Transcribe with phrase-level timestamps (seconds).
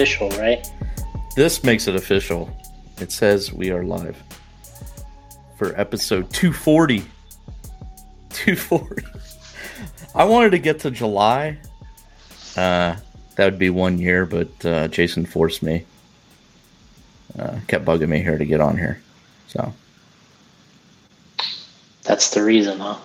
[0.00, 0.66] official, right?
[1.36, 2.50] This makes it official.
[3.00, 4.16] It says we are live
[5.58, 7.04] for episode 240.
[8.30, 9.02] 240.
[10.14, 11.58] I wanted to get to July.
[12.56, 12.96] Uh,
[13.36, 15.84] that would be one year, but uh, Jason forced me.
[17.38, 19.02] Uh, kept bugging me here to get on here.
[19.48, 19.74] So
[22.04, 22.96] That's the reason, huh?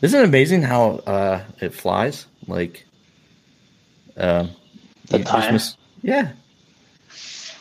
[0.00, 2.26] Isn't it amazing how uh, it flies?
[2.46, 2.86] Like,
[4.16, 4.46] uh,
[5.08, 5.60] The just time?
[6.08, 6.32] Yeah,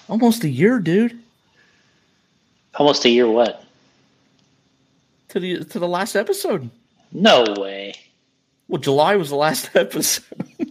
[0.10, 1.20] almost a year, dude.
[2.76, 3.28] Almost a year.
[3.30, 3.64] What?
[5.30, 6.70] To the to the last episode.
[7.12, 7.94] No way.
[8.68, 10.24] Well, July was the last episode.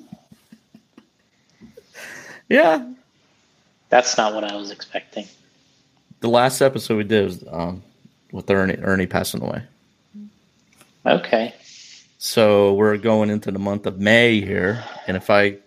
[2.48, 2.86] yeah,
[3.88, 5.26] That's not what I was expecting.
[6.20, 7.82] the last episode we did was um,
[8.32, 9.62] with Ernie Ernie passing away.
[11.04, 11.54] Okay.
[12.18, 15.58] So we're going into the month of May here, and if I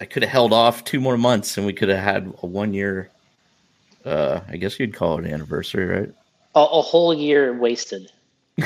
[0.00, 2.74] I could have held off two more months, and we could have had a one
[2.74, 3.10] year.
[4.04, 6.12] Uh, I guess you'd call it an anniversary, right?
[6.54, 8.10] A, a whole year wasted.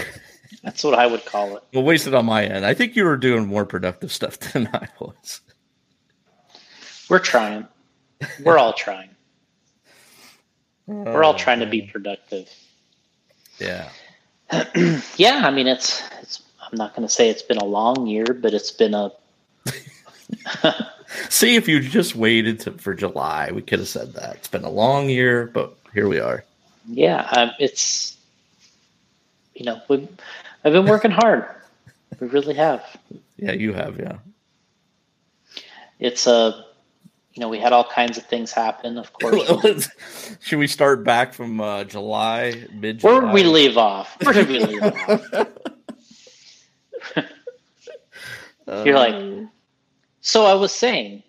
[0.62, 1.62] That's what I would call it.
[1.72, 2.64] Well, wasted on my end.
[2.64, 5.40] I think you were doing more productive stuff than I was.
[7.08, 7.66] We're trying.
[8.42, 9.10] We're all trying.
[10.86, 12.50] We're all trying to be productive.
[13.58, 13.90] Yeah.
[15.16, 18.24] Yeah, I mean it's it's I'm not going to say it's been a long year,
[18.24, 19.12] but it's been a
[21.28, 24.36] See, if you just waited to, for July, we could have said that.
[24.36, 26.44] It's been a long year, but here we are.
[26.86, 28.16] yeah, um, it's
[29.54, 30.08] you know, we
[30.64, 31.46] I've been working hard.
[32.20, 32.84] We really have.
[33.36, 34.18] Yeah, you have, yeah.
[35.98, 36.64] It's a
[37.34, 39.88] you know, we had all kinds of things happen, of course.
[40.40, 43.12] Should we start back from uh, July, mid July?
[43.12, 44.16] Where did we leave off?
[44.22, 45.48] Where did we leave off?
[48.84, 49.48] You're like,
[50.28, 51.22] so I was saying,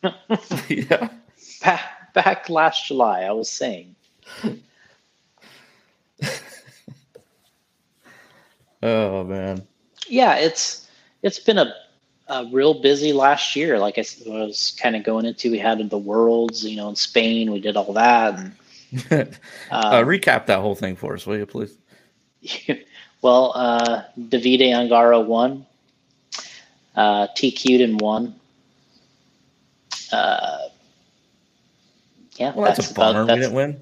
[0.68, 1.08] yeah.
[1.60, 3.96] back, back last July, I was saying,
[8.80, 9.66] Oh, man.
[10.06, 10.88] yeah, it's
[11.24, 11.74] it's been a,
[12.28, 13.76] a real busy last year.
[13.80, 17.50] Like I was kind of going into, we had the worlds, you know, in Spain,
[17.50, 18.52] we did all that, and
[19.10, 19.24] uh,
[19.72, 21.76] um, recap that whole thing for us, will you, please?
[23.20, 25.66] well, uh, Davide Ongaro won,
[26.98, 28.34] uh, TQ'd and won.
[30.12, 30.68] Uh,
[32.36, 33.22] yeah, Well, that's, a bummer.
[33.22, 33.80] we that's- didn't win.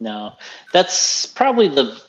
[0.00, 0.34] No,
[0.72, 2.00] that's probably the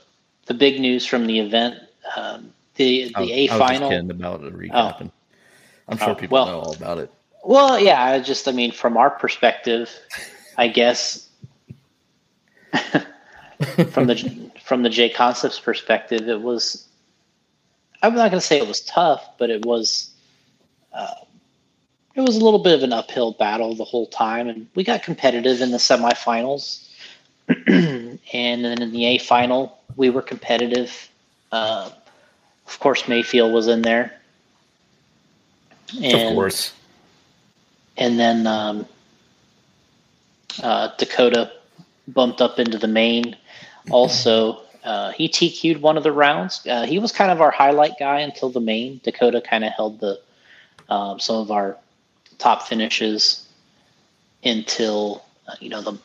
[0.47, 1.75] the big news from the event.
[2.15, 3.89] Um, the I was- the was just final.
[3.89, 5.11] kidding about it recapping.
[5.87, 7.11] I'm sure Oh, people well- know all about it.
[7.43, 9.89] Well, yeah, I just I mean from our perspective,
[10.57, 11.29] I guess
[13.91, 16.87] from the from the J Concepts perspective, it was.
[18.01, 20.09] I'm not going to say it was tough, but it was.
[20.95, 21.13] Uh,
[22.15, 25.03] it was a little bit of an uphill battle the whole time, and we got
[25.03, 26.87] competitive in the semifinals,
[27.67, 31.09] and then in the A final we were competitive.
[31.51, 31.89] Uh,
[32.65, 34.13] of course, Maifield was in there.
[36.29, 36.73] of course.
[37.97, 38.87] and then um,
[40.63, 41.51] uh, Dakota
[42.07, 43.35] bumped up into the main.
[43.91, 46.65] Also, uh, he TQ'd one of the rounds.
[46.67, 48.99] Uh, he was kind of our highlight guy until the main.
[49.03, 50.19] Dakota kind of held the
[50.89, 51.77] um, some of our
[52.37, 53.47] top finishes
[54.43, 55.97] until uh, you know the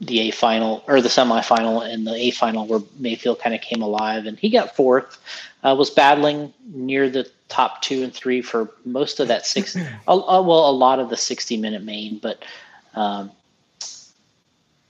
[0.00, 3.82] the A final or the semifinal and the A final where Maifield kind of came
[3.82, 5.18] alive and he got fourth.
[5.64, 9.74] Uh, was battling near the top two and three for most of that six.
[9.76, 12.44] a- well, a lot of the sixty minute main, but
[12.94, 13.32] um,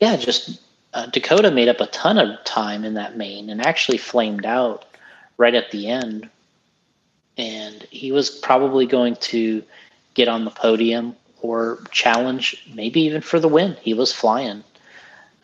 [0.00, 0.60] yeah, just
[0.94, 4.84] uh, Dakota made up a ton of time in that main and actually flamed out
[5.38, 6.28] right at the end.
[7.38, 9.62] And he was probably going to
[10.14, 13.76] get on the podium or challenge, maybe even for the win.
[13.80, 14.64] He was flying.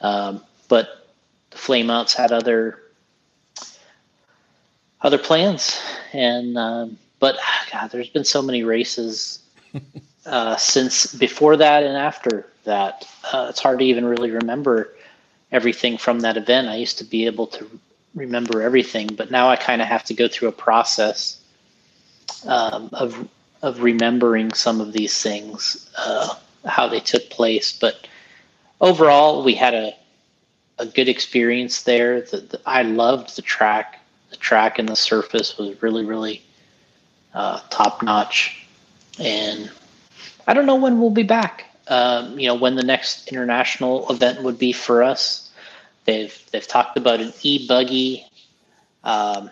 [0.00, 1.08] Um, but
[1.50, 2.80] the Flameouts had other
[5.00, 5.80] other plans,
[6.12, 7.38] and um, but
[7.70, 9.40] God, there's been so many races
[10.26, 13.06] uh, since before that and after that.
[13.32, 14.94] Uh, it's hard to even really remember
[15.52, 16.68] everything from that event.
[16.68, 17.70] I used to be able to
[18.14, 21.40] remember everything, but now I kind of have to go through a process
[22.46, 23.28] um, of
[23.62, 26.34] of remembering some of these things, uh,
[26.66, 27.72] how they took place.
[27.72, 28.06] But
[28.80, 29.94] overall, we had a
[30.78, 32.22] a good experience there.
[32.22, 34.00] The, the, I loved the track.
[34.30, 36.42] The track and the surface was really, really
[37.32, 38.66] uh, top notch.
[39.18, 39.70] And
[40.46, 41.66] I don't know when we'll be back.
[41.86, 45.50] Um, you know, when the next international event would be for us.
[46.06, 48.26] They've they've talked about an e buggy
[49.04, 49.50] um,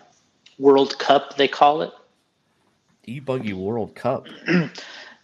[0.59, 1.35] World Cup.
[1.37, 1.91] They call it.
[3.05, 4.27] E Buggy World Cup.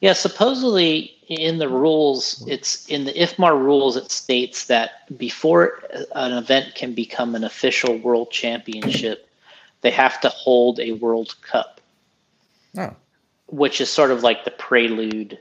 [0.01, 5.83] Yeah, supposedly in the rules, it's in the IFMAR rules, it states that before
[6.15, 9.27] an event can become an official world championship,
[9.81, 11.81] they have to hold a World Cup.
[12.77, 12.95] Oh.
[13.47, 15.37] Which is sort of like the prelude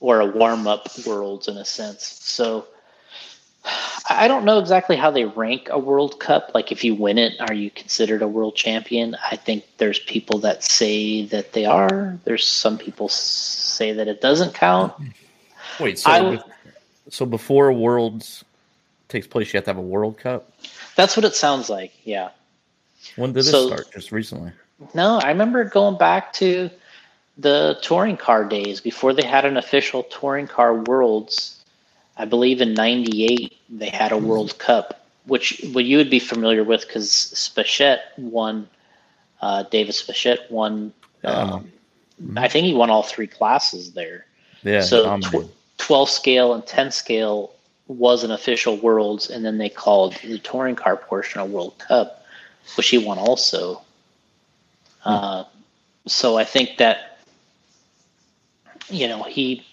[0.00, 2.04] or a warm up worlds in a sense.
[2.22, 2.66] So
[4.08, 6.52] I don't know exactly how they rank a World Cup.
[6.54, 9.16] Like, if you win it, are you considered a world champion?
[9.30, 12.18] I think there's people that say that they are.
[12.24, 14.94] There's some people say that it doesn't count.
[15.80, 16.38] Wait, so I,
[17.08, 18.44] so before Worlds
[19.08, 20.52] takes place, you have to have a World Cup.
[20.94, 21.92] That's what it sounds like.
[22.04, 22.30] Yeah.
[23.16, 23.92] When did so, this start?
[23.92, 24.52] Just recently?
[24.94, 26.70] No, I remember going back to
[27.38, 31.55] the touring car days before they had an official touring car Worlds
[32.16, 36.64] I believe in '98 they had a World Cup, which what you would be familiar
[36.64, 38.68] with because Spashett won.
[39.40, 40.92] Uh, David Spashett won.
[41.24, 41.70] Um,
[42.36, 44.26] I think he won all three classes there.
[44.62, 44.80] Yeah.
[44.80, 47.52] So tw- 12 scale and 10 scale
[47.88, 52.24] was an official Worlds, and then they called the touring car portion a World Cup,
[52.76, 53.82] which he won also.
[55.00, 55.08] Hmm.
[55.10, 55.44] Uh,
[56.06, 57.18] so I think that
[58.88, 59.64] you know he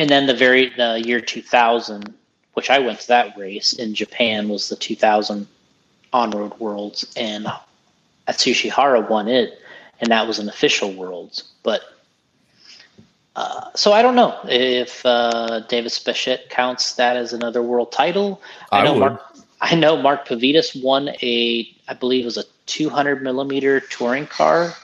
[0.00, 2.14] and then the very the year 2000
[2.54, 5.46] which i went to that race in japan was the 2000
[6.12, 7.46] on-road worlds and
[8.26, 9.60] atsushi hara won it
[10.00, 11.82] and that was an official worlds but
[13.36, 18.42] uh, so I don't know if uh, David Spashett counts that as another world title.
[18.72, 18.98] I, I know would.
[18.98, 19.22] Mark.
[19.60, 24.74] I know Mark Pavidis won a, I believe it was a 200 millimeter touring car,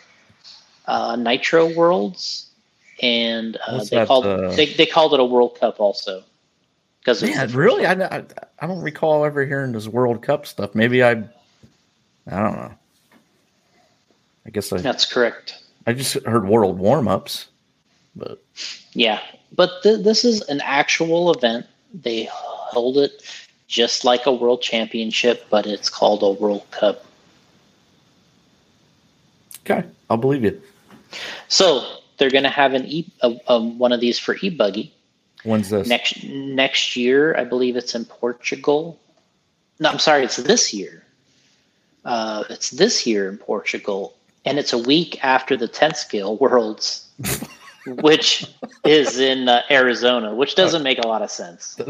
[0.86, 2.45] uh, Nitro Worlds,
[3.00, 4.50] and uh, they that, called uh...
[4.50, 6.22] they, they called it a World Cup also.
[7.00, 8.24] Because yeah, really, I, I,
[8.58, 10.74] I don't recall ever hearing this World Cup stuff.
[10.74, 11.14] Maybe I, I
[12.30, 12.72] don't know.
[14.44, 15.62] I guess I, that's correct.
[15.86, 17.46] I just heard World warm ups,
[18.16, 18.42] but
[18.92, 19.20] yeah,
[19.54, 21.66] but th- this is an actual event.
[21.94, 23.22] They hold it
[23.68, 27.04] just like a World Championship, but it's called a World Cup.
[29.60, 30.60] Okay, I'll believe you.
[31.48, 34.92] So they're going to have an e a, a, one of these for e-buggy.
[35.44, 35.86] When's this?
[35.88, 38.98] Next next year, I believe it's in Portugal.
[39.78, 41.02] No, I'm sorry, it's this year.
[42.04, 44.14] Uh, it's this year in Portugal,
[44.44, 47.08] and it's a week after the 10th scale Worlds,
[47.86, 48.46] which
[48.84, 51.76] is in uh, Arizona, which doesn't make a lot of sense.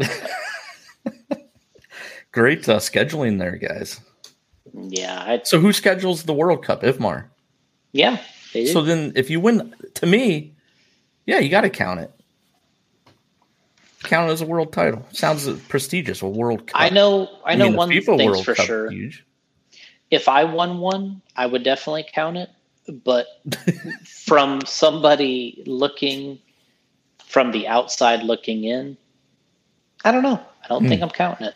[2.31, 3.99] Great uh, scheduling there, guys.
[4.73, 5.23] Yeah.
[5.25, 5.47] I'd...
[5.47, 6.81] So who schedules the World Cup?
[6.81, 7.25] IFMAR.
[7.91, 8.19] Yeah.
[8.51, 10.53] So then, if you win, to me,
[11.25, 12.11] yeah, you got to count it.
[14.03, 15.05] Count it as a world title.
[15.11, 16.21] Sounds prestigious.
[16.21, 16.79] A world cup.
[16.79, 17.27] I know.
[17.43, 18.89] I, I know mean, one thing for cup sure.
[18.89, 19.25] Huge.
[20.09, 22.49] If I won one, I would definitely count it.
[23.03, 23.27] But
[24.05, 26.39] from somebody looking
[27.25, 28.97] from the outside looking in,
[30.05, 30.39] I don't know.
[30.63, 30.89] I don't hmm.
[30.89, 31.55] think I'm counting it.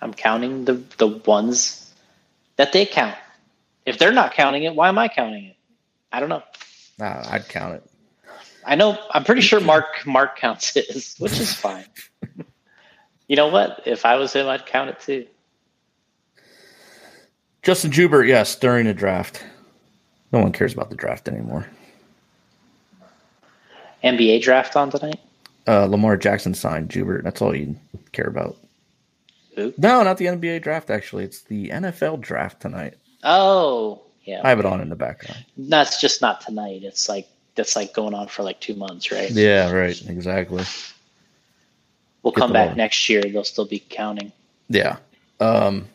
[0.00, 1.92] I'm counting the the ones
[2.56, 3.16] that they count.
[3.84, 5.56] If they're not counting it, why am I counting it?
[6.12, 6.42] I don't know.
[6.98, 7.90] Nah, I'd count it.
[8.64, 8.98] I know.
[9.10, 11.86] I'm pretty sure Mark Mark counts his, which is fine.
[13.28, 13.82] you know what?
[13.86, 15.26] If I was him, I'd count it too.
[17.62, 19.44] Justin Joubert, yes, during the draft.
[20.32, 21.66] No one cares about the draft anymore.
[24.02, 25.20] NBA draft on tonight.
[25.66, 27.22] Uh, Lamar Jackson signed Joubert.
[27.22, 27.76] That's all you
[28.10, 28.56] care about.
[29.54, 29.72] Who?
[29.78, 30.90] No, not the NBA draft.
[30.90, 32.94] Actually, it's the NFL draft tonight.
[33.22, 34.40] Oh, yeah.
[34.44, 35.44] I have it on in the background.
[35.56, 36.82] That's just not tonight.
[36.82, 39.30] It's like that's like going on for like two months, right?
[39.30, 40.00] Yeah, right.
[40.08, 40.64] Exactly.
[42.22, 43.22] We'll Get come back next year.
[43.22, 44.32] They'll still be counting.
[44.68, 44.96] Yeah.
[45.40, 45.88] Um,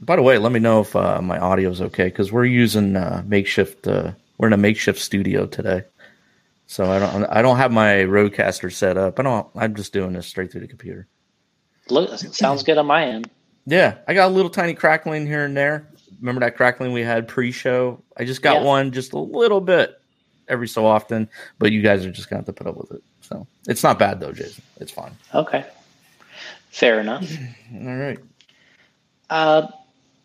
[0.00, 2.96] by the way, let me know if uh, my audio is okay because we're using
[2.96, 3.86] uh, makeshift.
[3.86, 5.84] Uh, we're in a makeshift studio today,
[6.66, 7.24] so I don't.
[7.26, 9.20] I don't have my RODECaster set up.
[9.20, 9.46] I don't.
[9.54, 11.06] I'm just doing this straight through the computer.
[11.90, 13.28] Look, sounds good on my end.
[13.66, 15.86] Yeah, I got a little tiny crackling here and there.
[16.20, 18.02] Remember that crackling we had pre-show?
[18.16, 18.64] I just got yeah.
[18.64, 20.00] one, just a little bit
[20.48, 23.02] every so often, but you guys are just gonna have to put up with it.
[23.20, 24.62] So it's not bad though, Jason.
[24.78, 25.12] It's fine.
[25.34, 25.64] Okay,
[26.70, 27.30] fair enough.
[27.74, 28.18] All right.
[29.30, 29.68] Uh,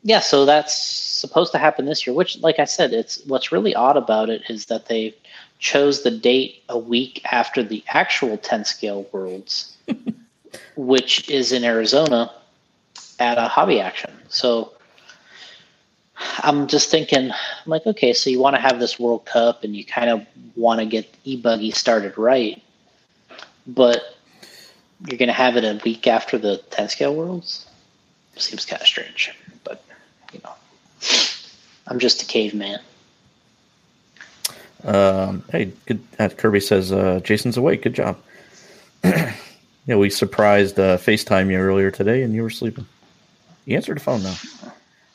[0.03, 0.19] yeah.
[0.19, 2.15] So that's supposed to happen this year.
[2.15, 5.15] Which, like I said, it's what's really odd about it is that they
[5.59, 9.77] chose the date a week after the actual 10 scale worlds,
[10.75, 12.31] which is in Arizona
[13.19, 14.12] at a hobby action.
[14.29, 14.74] So
[16.39, 19.75] I'm just thinking, I'm like, okay, so you want to have this World Cup and
[19.75, 22.62] you kind of want to get e-buggy started right,
[23.67, 24.15] but
[25.05, 27.65] you're going to have it a week after the 10 scale worlds.
[28.38, 29.84] Seems kind of strange, but
[30.34, 30.53] you know,
[31.88, 32.79] I'm just a caveman.
[34.84, 36.03] Um, hey, good.
[36.19, 37.81] Uh, Kirby says uh, Jason's awake.
[37.81, 38.19] Good job.
[39.03, 42.86] yeah, we surprised uh, FaceTime you earlier today, and you were sleeping.
[43.65, 44.36] You answered the phone now.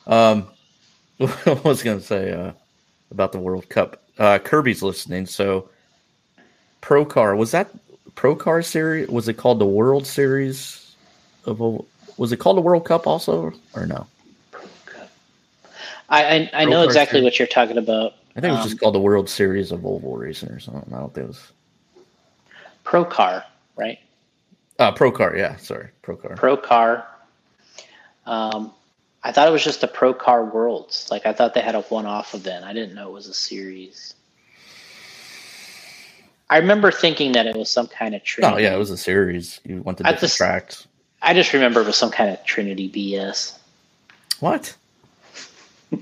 [0.06, 0.46] Um,
[1.20, 2.52] I was going to say uh,
[3.10, 4.02] about the World Cup.
[4.18, 5.68] Uh, Kirby's listening, so
[6.80, 7.70] Pro Car was that
[8.14, 9.08] Pro Car series?
[9.08, 10.94] Was it called the World Series
[11.44, 11.60] of?
[12.16, 14.06] Was it called the World Cup also, or no?
[16.08, 17.24] I I, I know exactly series?
[17.24, 18.14] what you're talking about.
[18.36, 20.92] I think it was um, just called the World Series of Oval Racing or something.
[20.92, 21.52] I don't think it was
[22.84, 23.44] Pro Car,
[23.76, 23.98] right?
[24.78, 25.56] Uh, Pro Car, yeah.
[25.56, 26.36] Sorry, Pro Car.
[26.36, 27.06] Pro Car.
[28.30, 28.72] Um,
[29.24, 31.08] I thought it was just a Pro Car Worlds.
[31.10, 32.64] Like I thought they had a one-off event.
[32.64, 34.14] I didn't know it was a series.
[36.48, 38.54] I remember thinking that it was some kind of Trinity.
[38.54, 39.60] Oh yeah, it was a series.
[39.64, 40.86] You went to different just, tracks.
[41.20, 43.58] I just remember it was some kind of Trinity BS.
[44.38, 44.74] What?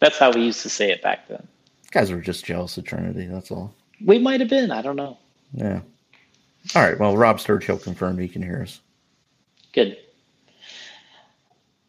[0.00, 1.46] That's how we used to say it back then.
[1.90, 3.26] Guys were just jealous of Trinity.
[3.26, 3.74] That's all.
[4.04, 4.70] We might have been.
[4.70, 5.18] I don't know.
[5.52, 5.80] Yeah.
[6.74, 6.98] All right.
[6.98, 8.80] Well, Rob Sturchill confirmed he can hear us.
[9.72, 9.98] Good.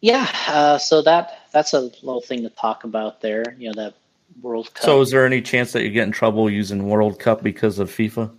[0.02, 0.30] Yeah.
[0.48, 3.56] Uh, so that that's a little thing to talk about there.
[3.58, 3.96] You know that
[4.42, 4.86] World Cup.
[4.86, 7.90] So, is there any chance that you get in trouble using World Cup because of
[7.90, 8.32] FIFA?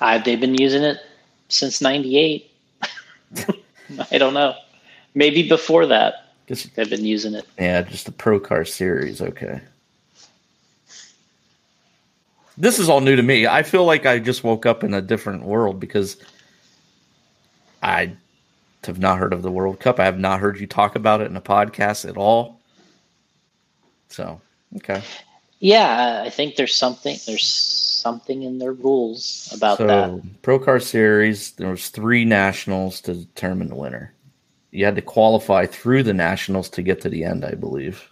[0.00, 0.98] Uh, they've been using it
[1.48, 2.50] since '98.
[4.10, 4.54] I don't know.
[5.14, 6.34] Maybe before that.
[6.46, 7.46] Just, They've been using it.
[7.58, 9.20] Yeah, just the Pro Car Series.
[9.20, 9.60] Okay.
[12.58, 13.46] This is all new to me.
[13.46, 16.16] I feel like I just woke up in a different world because
[17.82, 18.12] I
[18.86, 20.00] have not heard of the World Cup.
[20.00, 22.60] I have not heard you talk about it in a podcast at all.
[24.08, 24.40] So,
[24.76, 25.02] okay.
[25.58, 30.42] Yeah, I think there's something there's something in their rules about so, that.
[30.42, 34.14] Pro Car Series, there was three nationals to determine the winner
[34.70, 38.08] you had to qualify through the nationals to get to the end, I believe.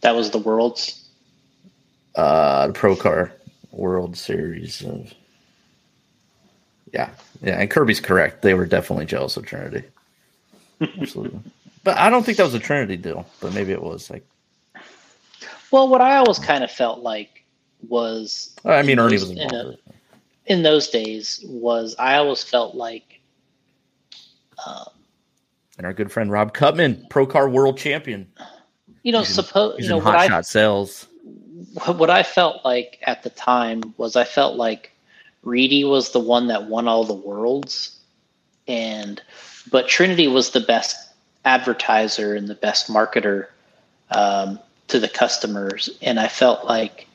[0.00, 1.08] That was the worlds.
[2.14, 3.32] Uh, the Pro Car
[3.70, 5.14] World Series of.
[6.92, 7.10] Yeah,
[7.42, 8.42] yeah, and Kirby's correct.
[8.42, 9.84] They were definitely jealous of Trinity.
[11.00, 11.40] Absolutely,
[11.84, 13.26] but I don't think that was a Trinity deal.
[13.40, 14.26] But maybe it was like.
[15.70, 17.44] Well, what I always kind of felt like
[17.88, 18.54] was.
[18.64, 19.54] I mean, Ernie those, was involved.
[19.54, 23.20] In, a, in, those days, was I always felt like.
[24.66, 24.88] Um,
[25.78, 28.30] and our good friend Rob Cutman, Pro Car World Champion.
[29.02, 31.06] You know, suppose you know what I sales.
[31.86, 34.89] What I felt like at the time was I felt like
[35.42, 37.98] Reedy was the one that won all the worlds,
[38.68, 39.20] and
[39.70, 40.96] but Trinity was the best
[41.44, 43.46] advertiser and the best marketer
[44.10, 47.06] um, to the customers, and I felt like.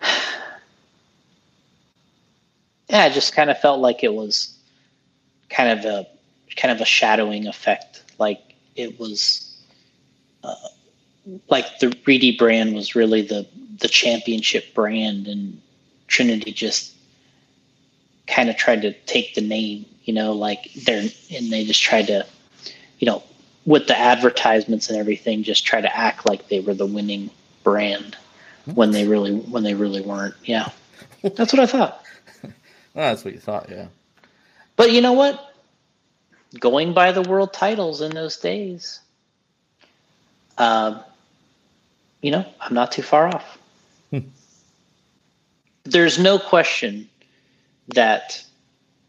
[2.88, 4.54] Yeah, I just kind of felt like it was
[5.48, 6.06] kind of a
[6.56, 8.02] kind of a shadowing effect.
[8.18, 9.56] Like it was,
[10.44, 10.54] uh,
[11.48, 13.46] like the Reedy brand was really the
[13.80, 15.60] the championship brand, and
[16.06, 16.91] Trinity just
[18.34, 19.86] kind of tried to take the name.
[20.04, 22.26] You know, like they're and they just tried to,
[22.98, 23.22] you know,
[23.64, 27.30] with the advertisements and everything, just try to act like they were the winning
[27.62, 28.16] brand
[28.64, 30.34] when they really when they really weren't.
[30.44, 30.70] Yeah,
[31.22, 32.04] that's what I thought.
[32.42, 32.52] well,
[32.94, 33.86] that's what you thought, yeah.
[34.76, 35.52] But you know what?
[36.58, 39.00] going by the world titles in those days,
[40.58, 41.02] uh,
[42.20, 43.58] you know, I'm not too far off.
[45.84, 47.08] There's no question
[47.88, 48.44] that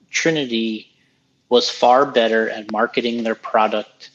[0.09, 0.89] Trinity
[1.49, 4.09] was far better at marketing their product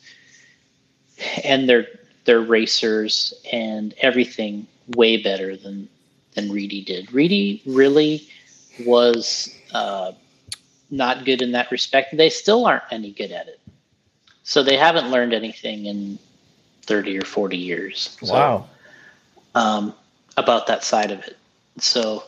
[1.44, 1.86] and their
[2.24, 5.88] their racers and everything way better than
[6.34, 7.12] than Reedy did.
[7.12, 8.28] Reedy really
[8.84, 10.12] was uh,
[10.90, 12.16] not good in that respect.
[12.16, 13.60] They still aren't any good at it.
[14.44, 16.18] So they haven't learned anything in
[16.82, 18.16] 30 or 40 years.
[18.22, 18.68] Wow.
[19.54, 19.94] Um,
[20.36, 21.36] about that side of it.
[21.78, 22.24] So,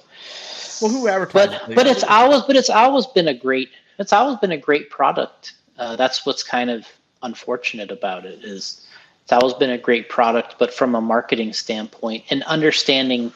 [0.80, 1.52] well, who advertised?
[1.66, 4.90] But, but it's always, but it's always been a great, it's always been a great
[4.90, 5.54] product.
[5.78, 6.87] Uh, that's what's kind of
[7.22, 8.87] unfortunate about it is
[9.22, 13.32] it's always been a great product, but from a marketing standpoint and understanding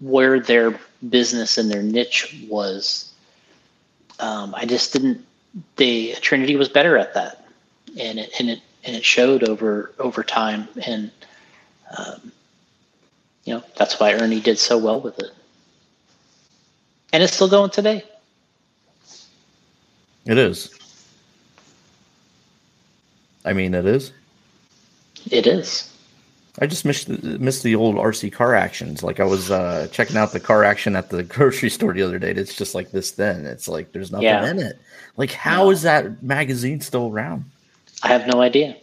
[0.00, 0.78] where their
[1.10, 3.12] business and their niche was
[4.18, 5.24] um, I just didn't.
[5.76, 7.46] The Trinity was better at that,
[7.98, 11.10] and it and it and it showed over over time, and
[11.96, 12.32] um,
[13.44, 15.30] you know that's why Ernie did so well with it,
[17.12, 18.04] and it's still going today.
[20.24, 20.70] It is.
[23.44, 24.12] I mean, it is.
[25.30, 25.92] It is.
[26.58, 29.02] I just missed missed the old RC car actions.
[29.02, 32.18] Like I was uh, checking out the car action at the grocery store the other
[32.18, 32.30] day.
[32.30, 33.12] It's just like this.
[33.12, 34.50] Then it's like there's nothing yeah.
[34.50, 34.80] in it.
[35.16, 35.70] Like how no.
[35.70, 37.44] is that magazine still around?
[38.02, 38.76] I have no idea.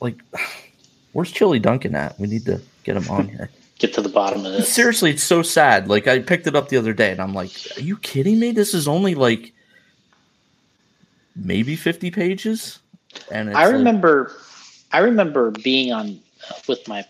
[0.00, 0.16] Like,
[1.12, 2.18] where's Chili Duncan at?
[2.18, 3.50] We need to get him on here.
[3.78, 4.72] Get to the bottom of this.
[4.72, 5.88] Seriously, it's so sad.
[5.88, 8.50] Like I picked it up the other day, and I'm like, "Are you kidding me?
[8.50, 9.52] This is only like
[11.36, 12.78] maybe 50 pages."
[13.30, 14.38] And I remember, like,
[14.92, 16.20] I remember being on
[16.50, 17.04] uh, with my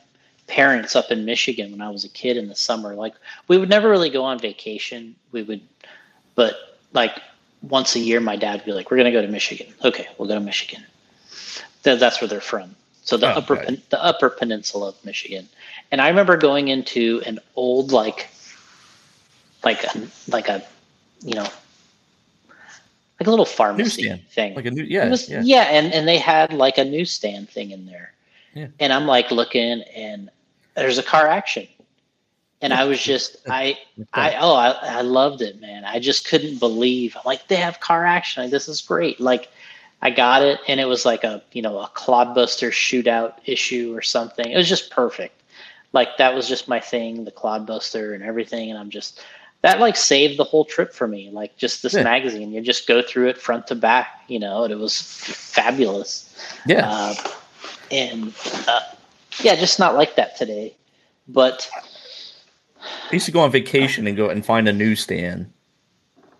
[0.46, 2.94] parents up in Michigan when I was a kid in the summer.
[2.94, 3.14] Like
[3.48, 5.14] we would never really go on vacation.
[5.32, 5.60] We would,
[6.34, 7.20] but like
[7.62, 10.06] once a year, my dad would be like, "We're going to go to Michigan." Okay,
[10.16, 10.84] we'll go to Michigan.
[11.82, 12.74] that's where they're from.
[13.08, 13.88] So the oh, upper right.
[13.88, 15.48] the upper peninsula of Michigan,
[15.90, 18.28] and I remember going into an old like
[19.64, 20.62] like a like a
[21.22, 21.46] you know
[23.18, 24.28] like a little pharmacy newsstand.
[24.28, 24.54] thing.
[24.54, 25.40] Like a new yeah, was, yeah.
[25.42, 28.12] Yeah, and, and they had like a newsstand thing in there.
[28.52, 28.66] Yeah.
[28.78, 30.28] And I'm like looking and
[30.74, 31.66] there's a car action.
[32.60, 33.78] And I was just I
[34.12, 35.86] I oh I, I loved it, man.
[35.86, 38.42] I just couldn't believe I'm like they have car action.
[38.42, 39.18] Like, this is great.
[39.18, 39.48] Like
[40.00, 44.02] I got it, and it was like a you know a Clodbuster shootout issue or
[44.02, 44.50] something.
[44.50, 45.42] It was just perfect.
[45.92, 48.70] Like that was just my thing, the Clodbuster and everything.
[48.70, 49.24] And I'm just
[49.62, 51.30] that like saved the whole trip for me.
[51.30, 52.02] Like just this yeah.
[52.02, 56.36] magazine, you just go through it front to back, you know, and it was fabulous.
[56.66, 56.88] Yeah.
[56.88, 57.14] Uh,
[57.90, 58.34] and
[58.68, 58.80] uh,
[59.40, 60.76] yeah, just not like that today.
[61.26, 61.68] But
[62.80, 65.52] I used to go on vacation and go and find a newsstand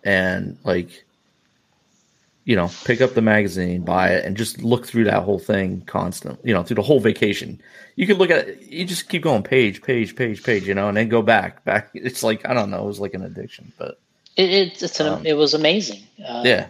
[0.03, 1.05] and like
[2.49, 5.81] you know, pick up the magazine, buy it, and just look through that whole thing
[5.85, 7.61] constantly, you know, through the whole vacation.
[7.95, 10.87] You could look at it, you just keep going page, page, page, page, you know,
[10.87, 11.91] and then go back, back.
[11.93, 13.99] It's like, I don't know, it was like an addiction, but
[14.35, 16.01] it, it it's an, um, it was amazing.
[16.27, 16.67] Uh, yeah.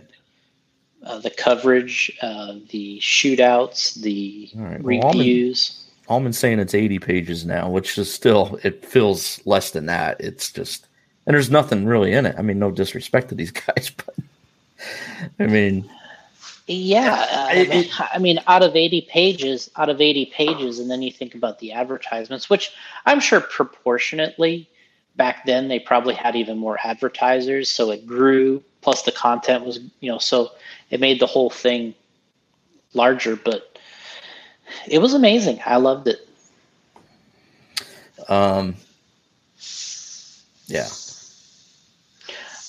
[1.02, 4.84] Uh, the coverage, uh, the shootouts, the right.
[4.84, 5.90] well, reviews.
[6.10, 10.20] Allman's saying it's 80 pages now, which is still, it feels less than that.
[10.20, 10.88] It's just,
[11.26, 12.36] and there's nothing really in it.
[12.38, 14.14] I mean, no disrespect to these guys, but
[15.40, 15.90] I mean,
[16.68, 20.90] yeah, uh, I, mean, I mean, out of 80 pages, out of 80 pages, and
[20.90, 22.72] then you think about the advertisements, which
[23.06, 24.70] I'm sure proportionately
[25.16, 28.64] back then they probably had even more advertisers, so it grew.
[28.82, 30.52] Plus, the content was, you know, so
[30.90, 31.94] it made the whole thing
[32.94, 33.36] larger.
[33.36, 33.78] But
[34.88, 35.60] it was amazing.
[35.66, 36.28] I loved it.
[38.28, 38.76] Um.
[40.68, 40.88] Yeah.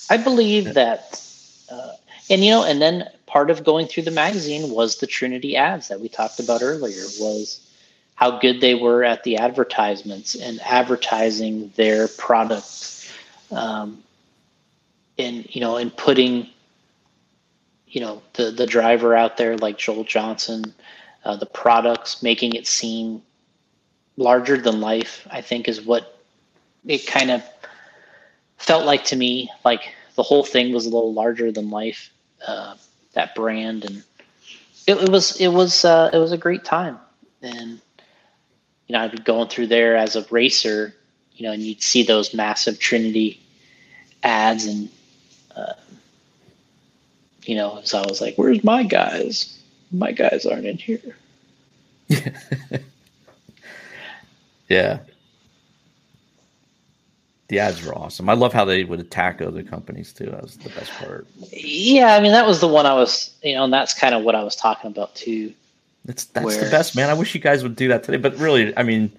[0.08, 1.22] I believe that
[1.70, 1.92] uh,
[2.30, 5.88] and you know, and then part of going through the magazine was the Trinity ads
[5.88, 7.02] that we talked about earlier.
[7.18, 7.66] Was
[8.14, 13.10] how good they were at the advertisements and advertising their product,
[13.50, 14.02] um,
[15.18, 16.48] and you know, and putting
[17.88, 20.72] you know the the driver out there like Joel Johnson,
[21.24, 23.22] uh, the products, making it seem
[24.16, 25.26] larger than life.
[25.32, 26.16] I think is what
[26.86, 27.42] it kind of
[28.58, 29.50] felt like to me.
[29.64, 29.82] Like
[30.14, 32.10] the whole thing was a little larger than life.
[32.46, 32.74] Uh,
[33.12, 34.02] that brand, and
[34.86, 36.98] it, it was it was uh, it was a great time.
[37.42, 37.80] And
[38.86, 40.94] you know, I'd be going through there as a racer,
[41.34, 43.40] you know, and you'd see those massive Trinity
[44.22, 44.88] ads, and
[45.56, 45.74] uh,
[47.42, 49.58] you know, so I was like, "Where's my guys?
[49.90, 51.16] My guys aren't in here."
[54.68, 54.98] yeah
[57.50, 58.28] the ads were awesome.
[58.28, 60.26] I love how they would attack other companies too.
[60.26, 61.26] That was the best part.
[61.50, 64.22] Yeah, I mean that was the one I was, you know, and that's kind of
[64.22, 65.52] what I was talking about too.
[66.04, 66.64] That's that's where...
[66.64, 67.10] the best, man.
[67.10, 68.18] I wish you guys would do that today.
[68.18, 69.10] But really, I mean,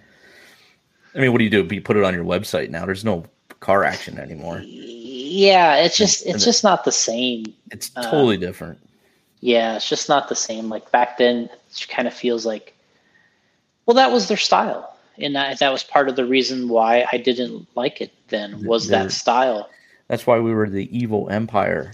[1.14, 1.68] I mean, what do you do?
[1.76, 2.86] You put it on your website now.
[2.86, 3.26] There's no
[3.60, 4.62] car action anymore.
[4.64, 7.54] Yeah, it's just it's just not the same.
[7.70, 8.80] It's uh, totally different.
[9.42, 10.70] Yeah, it's just not the same.
[10.70, 12.74] Like back then, it kind of feels like,
[13.86, 17.18] well, that was their style and that that was part of the reason why I
[17.18, 18.12] didn't like it.
[18.32, 19.70] Then was that style.
[20.08, 21.94] That's why we were the evil empire.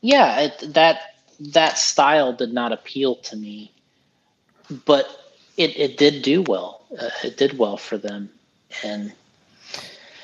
[0.00, 3.70] Yeah, it, that that style did not appeal to me,
[4.86, 5.06] but
[5.56, 6.80] it it did do well.
[6.98, 8.30] Uh, it did well for them,
[8.82, 9.12] and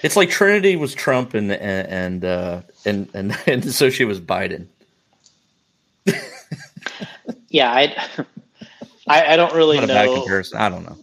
[0.02, 4.66] it's like Trinity was Trump and and uh, and and and associate was Biden.
[7.48, 8.24] yeah, I,
[9.08, 10.24] I, I don't really know.
[10.56, 10.99] I don't know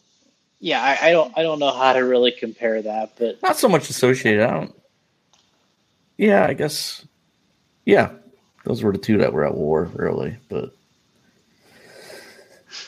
[0.60, 3.70] yeah, I, I, don't I don't know how to really compare that, but not so
[3.70, 4.44] much associated.
[4.44, 4.76] I don't.
[6.18, 7.06] Yeah, I guess.
[7.86, 8.12] Yeah,
[8.66, 10.74] those were the two that were at war really, but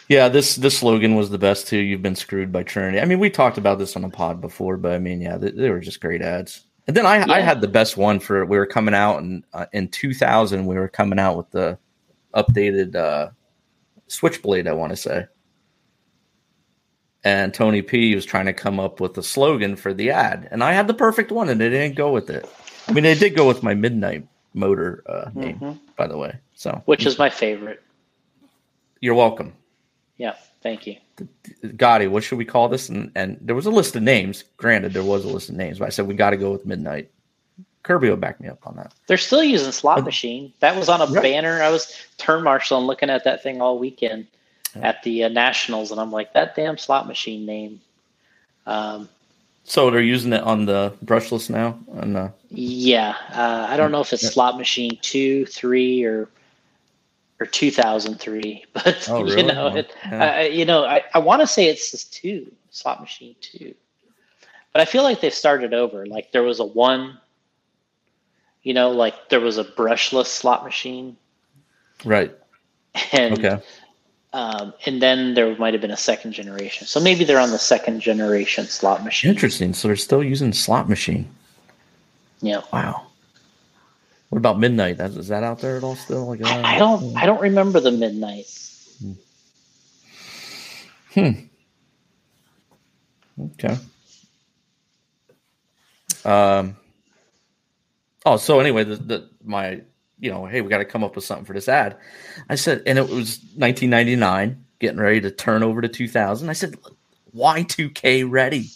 [0.08, 1.77] yeah, this this slogan was the best too.
[1.77, 2.99] You've been screwed by Trinity.
[2.99, 5.51] I mean, we talked about this on a pod before, but I mean, yeah, they,
[5.51, 6.65] they were just great ads.
[6.88, 7.32] And then I yeah.
[7.32, 10.65] I had the best one for we were coming out in uh, in 2000.
[10.65, 11.77] We were coming out with the
[12.34, 13.29] updated uh,
[14.08, 14.67] Switchblade.
[14.67, 15.25] I want to say
[17.23, 20.63] and Tony P was trying to come up with a slogan for the ad, and
[20.63, 22.49] I had the perfect one, and they didn't go with it.
[22.88, 25.77] I mean, they did go with my Midnight Motor uh, name, mm-hmm.
[25.95, 26.39] by the way.
[26.55, 27.84] So, which is my favorite.
[29.01, 29.53] You're welcome.
[30.17, 30.95] Yeah, thank you.
[31.63, 32.89] Gotti, what should we call this?
[32.89, 34.43] And and there was a list of names.
[34.58, 36.65] Granted, there was a list of names, but I said we got to go with
[36.65, 37.12] Midnight.
[37.84, 38.93] Kirby will back me up on that.
[39.08, 40.53] They're still using slot machine.
[40.60, 41.23] That was on a right.
[41.23, 41.62] banner.
[41.62, 44.27] I was turn marshal and looking at that thing all weekend.
[44.75, 47.82] At the uh, nationals, and I'm like, that damn slot machine name.
[48.65, 49.10] Um,
[49.63, 51.77] so they're using it on the brushless now.
[51.93, 52.34] On the...
[52.49, 54.29] Yeah, uh, I don't know if it's yeah.
[54.29, 56.27] slot machine two, three, or
[57.39, 59.38] or 2003, but oh, really?
[59.38, 60.39] you know, it, yeah.
[60.39, 63.73] uh, you know, I, I want to say it's just two slot machine two,
[64.73, 66.05] but I feel like they've started over.
[66.05, 67.17] Like there was a one,
[68.63, 71.15] you know, like there was a brushless slot machine,
[72.03, 72.36] right?
[73.12, 73.63] And okay.
[74.31, 76.85] Um, and then there might have been a second generation.
[76.85, 79.31] So maybe they're on the second generation slot machine.
[79.31, 79.73] Interesting.
[79.73, 81.27] So they're still using slot machine.
[82.41, 82.61] Yeah.
[82.71, 83.07] Wow.
[84.29, 84.99] What about midnight?
[84.99, 86.27] Is that out there at all still?
[86.27, 87.17] Like I, I don't.
[87.17, 88.45] I don't remember the midnight.
[88.99, 89.13] Hmm.
[91.13, 91.31] hmm.
[93.53, 93.77] Okay.
[96.23, 96.77] Um.
[98.23, 99.81] Oh, so anyway, the, the my
[100.19, 101.97] you know, hey, we got to come up with something for this ad.
[102.49, 106.49] I said, and it was 1999, getting ready to turn over to 2000.
[106.49, 106.75] I said,
[107.36, 108.69] Y2K ready.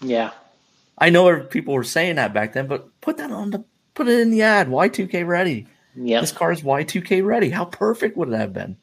[0.00, 0.30] Yeah.
[0.98, 4.20] I know people were saying that back then, but put that on the put it
[4.20, 4.68] in the ad.
[4.68, 5.66] Y2K ready.
[5.96, 6.20] Yeah.
[6.20, 7.50] This car is Y2K ready.
[7.50, 8.76] How perfect would it have been?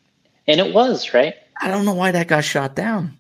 [0.48, 1.36] And it was, right?
[1.62, 3.18] I don't know why that got shot down.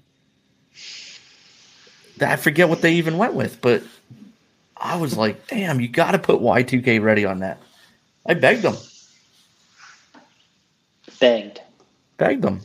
[2.21, 3.83] I forget what they even went with, but
[4.77, 7.59] I was like, damn, you got to put Y2K ready on that.
[8.25, 8.75] I begged them.
[11.19, 11.61] Begged.
[12.17, 12.61] Begged them.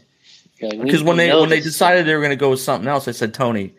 [0.60, 3.06] Like, because when they when they decided they were going to go with something else,
[3.06, 3.74] I said, Tony,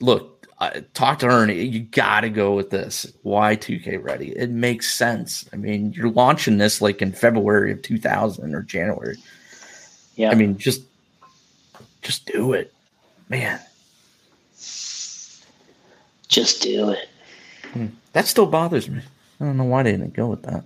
[0.00, 1.62] look, I, talk to Ernie.
[1.62, 3.06] You got to go with this.
[3.24, 4.32] Y2K ready?
[4.36, 5.48] It makes sense.
[5.52, 9.16] I mean, you're launching this like in February of 2000 or January.
[10.16, 10.30] Yeah.
[10.30, 10.82] I mean, just
[12.02, 12.74] just do it,
[13.28, 13.60] man.
[16.28, 17.08] Just do it.
[17.72, 17.86] Hmm.
[18.12, 19.02] That still bothers me.
[19.40, 20.64] I don't know why they didn't go with that.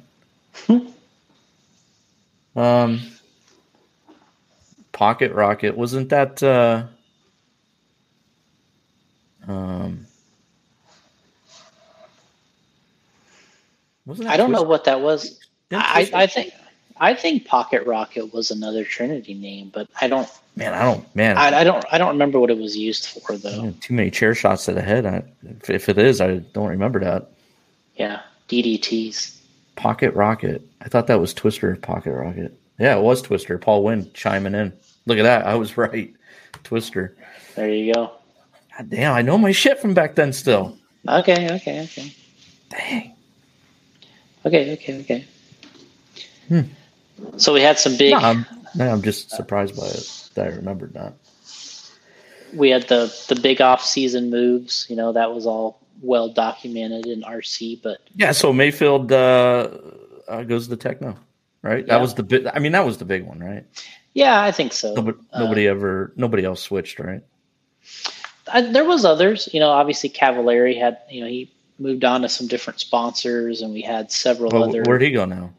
[2.56, 3.00] um,
[4.92, 6.42] Pocket Rocket wasn't that?
[6.42, 6.84] Uh,
[9.46, 10.06] um,
[14.06, 15.38] wasn't I don't know what that was.
[15.70, 16.52] I, I think
[16.96, 20.28] I think Pocket Rocket was another Trinity name, but I don't.
[20.56, 21.16] Man, I don't.
[21.16, 21.84] Man, I, I don't.
[21.90, 23.74] I don't remember what it was used for though.
[23.80, 25.06] Too many chair shots to the head.
[25.06, 27.30] I, if, if it is, I don't remember that.
[27.96, 28.20] Yeah.
[28.48, 29.38] DDTs.
[29.76, 30.62] Pocket Rocket.
[30.80, 32.56] I thought that was Twister Pocket Rocket.
[32.78, 33.58] Yeah, it was Twister.
[33.58, 34.72] Paul Wynn chiming in.
[35.06, 35.46] Look at that.
[35.46, 36.14] I was right.
[36.62, 37.16] Twister.
[37.56, 38.12] There you go.
[38.76, 40.76] God damn, I know my shit from back then still.
[41.08, 42.14] Okay, okay, okay.
[42.70, 43.14] Dang.
[44.44, 45.24] Okay, okay, okay.
[46.48, 46.60] Hmm.
[47.36, 48.12] So we had some big.
[48.12, 51.14] No, I'm, no, I'm just surprised by it that I remembered that.
[52.52, 54.86] We had the the big off season moves.
[54.88, 58.32] You know that was all well documented in RC, but yeah.
[58.32, 61.16] So Maifield uh, uh, goes to Tekno,
[61.62, 61.86] right?
[61.86, 61.94] Yeah.
[61.94, 62.46] That was the big.
[62.46, 63.64] I mean, that was the big one, right?
[64.14, 64.94] Yeah, I think so.
[64.94, 67.22] Nobody, nobody uh, ever, nobody else switched, right?
[68.52, 69.70] I, there was others, you know.
[69.70, 74.12] Obviously, Cavalieri had, you know, he moved on to some different sponsors, and we had
[74.12, 74.82] several well, other.
[74.84, 75.52] Where'd he go now?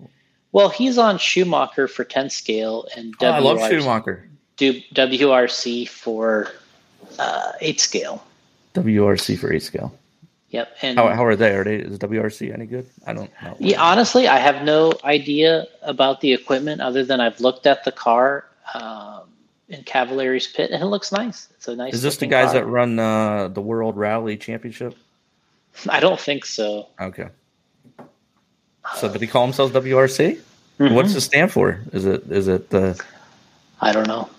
[0.56, 4.26] Well, he's on Schumacher for 10 scale and oh, I love Schumacher.
[4.56, 6.48] Do WRC for
[7.19, 8.26] uh, 8 scale.
[8.74, 9.93] WRC for 8 scale.
[10.56, 10.78] Yep.
[10.84, 11.54] And how, how are they?
[11.54, 12.89] Are they is WRC any good?
[13.06, 13.58] I don't know.
[13.60, 17.91] Yeah, honestly, I have no idea about the equipment other than I've looked at the
[17.91, 19.24] car um,
[19.68, 21.50] in Cavalieri's pit, and it looks nice.
[21.58, 21.94] It's a nice.
[21.94, 22.62] Is this the guys car.
[22.62, 24.96] that run uh, the World Rally Championship?
[25.89, 26.88] I don't think so.
[27.02, 27.28] Okay.
[28.96, 30.39] So, did he call themselves WRC?
[30.80, 30.96] Mm-hmm.
[30.96, 31.82] What's it stand for?
[31.91, 32.98] Is it is it the?
[33.82, 34.30] I don't know.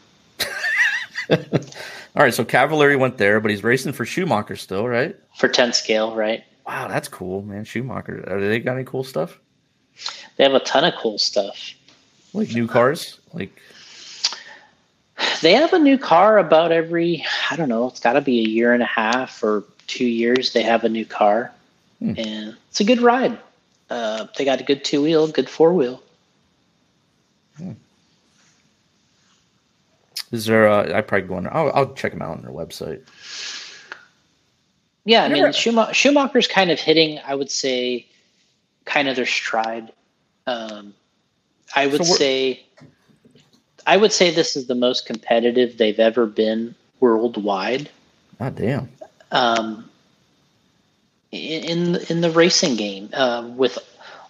[2.16, 5.14] All right, so Cavalieri went there, but he's racing for Schumacher still, right?
[5.36, 6.44] For 10 scale, right?
[6.66, 7.64] Wow, that's cool, man.
[7.64, 8.24] Schumacher.
[8.26, 9.38] Are they got any cool stuff?
[10.36, 11.74] They have a ton of cool stuff.
[12.32, 13.20] Like new cars?
[13.34, 13.60] Like
[15.42, 18.72] they have a new car about every I don't know, it's gotta be a year
[18.72, 21.52] and a half or two years they have a new car.
[21.98, 22.14] Hmm.
[22.16, 23.38] And it's a good ride.
[23.88, 26.02] Uh, they got a good two wheel, good four wheel.
[27.56, 27.72] Hmm.
[30.32, 30.66] Is there?
[30.66, 31.46] A, I probably go on.
[31.50, 33.02] I'll, I'll check them out on their website.
[35.04, 37.20] Yeah, I mean Schumacher, Schumacher's kind of hitting.
[37.24, 38.06] I would say,
[38.84, 39.92] kind of their stride.
[40.48, 40.94] Um,
[41.76, 42.64] I would so say,
[43.86, 47.88] I would say this is the most competitive they've ever been worldwide.
[48.38, 48.88] God damn.
[49.30, 49.88] Um,
[51.30, 53.78] in in the racing game, uh, with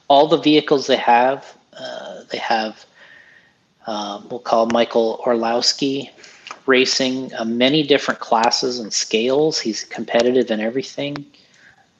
[0.08, 2.84] all the vehicles they have, uh, they have
[3.86, 6.10] uh, we'll call Michael Orlowski,
[6.66, 9.60] racing uh, many different classes and scales.
[9.60, 11.24] He's competitive in everything.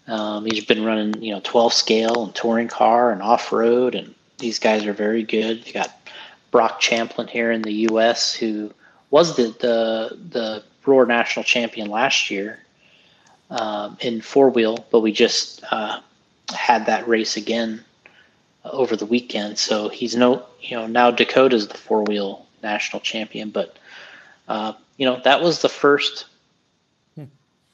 [0.08, 4.14] Um, he's been running, you know, 12 scale and touring car and off road, and
[4.38, 5.66] these guys are very good.
[5.66, 6.08] You got
[6.50, 8.72] Brock Champlin here in the U.S., who
[9.10, 12.60] was the the the Roar national champion last year
[13.50, 16.00] um, in four wheel, but we just uh,
[16.54, 17.84] had that race again
[18.72, 19.58] over the weekend.
[19.58, 23.76] So he's no, you know, now Dakota's the four wheel national champion, but
[24.48, 26.26] uh, you know that was the first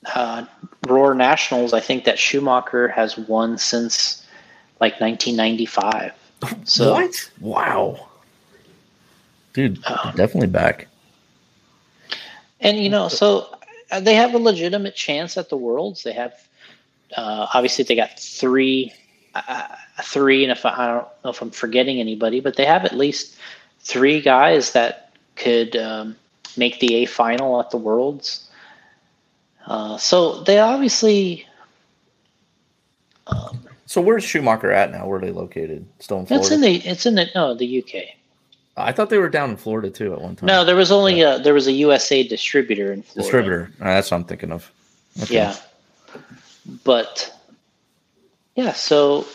[0.06, 0.44] uh,
[0.86, 1.72] Roar Nationals.
[1.72, 4.26] I think that Schumacher has won since
[4.80, 6.12] like 1995.
[6.64, 7.30] So what?
[7.40, 8.08] Wow,
[9.52, 10.88] dude, um, definitely back.
[12.60, 13.46] And you know, so
[13.92, 16.02] uh, they have a legitimate chance at the Worlds.
[16.02, 16.34] They have
[17.16, 18.92] uh, obviously they got three,
[19.34, 19.66] uh,
[20.02, 22.96] three, and if I, I, don't know if I'm forgetting anybody, but they have at
[22.96, 23.36] least
[23.80, 26.16] three guys that could um,
[26.56, 28.48] make the A final at the Worlds.
[29.66, 31.46] Uh, so they obviously.
[33.26, 35.06] Um, so where's Schumacher at now?
[35.06, 35.86] Where are they located?
[36.00, 36.44] Still in Florida.
[36.44, 38.16] It's in the it's in the no the UK.
[38.76, 40.46] I thought they were down in Florida too at one time.
[40.46, 41.36] No, there was only yeah.
[41.36, 43.22] a there was a USA distributor in Florida.
[43.22, 43.72] Distributor.
[43.78, 44.70] that's what I'm thinking of.
[45.22, 45.34] Okay.
[45.34, 45.56] Yeah,
[46.84, 47.38] but
[48.54, 49.26] yeah, so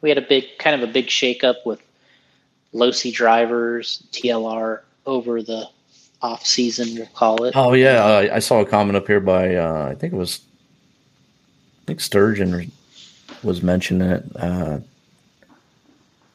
[0.00, 1.82] we had a big kind of a big shakeup with
[2.74, 5.68] Losi drivers, TLR over the
[6.20, 7.54] off season, we'll call it.
[7.56, 10.40] Oh yeah, uh, I saw a comment up here by uh, I think it was
[11.82, 12.70] I think Sturgeon
[13.42, 14.24] was mentioning it.
[14.36, 14.78] Uh,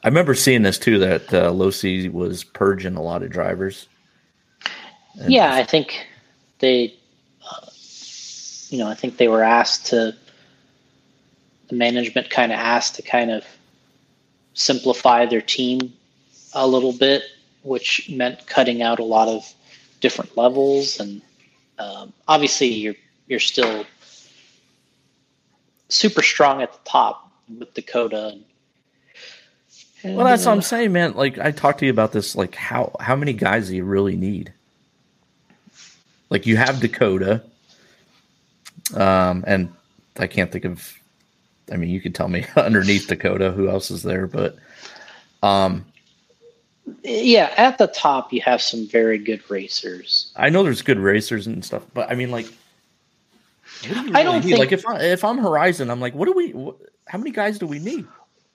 [0.04, 3.88] I remember seeing this too that uh, Losi was purging a lot of drivers.
[5.20, 6.06] And yeah, I think
[6.60, 6.94] they,
[8.68, 10.14] you know, I think they were asked to.
[11.68, 13.44] The management kind of asked to kind of
[14.54, 15.92] simplify their team
[16.54, 17.22] a little bit,
[17.62, 19.52] which meant cutting out a lot of
[20.00, 21.20] different levels, and
[21.78, 22.94] um, obviously you're
[23.26, 23.84] you're still
[25.88, 28.28] super strong at the top with Dakota.
[28.28, 28.44] And,
[30.02, 31.14] and, well, that's uh, what I'm saying, man.
[31.14, 32.34] Like I talked to you about this.
[32.34, 34.52] Like how how many guys do you really need?
[36.30, 37.42] Like you have Dakota,
[38.94, 39.72] um, and
[40.18, 40.94] I can't think of.
[41.70, 44.56] I mean, you could tell me underneath Dakota who else is there, but
[45.42, 45.84] um,
[47.02, 50.32] yeah, at the top you have some very good racers.
[50.36, 52.46] I know there's good racers and stuff, but I mean, like,
[53.82, 56.32] do really I don't think like if I, if I'm Horizon, I'm like, what do
[56.32, 56.52] we?
[56.52, 58.06] What, how many guys do we need?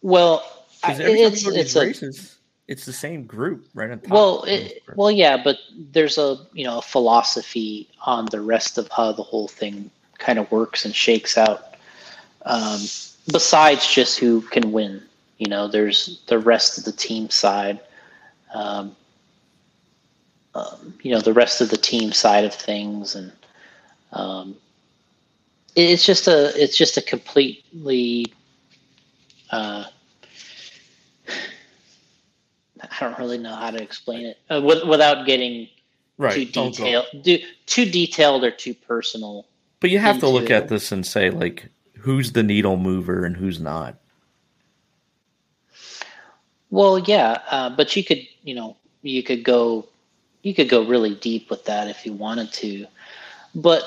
[0.01, 0.43] Well,
[0.85, 4.11] it's it's races, a, it's the same group right on top.
[4.11, 8.89] Well, it, well, yeah, but there's a you know a philosophy on the rest of
[8.89, 9.89] how the whole thing
[10.23, 11.75] kind of works and shakes out.
[12.45, 12.81] Um,
[13.31, 15.01] besides just who can win,
[15.37, 17.79] you know, there's the rest of the team side
[18.53, 18.95] um,
[20.55, 23.31] um, you know the rest of the team side of things, and
[24.11, 24.55] um,
[25.75, 28.31] it's just a it's just a completely
[29.49, 29.85] uh,
[32.81, 35.67] I don't really know how to explain it uh, with, without getting
[36.17, 36.33] right.
[36.33, 39.45] too detailed, do, too detailed or too personal.
[39.83, 41.67] But you have to look at this and say like,
[41.97, 43.97] who's the needle mover and who's not.
[46.69, 49.85] Well, yeah, uh, but you could, you know, you could go,
[50.41, 52.87] you could go really deep with that if you wanted to,
[53.55, 53.83] but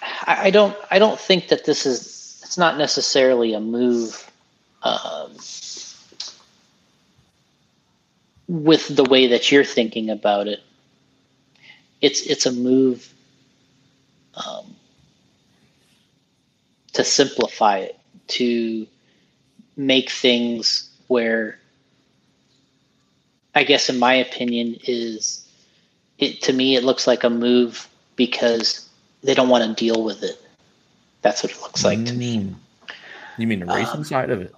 [0.00, 2.40] I, I don't, I don't think that this is.
[2.44, 4.30] It's not necessarily a move
[4.84, 5.32] um,
[8.46, 10.60] with the way that you're thinking about it.
[12.00, 13.12] It's it's a move
[14.36, 14.71] um,
[16.92, 18.86] to simplify it, to
[19.76, 21.58] make things where
[23.54, 25.46] I guess in my opinion is
[26.18, 28.88] it to me it looks like a move because
[29.22, 30.40] they don't want to deal with it.
[31.22, 32.38] That's what it looks like to me.
[32.38, 32.54] Mm.
[33.38, 34.54] You mean the racing um, side of it?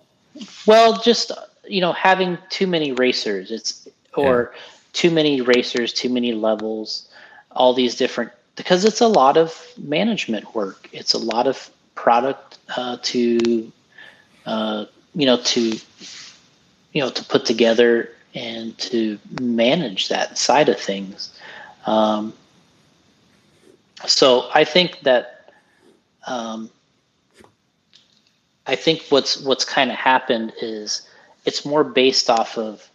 [0.66, 1.30] Well, just
[1.66, 4.60] you know, having too many racers, it's or yeah.
[4.92, 7.08] too many racers, too many levels,
[7.52, 10.88] all these different because it's a lot of management work.
[10.92, 13.72] It's a lot of product uh, to
[14.46, 15.78] uh, you know to
[16.92, 21.38] you know to put together and to manage that side of things.
[21.86, 22.32] Um,
[24.06, 25.52] so I think that
[26.26, 26.70] um,
[28.66, 31.06] I think what's what's kind of happened is
[31.44, 32.90] it's more based off of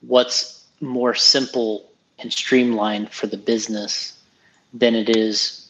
[0.00, 4.18] what's more simple and streamlined for the business
[4.72, 5.65] than it is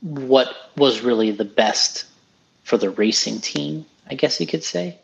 [0.00, 2.04] what was really the best
[2.64, 3.84] for the racing team.
[4.10, 4.98] I guess you could say.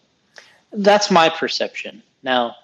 [0.72, 2.56] That's my perception Now,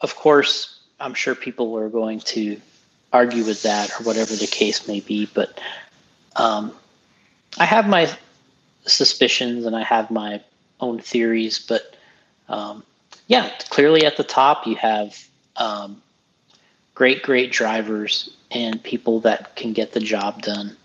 [0.00, 2.60] of course, I'm sure people were going to
[3.12, 5.60] argue with that or whatever the case may be, but
[6.36, 6.72] um,
[7.58, 8.10] I have my
[8.86, 10.40] suspicions and I have my
[10.80, 11.96] own theories, but
[12.48, 12.82] um,
[13.26, 15.22] yeah, clearly at the top you have
[15.56, 16.02] um,
[16.94, 20.76] great, great drivers and people that can get the job done.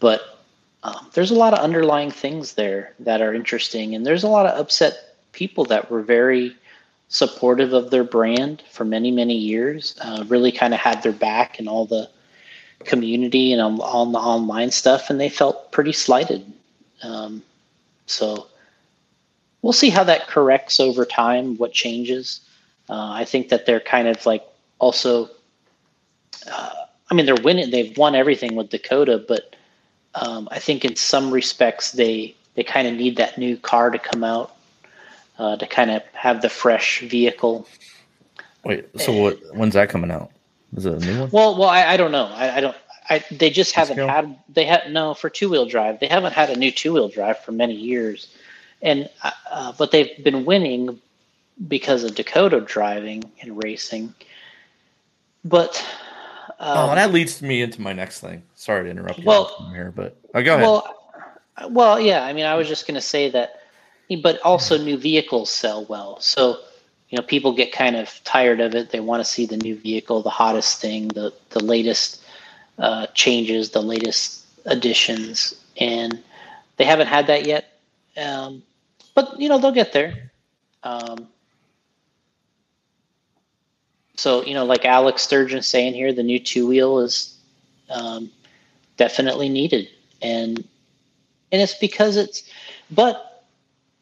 [0.00, 0.38] But
[0.82, 4.46] um, there's a lot of underlying things there that are interesting, and there's a lot
[4.46, 6.56] of upset people that were very
[7.08, 9.96] supportive of their brand for many, many years.
[10.00, 12.08] Uh, really kind of had their back in all the
[12.84, 16.50] community and on, on the online stuff, and they felt pretty slighted.
[17.02, 17.42] Um,
[18.06, 18.46] so
[19.62, 21.56] we'll see how that corrects over time.
[21.58, 22.40] What changes?
[22.88, 24.44] Uh, I think that they're kind of like
[24.78, 25.28] also.
[26.50, 26.72] Uh,
[27.10, 27.70] I mean, they're winning.
[27.70, 29.56] They've won everything with Dakota, but
[30.14, 33.98] um, I think in some respects they they kind of need that new car to
[33.98, 34.56] come out
[35.38, 37.66] uh, to kind of have the fresh vehicle.
[38.64, 39.38] Wait, so what?
[39.54, 40.30] When's that coming out?
[40.76, 41.30] Is it a new one?
[41.30, 42.26] Well, well, I, I don't know.
[42.26, 42.76] I, I don't.
[43.08, 44.36] I, they just haven't had.
[44.48, 45.98] They had no for two wheel drive.
[45.98, 48.28] They haven't had a new two wheel drive for many years,
[48.82, 51.00] and uh, uh, but they've been winning
[51.66, 54.14] because of Dakota driving and racing.
[55.44, 55.84] But
[56.60, 58.42] um, oh, that leads me into my next thing.
[58.54, 60.62] Sorry to interrupt you well, here, but oh, go ahead.
[60.62, 60.96] Well,
[61.70, 62.24] well, yeah.
[62.24, 63.60] I mean, I was just going to say that,
[64.22, 66.20] but also new vehicles sell well.
[66.20, 66.58] So,
[67.08, 68.90] you know, people get kind of tired of it.
[68.90, 72.22] They want to see the new vehicle, the hottest thing, the the latest
[72.78, 76.22] uh, changes, the latest additions, and
[76.76, 77.78] they haven't had that yet.
[78.18, 78.62] Um,
[79.14, 80.30] but you know, they'll get there.
[80.82, 81.26] Um,
[84.20, 87.34] so you know, like Alex Sturgeon saying here, the new two wheel is
[87.88, 88.30] um,
[88.98, 89.88] definitely needed,
[90.20, 90.58] and
[91.50, 92.44] and it's because it's.
[92.90, 93.46] But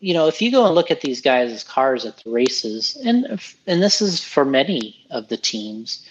[0.01, 3.41] you know, if you go and look at these guys' cars at the races, and
[3.69, 6.05] and this is for many of the teams,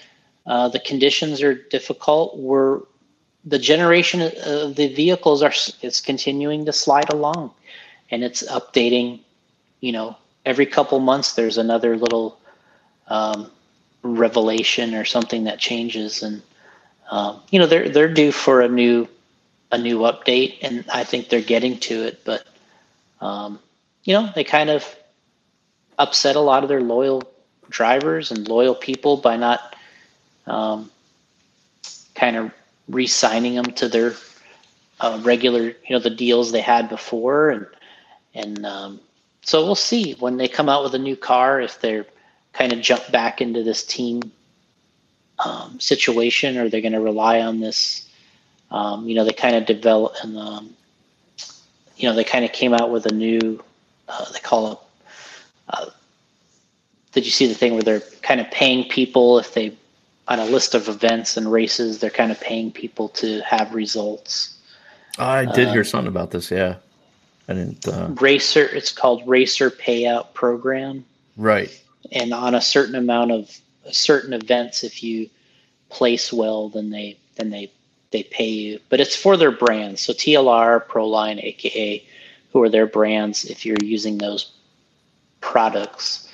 [0.45, 2.37] uh, the conditions are difficult.
[2.37, 2.79] We're
[3.43, 7.51] the generation of the vehicles are is continuing to slide along,
[8.09, 9.19] and it's updating.
[9.81, 10.15] You know,
[10.45, 12.39] every couple months there's another little
[13.09, 13.51] um,
[14.03, 16.23] revelation or something that changes.
[16.23, 16.41] And
[17.11, 19.07] um, you know they're they're due for a new
[19.71, 22.23] a new update and I think they're getting to it.
[22.25, 22.45] But
[23.21, 23.59] um,
[24.03, 24.95] you know they kind of
[25.97, 27.23] upset a lot of their loyal
[27.69, 29.75] drivers and loyal people by not
[30.45, 30.89] um,
[32.15, 32.51] kind of
[32.87, 34.13] re-signing them to their
[34.99, 37.49] uh, regular you know the deals they had before.
[37.49, 37.67] And
[38.33, 38.99] and um,
[39.41, 42.05] so we'll see when they come out with a new car if they're
[42.57, 44.31] kind of jump back into this team
[45.39, 48.09] um, situation, or they're going to rely on this?
[48.71, 50.75] Um, you know, they kind of develop and um,
[51.95, 53.63] you know they kind of came out with a new
[54.09, 54.79] uh, they call it.
[55.69, 55.85] Uh,
[57.13, 59.75] did you see the thing where they're kind of paying people if they
[60.27, 64.57] on a list of events and races they're kind of paying people to have results.
[65.17, 66.51] I did hear um, something about this.
[66.51, 66.75] Yeah,
[67.47, 67.87] I didn't.
[67.87, 68.09] Uh...
[68.19, 71.05] Racer, it's called Racer Payout Program.
[71.37, 73.57] Right and on a certain amount of
[73.91, 75.29] certain events, if you
[75.89, 77.71] place well, then they then they
[78.11, 78.79] they pay you.
[78.89, 80.01] But it's for their brands.
[80.01, 82.05] So TLR, Proline, AKA,
[82.51, 83.45] who are their brands.
[83.45, 84.51] If you're using those
[85.41, 86.29] products,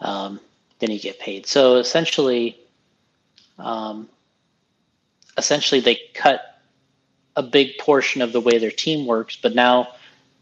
[0.00, 0.40] um,
[0.78, 1.46] then you get paid.
[1.46, 2.56] So essentially,
[3.58, 4.08] um,
[5.36, 6.60] essentially they cut
[7.36, 9.88] a big portion of the way their team works, but now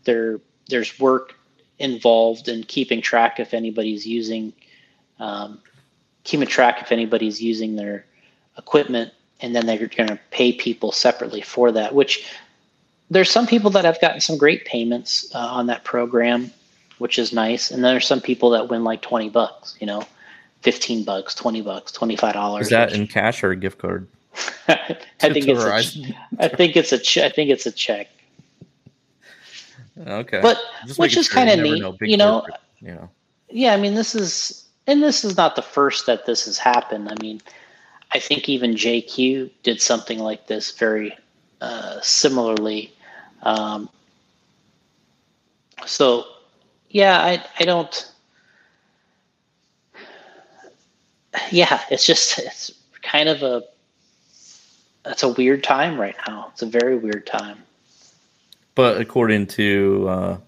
[0.04, 1.34] there there's work
[1.78, 4.52] involved in keeping track if anybody's using
[5.18, 5.60] um,
[6.24, 8.04] keeping track if anybody's using their
[8.58, 11.94] equipment, and then they're going to pay people separately for that.
[11.94, 12.26] Which
[13.10, 16.50] there's some people that have gotten some great payments uh, on that program,
[16.98, 20.02] which is nice, and then there's some people that win like twenty bucks, you know,
[20.62, 22.66] fifteen bucks, twenty bucks, twenty five dollars.
[22.66, 24.08] Is that which, in cash or a gift card?
[24.68, 28.08] I think it's a, I think it's a che- I think it's a check.
[30.06, 30.58] Okay, but
[30.96, 32.40] which is kind of neat, know, you know.
[32.40, 33.10] Corporate, you know.
[33.48, 37.08] Yeah, I mean, this is and this is not the first that this has happened.
[37.08, 37.40] I mean,
[38.12, 41.16] I think even JQ did something like this very
[41.60, 42.92] uh, similarly.
[43.42, 43.88] Um,
[45.84, 46.26] so,
[46.90, 48.12] yeah, I I don't.
[51.50, 52.72] Yeah, it's just it's
[53.02, 53.62] kind of a
[55.04, 56.50] it's a weird time right now.
[56.52, 57.58] It's a very weird time.
[58.74, 60.38] But according to uh,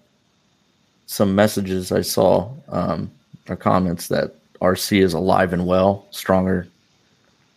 [1.07, 3.11] some messages I saw, um,
[3.49, 6.67] or comments that RC is alive and well, stronger,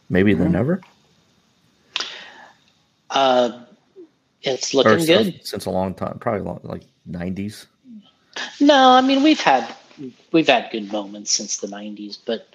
[0.09, 0.45] maybe mm-hmm.
[0.45, 0.80] than ever.
[3.11, 3.61] Uh,
[4.43, 7.66] it's looking good since, since a long time, probably long, like nineties.
[8.61, 9.74] No, I mean we've had
[10.32, 12.49] we've had good moments since the '90s, but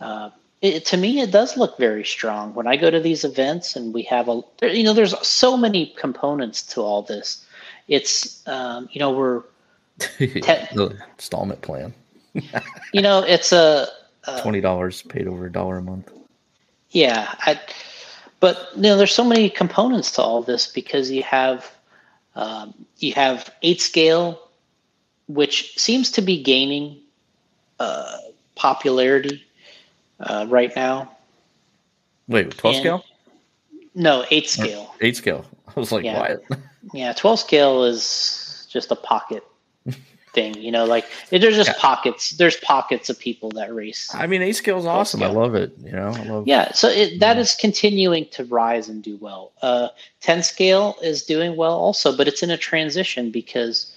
[0.00, 2.54] uh, it, to me, it does look very strong.
[2.54, 5.94] When I go to these events and we have a, you know, there's so many
[5.96, 7.44] components to all this.
[7.86, 9.42] It's, um, you know, we're
[10.18, 11.94] te- installment plan.
[12.92, 13.88] you know, it's a,
[14.24, 16.10] a twenty dollars paid over a dollar a month.
[16.90, 17.60] Yeah, I,
[18.40, 21.70] but you know, there's so many components to all this because you have,
[22.34, 24.40] um, you have eight scale,
[25.26, 26.98] which seems to be gaining
[27.78, 28.18] uh,
[28.54, 29.44] popularity
[30.20, 31.10] uh, right now.
[32.28, 33.04] Wait, 12 and, scale?
[33.94, 34.94] No, 8 scale.
[35.00, 35.46] 8 scale.
[35.76, 36.36] I was like, yeah.
[36.92, 39.44] Yeah, 12 scale is just a pocket
[40.32, 41.74] thing, you know, like there's just yeah.
[41.78, 42.30] pockets.
[42.32, 44.12] There's pockets of people that race.
[44.14, 45.22] I mean, 8 scale is awesome.
[45.22, 46.08] I love it, you know.
[46.08, 47.42] I love Yeah, so it, that yeah.
[47.42, 49.52] is continuing to rise and do well.
[49.62, 49.88] Uh
[50.20, 53.94] 10 scale is doing well also, but it's in a transition because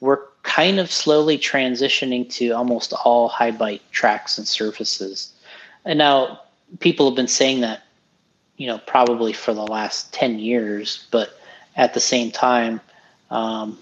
[0.00, 5.32] we're kind of slowly transitioning to almost all high bite tracks and surfaces.
[5.84, 6.40] And now
[6.80, 7.82] people have been saying that,
[8.56, 11.38] you know, probably for the last 10 years, but
[11.76, 12.80] at the same time,
[13.30, 13.78] um,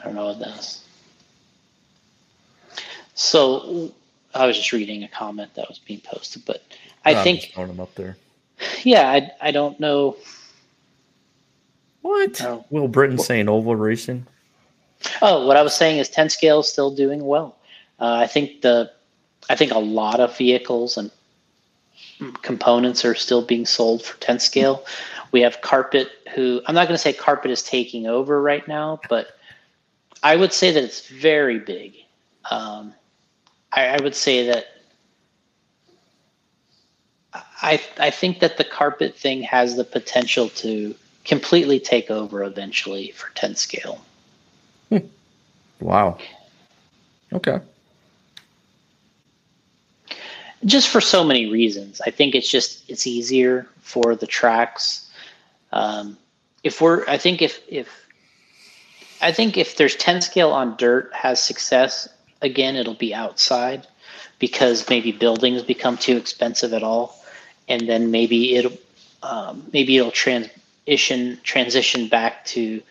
[0.00, 0.84] I don't know what that is.
[3.14, 3.92] So
[4.34, 6.62] I was just reading a comment that was being posted, but
[7.04, 8.16] I oh, think throwing them up there.
[8.82, 10.16] Yeah, I I don't know.
[12.02, 12.40] What?
[12.42, 12.64] Oh.
[12.70, 14.26] Will Britain saying oval racing?
[15.20, 17.56] Oh, what I was saying is ten scale is still doing well.
[17.98, 18.90] Uh, I think the
[19.48, 21.10] I think a lot of vehicles and
[22.42, 24.84] components are still being sold for 10 scale.
[25.32, 29.00] We have Carpet, who I'm not going to say Carpet is taking over right now,
[29.08, 29.38] but
[30.22, 31.94] I would say that it's very big.
[32.50, 32.94] Um,
[33.72, 34.66] I, I would say that
[37.32, 40.94] I I think that the carpet thing has the potential to
[41.24, 44.04] completely take over eventually for 10 scale.
[45.80, 46.18] Wow.
[47.32, 47.60] Okay
[50.64, 52.00] just for so many reasons.
[52.04, 55.08] I think it's just it's easier for the tracks.
[55.72, 56.18] Um,
[56.62, 57.88] if we're, I think if if
[59.20, 62.08] I think if there's 10 scale on dirt has success
[62.40, 63.86] again, it'll be outside
[64.38, 67.22] because maybe buildings become too expensive at all,
[67.68, 68.78] and then maybe it'll
[69.22, 72.82] um, maybe it'll transition transition back to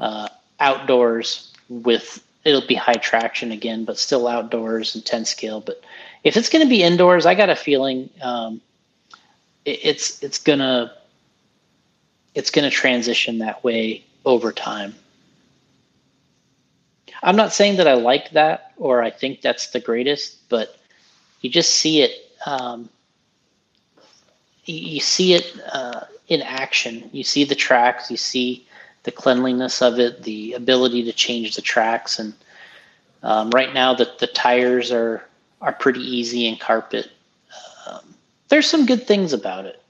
[0.00, 5.60] uh, outdoors with it'll be high traction again, but still outdoors and 10 scale.
[5.60, 5.82] But
[6.24, 8.60] if it's going to be indoors, I got a feeling um,
[9.64, 10.92] it, it's it's gonna
[12.34, 14.94] it's gonna transition that way over time.
[17.22, 20.76] I'm not saying that I like that or I think that's the greatest, but
[21.40, 22.12] you just see it.
[22.46, 22.88] Um,
[24.64, 27.08] you see it uh, in action.
[27.12, 28.10] You see the tracks.
[28.10, 28.66] You see
[29.04, 32.34] the cleanliness of it, the ability to change the tracks, and
[33.22, 35.24] um, right now the the tires are
[35.60, 37.10] are pretty easy in carpet.
[37.86, 38.14] Um,
[38.48, 39.82] there's some good things about it.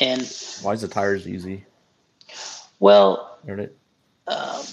[0.00, 0.22] And
[0.62, 1.64] why is the tires easy?
[2.80, 3.38] Well,
[4.26, 4.64] um,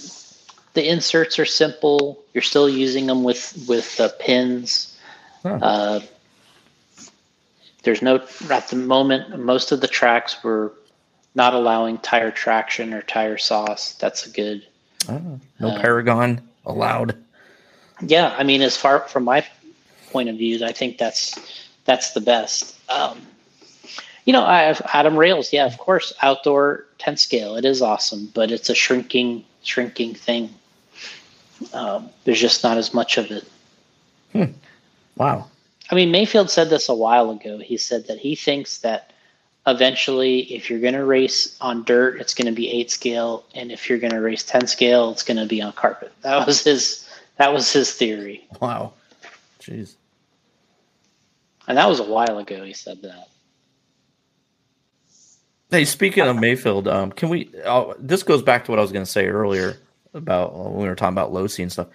[0.76, 2.24] the inserts are simple.
[2.34, 4.98] You're still using them with with uh, pins.
[5.42, 5.60] Huh.
[5.62, 6.00] Uh,
[7.84, 9.40] there's no at the moment.
[9.40, 10.74] Most of the tracks were
[11.34, 13.94] not allowing tire traction or tire sauce.
[13.94, 14.68] That's a good.
[15.10, 17.16] Oh, no uh, Paragon allowed.
[18.02, 19.46] Yeah, I mean, as far from my
[20.12, 21.40] point of view, I think that's
[21.86, 22.76] that's the best.
[22.90, 23.22] Um,
[24.26, 25.54] you know, I have Adam Rails.
[25.54, 27.56] Yeah, of course, outdoor 10 scale.
[27.56, 30.54] It is awesome, but it's a shrinking, shrinking thing.
[31.74, 33.46] Um, there's just not as much of it.
[34.32, 34.52] Hmm.
[35.16, 35.48] Wow.
[35.92, 37.58] I mean, Maifield said this a while ago.
[37.58, 39.14] He said that he thinks that
[39.68, 43.72] eventually, if you're going to race on dirt, it's going to be eight scale, and
[43.72, 46.12] if you're going to race 10 scale, it's going to be on carpet.
[46.22, 47.08] That was his.
[47.38, 48.48] That was his theory.
[48.62, 48.94] Wow.
[49.60, 49.96] Jeez.
[51.68, 52.64] And that was a while ago.
[52.64, 53.28] He said that.
[55.70, 57.52] Hey, speaking of Maifield, um, can we?
[57.66, 59.78] Uh, this goes back to what I was going to say earlier
[60.16, 61.88] about uh, when we were talking about Losi and stuff.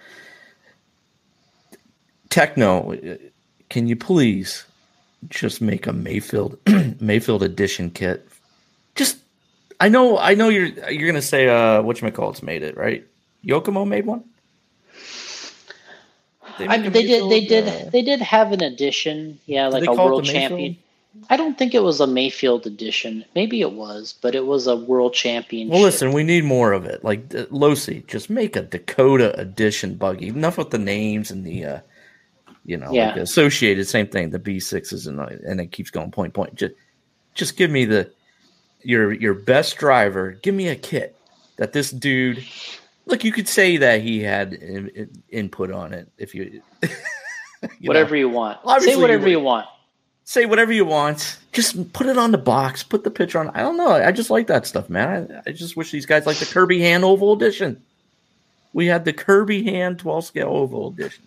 [2.29, 3.19] Tekno,
[3.69, 4.65] can you please
[5.29, 6.57] just make a Maifield
[6.99, 8.27] Maifield edition kit?
[8.95, 9.17] Just,
[9.79, 12.77] I know, I know you're you're to say uh, what you call it's made it
[12.77, 13.05] right.
[13.45, 14.23] Yokomo made one.
[16.57, 17.29] They, I, they did.
[17.29, 17.67] They did.
[17.67, 19.39] Uh, they did have an edition.
[19.45, 20.77] Yeah, like a world champion.
[21.29, 23.25] I don't think it was a Maifield edition.
[23.35, 25.73] Maybe it was, but it was a world championship.
[25.73, 27.03] Well, listen, we need more of it.
[27.03, 30.29] Like uh, Losi, just make a Dakota edition buggy.
[30.29, 31.79] Enough with the names and the, uh,
[32.65, 33.09] you know, yeah.
[33.09, 33.87] like associated.
[33.87, 34.29] Same thing.
[34.29, 36.55] The B sixes and and it keeps going point point.
[36.55, 36.75] Just
[37.33, 38.11] just give me the
[38.81, 40.31] your your best driver.
[40.31, 41.17] Give me a kit
[41.57, 42.43] that this dude
[43.05, 46.89] Look, you could say that he had in, in- input on it if you, you
[47.87, 48.19] whatever know.
[48.19, 48.59] you want.
[48.63, 49.31] Obviously Say whatever would.
[49.31, 49.67] you want.
[50.31, 51.37] Say whatever you want.
[51.51, 52.83] Just put it on the box.
[52.83, 53.49] Put the picture on.
[53.49, 53.91] I don't know.
[53.91, 55.41] I just like that stuff, man.
[55.45, 57.81] I, I just wish these guys like the Kirby Hand Oval Edition.
[58.71, 61.25] We had the Kirby Hand 12 scale Oval Edition.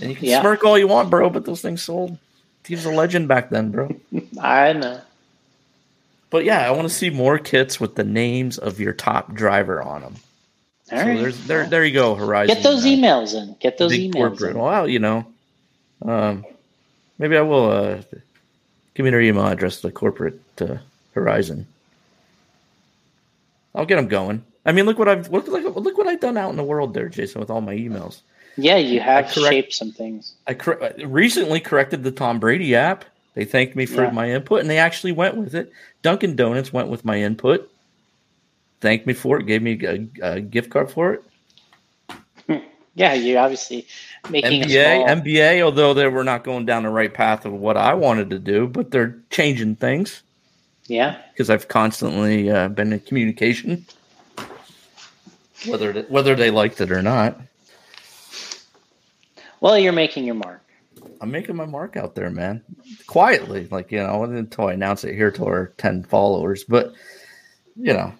[0.00, 0.40] And you can Yeah.
[0.40, 2.16] smirk all you want, bro, but those things sold.
[2.66, 3.94] He was a legend back then, bro.
[4.40, 5.02] I know.
[6.30, 9.82] But yeah, I want to see more kits with the names of your top driver
[9.82, 10.14] on them.
[10.90, 11.18] All so right.
[11.18, 12.54] there's there there you go, Horizon.
[12.54, 13.56] Get those emails in.
[13.60, 14.56] Get those big emails corporate.
[14.56, 14.58] in.
[14.62, 15.26] Well, you know,
[16.02, 16.44] um,
[17.18, 18.02] maybe I will uh,
[18.94, 20.76] give me their email address, the corporate uh,
[21.14, 21.66] Horizon.
[23.74, 24.44] I'll get them going.
[24.66, 25.64] I mean, look what I've look like.
[25.64, 28.20] Look what I've done out in the world there, Jason, with all my emails.
[28.56, 30.34] Yeah, you have correct- shaped some things.
[30.46, 33.04] I cor- recently corrected the Tom Brady app.
[33.34, 34.10] They thanked me for Yeah.
[34.10, 35.72] my input, and they actually went with it.
[36.02, 37.68] Dunkin' Donuts went with my input,
[38.80, 40.06] thanked me for it, gave me a,
[40.36, 41.24] a gift card for it.
[42.94, 43.86] Yeah, you obviously
[44.30, 47.52] making a NBA, small, NBA, although they were not going down the right path of
[47.52, 50.22] what I wanted to do, but they're changing things
[50.86, 51.20] yeah.
[51.32, 53.84] because I've constantly uh, been in communication,
[55.66, 57.40] whether they, whether they liked it or not.
[59.60, 60.60] Well, you're making your mark.
[61.20, 62.62] I'm making my mark out there, man.
[63.06, 66.64] Quietly, like you know, until I announce it here to our ten followers.
[66.64, 66.92] But
[67.76, 68.12] you know,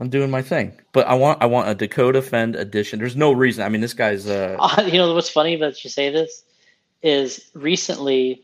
[0.00, 0.72] I'm doing my thing.
[0.92, 2.98] But I want I want a Dakota Phend edition.
[2.98, 3.64] There's no reason.
[3.64, 6.44] I mean, this guy's uh, Uh, you know what's funny about you say this
[7.02, 8.42] is recently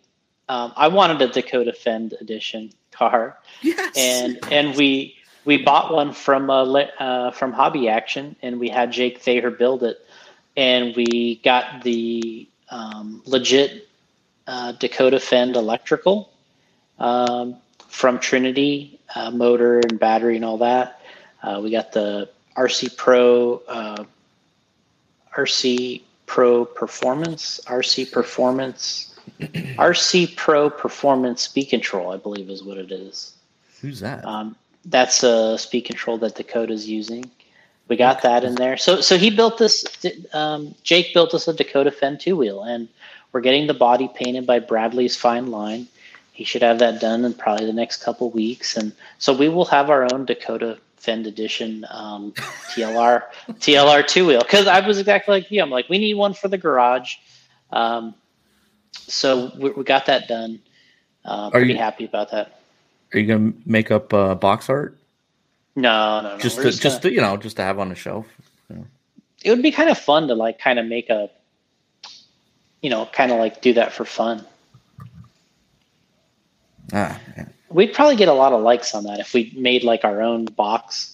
[0.49, 6.13] um, I wanted a Dakota Phend edition car, yes, and and we we bought one
[6.13, 10.05] from uh, uh, from Hobby Action, and we had Jake Thayer build it,
[10.57, 13.89] and we got the um, legit
[14.47, 16.31] uh, Dakota Phend electrical
[16.99, 17.57] um,
[17.89, 21.01] from Trinity uh, motor and battery and all that.
[21.45, 24.05] Uh, we got the RC Pro uh,
[25.37, 32.91] RC Pro Performance RC Performance RC Pro Performance Speed Control, I believe is what it
[32.91, 33.35] is.
[33.81, 34.25] who's that?
[34.25, 37.31] Um, that's a speed control that Dakota's using.
[37.89, 38.77] We got that in there.
[38.77, 39.85] So so he built this.
[40.33, 42.89] Um, Jake built us a Dakota Phend two wheel, and
[43.33, 45.89] we're getting the body painted by Bradley's Fine Line.
[46.33, 49.67] He should have that done in probably the next couple weeks, and so we will
[49.67, 52.33] have our own Dakota Phend edition um,
[52.73, 54.41] TLR TLR two wheel.
[54.41, 55.61] Because I was exactly like you.
[55.63, 57.15] I'm like, we need one for the garage.
[57.71, 58.15] Um,
[58.93, 60.61] so we, we got that done.
[61.25, 62.61] Uh, pretty you- happy about that.
[63.13, 64.99] Are you gonna make up uh, box art
[65.77, 66.39] No, no, no.
[66.39, 68.27] just to, just gonna- to, you know just to have on the shelf?
[69.45, 71.29] it would be kind of fun to like kind of make a,
[72.81, 74.45] you know, kind of like do that for fun.
[76.93, 77.47] Ah, yeah.
[77.75, 80.45] We'd probably get a lot of likes on that if we made like our own
[80.45, 81.11] box.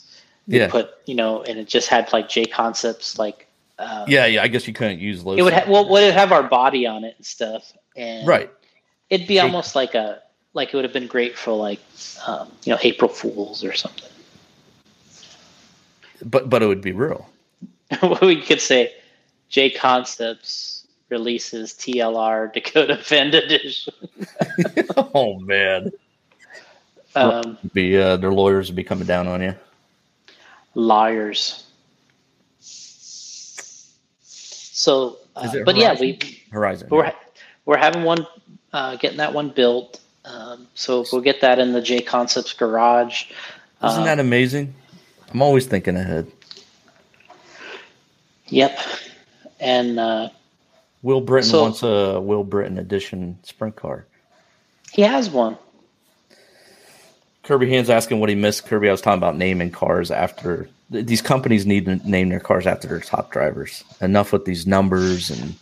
[0.47, 0.69] Yeah.
[0.69, 3.47] Put you know, and it just had like J concepts like.
[3.79, 4.43] Uh, yeah, yeah.
[4.43, 5.35] I guess you couldn't use low.
[5.35, 8.51] It would ha- well, would it have our body on it and stuff, and right.
[9.09, 10.21] It'd be J- almost like a
[10.53, 11.81] like it would have been great for like,
[12.27, 14.11] um, you know, April Fools or something.
[16.23, 17.27] But but it would be real.
[18.21, 18.93] we could say
[19.49, 23.95] J Concepts releases TLR Dakota Phend edition.
[25.15, 25.91] oh man,
[27.15, 29.55] Um, be uh, their lawyers would be coming down on you.
[30.75, 31.65] liars.
[34.73, 36.19] So, uh, but yeah, we
[36.51, 36.89] Horizon.
[36.91, 37.13] we're
[37.67, 38.27] we're having one,
[38.73, 40.01] uh, getting that one built.
[40.25, 43.25] Um, so we'll get that in the J Concepts garage.
[43.85, 44.75] Isn't that amazing?
[45.33, 46.31] I'm always thinking ahead.
[48.47, 48.79] Yep,
[49.61, 50.29] and uh,
[51.03, 54.07] Will Britton So- wants a Will Britton edition sprint car.
[54.93, 55.57] he has one.
[57.51, 58.65] Kirby Hand's asking what he missed.
[58.67, 62.39] Kirby, I was talking about naming cars after th- these companies need to name their
[62.39, 63.83] cars after their top drivers.
[64.01, 65.57] Enough with these numbers and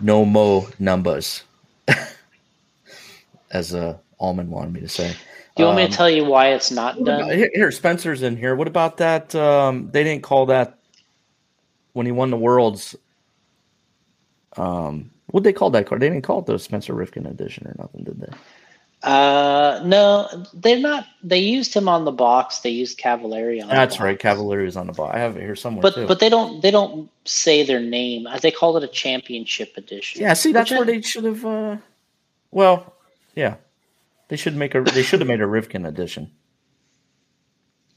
[0.00, 1.42] no mo numbers,
[3.50, 5.10] as uh, Allman wanted me to say.
[5.56, 7.36] Do you want me Um, to tell you why it's not about- done?
[7.36, 8.56] here, here, Spencer's in here.
[8.56, 9.34] What about that?
[9.34, 10.78] Um, they didn't call that
[11.92, 12.96] when he won the worlds.
[14.56, 15.98] Um, what they call that car?
[15.98, 18.30] They didn't call it the Spencer Rivkin edition or nothing, did they?
[19.02, 21.06] Uh, no, they're not.
[21.22, 22.60] They used him on the box.
[22.60, 23.68] They used Cavalieri on.
[23.68, 24.18] the That's right.
[24.18, 25.14] Cavalieri is on the box.
[25.14, 26.06] I have it here somewhere But too.
[26.08, 28.26] but they don't they don't say their name.
[28.26, 30.20] Uh, They call it a championship edition.
[30.20, 31.44] yeah, see, that's Which I- where they should have.
[31.46, 31.76] Uh,
[32.50, 32.92] well,
[33.36, 33.54] yeah,
[34.28, 34.80] they should make a.
[34.82, 36.32] They should have made a Rivkin edition.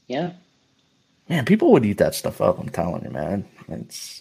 [0.06, 0.32] Yeah.
[1.28, 2.58] Man, people would eat that stuff up.
[2.60, 3.44] I'm telling you, man.
[3.68, 4.20] It's.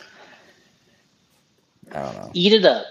[1.91, 2.31] I don't know.
[2.33, 2.85] Eat it up.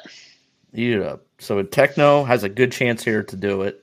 [0.75, 1.25] Eat it up.
[1.39, 3.83] So Tekno has a good chance here to do it.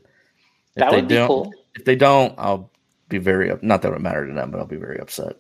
[0.76, 1.54] If That they would be don't, cool.
[1.76, 2.70] If they don't, I'll
[3.10, 3.64] be very up.
[3.64, 5.38] Not that it would matter to them, but I'll be very upset.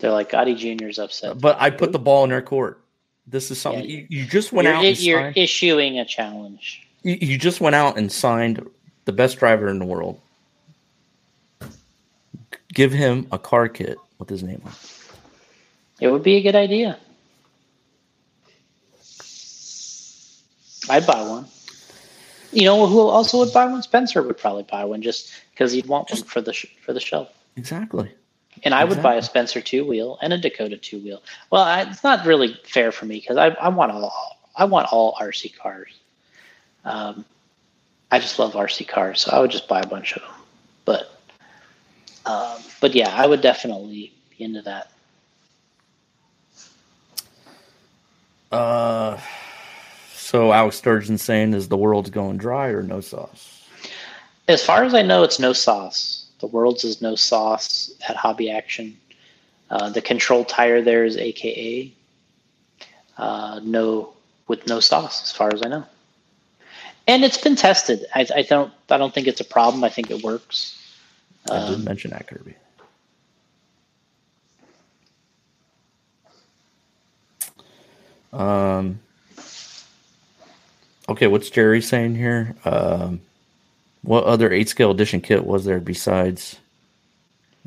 [0.00, 1.40] They're like Gotti Junior's upset.
[1.40, 2.80] But I put the ball in their court.
[3.26, 4.84] This is something Yeah, you, you just went you're, out.
[4.84, 6.86] And you're signed, issuing a challenge.
[7.02, 8.64] you, you just went out and signed
[9.04, 10.20] the best driver in the world.
[12.72, 14.70] Give him a car kit with his name on.
[14.72, 14.78] it.
[16.00, 16.98] It would be a good idea.
[20.88, 21.46] I'd buy one.
[22.52, 23.82] You know who also would buy one?
[23.82, 27.00] Spencer would probably buy one just because he'd want one for the sh- for the
[27.00, 27.28] shelf.
[27.56, 28.10] Exactly.
[28.64, 31.22] And I would buy a Spencer two wheel and a Dakota two wheel.
[31.50, 34.92] Well, I, it's not really fair for me because I, I want all I want
[34.92, 35.90] all RC cars.
[36.84, 37.24] Um,
[38.10, 40.30] I just love RC cars, so I would just buy a bunch of them.
[40.84, 41.20] But
[42.24, 44.90] um, but yeah, I would definitely be into that.
[48.50, 49.18] Uh,
[50.28, 53.66] so Alex Sturgeon saying is the world's going dry or no sauce?
[54.46, 56.26] As far as I know, it's no sauce.
[56.40, 58.94] The world's is no sauce at Hobby Action.
[59.70, 61.90] Uh, the control tire there is AKA
[63.16, 64.12] uh, no
[64.48, 65.84] with no sauce, as far as I know.
[67.06, 68.04] And it's been tested.
[68.14, 68.70] I, I don't.
[68.90, 69.82] I don't think it's a problem.
[69.82, 70.76] I think it works.
[71.50, 72.54] I did Um, mention that Kirby.
[78.34, 79.00] Um.
[81.08, 82.54] Okay, what's Jerry saying here?
[82.64, 83.20] Um,
[84.02, 86.58] what other eight scale edition kit was there besides?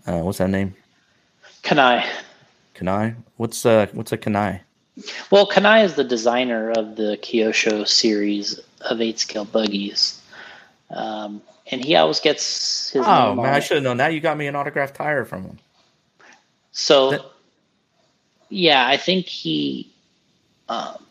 [0.05, 0.75] Uh, what's that name?
[1.63, 2.05] Kanai.
[2.75, 3.15] Kanai.
[3.37, 4.61] What's uh what's a Kanai?
[5.31, 10.21] Well, Kanai is the designer of the Kyosho series of eight scale buggies,
[10.89, 13.03] um, and he always gets his.
[13.05, 14.13] Oh man, I should have known that.
[14.13, 15.59] You got me an autographed tire from him.
[16.71, 17.25] So, That-
[18.49, 19.91] yeah, I think he
[20.69, 21.03] um,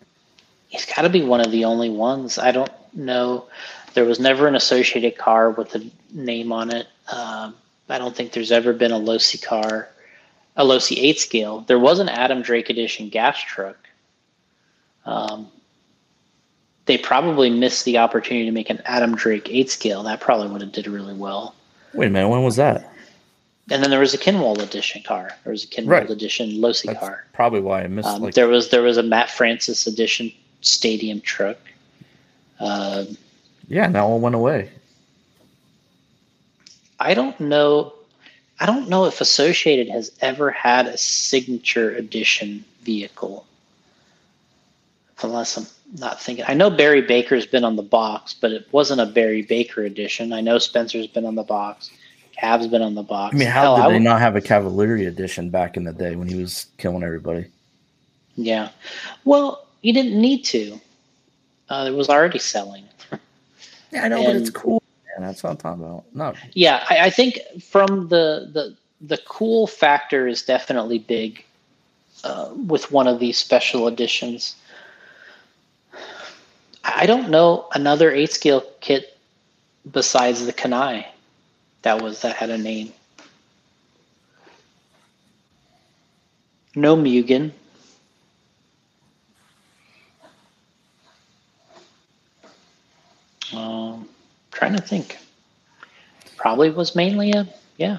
[0.71, 2.39] he's got to be one of the only ones.
[2.39, 3.47] I don't know.
[3.95, 6.87] There was never an associated car with a name on it.
[7.13, 7.55] Um,
[7.89, 9.89] I don't think there's ever been a Losi car,
[10.57, 11.61] a Losi eight scale.
[11.63, 13.77] There was an Adam Drake edition gas truck.
[15.05, 15.49] Um,
[16.87, 20.05] they probably missed the opportunity to make an Adam Drake eight scale.
[20.05, 21.55] That probably would have did really well.
[21.95, 22.93] Wait a minute, when was that?
[23.73, 25.31] And then there was a Kinwald edition car.
[25.45, 26.11] There was a Kinwald Right.
[26.11, 27.25] edition Losi That's car.
[27.33, 28.09] probably why I missed.
[28.09, 31.57] Um, like, there was there was a Matt Francis edition stadium truck.
[32.59, 33.05] Uh,
[33.69, 34.71] yeah, that all went away.
[36.99, 37.95] I don't know.
[38.59, 43.47] I don't know if Associated has ever had a signature edition vehicle.
[45.23, 45.67] Unless I'm
[45.99, 46.45] not thinking.
[46.49, 50.33] I know Barry Baker's been on the box, but it wasn't a Barry Baker edition.
[50.33, 51.91] I know Spencer's been on the box.
[52.39, 53.35] Cav's been on the box.
[53.35, 55.85] I mean, how Hell, did I they would- not have a Cavalieri edition back in
[55.85, 57.47] the day when he was killing everybody?
[58.37, 58.71] Yeah.
[59.25, 60.81] Well, you didn't need to.
[61.69, 62.85] Uh, it was already selling.
[63.93, 64.81] Yeah, I know, but it's cool.
[65.19, 66.05] Man, that's what I'm talking about.
[66.15, 71.45] No, Yeah, I, I think from the the the cool factor is definitely big
[72.23, 74.55] uh, with one of these special editions.
[76.85, 79.19] I I don't know another eight scale kit
[79.91, 81.05] besides the Kanai
[81.83, 82.93] that was that had a name.
[86.75, 87.53] No Mugen.
[93.55, 94.09] Um,
[94.53, 95.19] trying to think.
[96.37, 97.47] Probably was mainly a
[97.77, 97.99] yeah.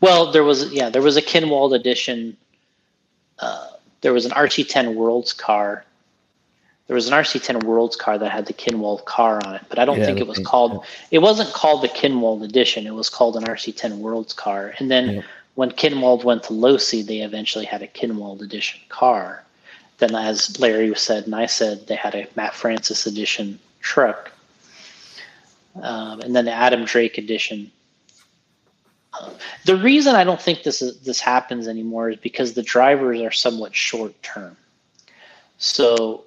[0.00, 2.36] Well, there was yeah there was a Kinwald edition.
[3.38, 3.68] Uh,
[4.00, 5.84] there was an RC10 Worlds car.
[6.86, 9.84] There was an RC10 Worlds car that had the Kinwald car on it, but I
[9.84, 10.84] don't Yeah, think it was called.
[11.10, 12.86] It wasn't called the Kinwald edition.
[12.86, 14.74] It was called an RC10 Worlds car.
[14.78, 15.22] And then Yeah.
[15.54, 19.44] when Kinwald went to Losi, they eventually had a Kinwald edition car.
[19.98, 24.30] Then, as Larry said and I said, they had a Matt Francis edition truck
[25.82, 27.70] um, and then the Adam Drake edition.
[29.14, 29.30] Uh,
[29.64, 33.30] the reason I don't think this is this happens anymore is because the drivers are
[33.30, 34.56] somewhat short term.
[35.58, 36.24] So,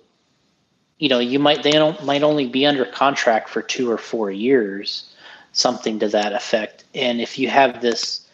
[0.97, 4.31] you know, you might they don't might only be under contract for two or four
[4.31, 5.13] years,
[5.53, 6.85] something to that effect.
[6.93, 8.27] And if you have this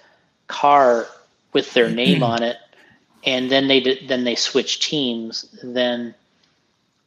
[0.48, 1.08] car
[1.54, 2.58] with their name on it,
[3.26, 6.16] and then they then they switch teams, then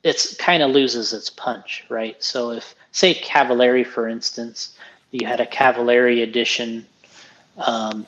[0.02, 2.22] it's kind of loses its punch, right?
[2.22, 4.76] So if say Cavalieri, for instance,
[5.10, 6.86] you had a Cavalieri edition
[7.58, 8.06] um,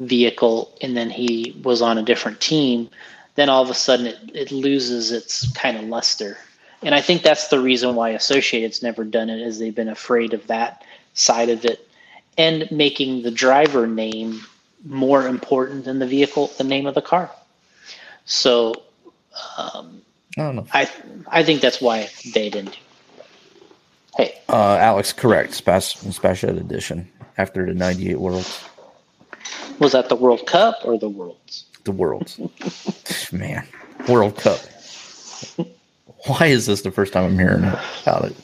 [0.00, 2.88] vehicle, and then he was on a different team,
[3.34, 6.38] then all of a sudden it, it loses its kind of luster.
[6.82, 10.34] And I think that's the reason why Associated's never done it, is they've been afraid
[10.34, 10.84] of that
[11.14, 11.88] side of it,
[12.36, 14.40] and making the driver name
[14.84, 17.30] more important than the vehicle, the name of the car.
[18.24, 18.82] So
[19.56, 20.02] um,
[20.36, 20.66] I don't know.
[20.72, 20.90] I
[21.28, 22.76] I think that's why they didn't.
[24.16, 25.54] Hey, Uh, Alex, correct.
[25.54, 28.62] Special special edition after the '98 Worlds.
[29.78, 31.64] Was that the World Cup or the Worlds?
[31.84, 32.38] The Worlds.
[33.32, 33.66] Man,
[34.08, 34.60] World Cup.
[36.26, 37.64] Why is this the first time I'm hearing
[38.02, 38.36] about it?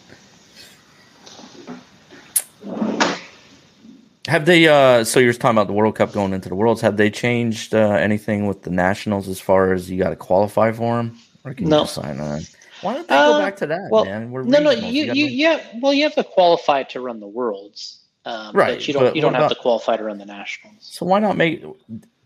[4.27, 4.69] Have they?
[4.69, 6.81] Uh, so you're talking about the World Cup going into the Worlds.
[6.81, 10.73] Have they changed uh, anything with the nationals as far as you got to qualify
[10.73, 11.83] for them, or can no.
[11.83, 12.41] you sign on?
[12.83, 14.31] Why don't they uh, go back to that, well, man?
[14.31, 15.65] We're no, no, you, you, you yeah.
[15.81, 18.77] Well, you have to qualify to run the Worlds, um, right?
[18.77, 20.77] But you don't, but you don't have to qualify to run the nationals.
[20.81, 21.65] So why not make?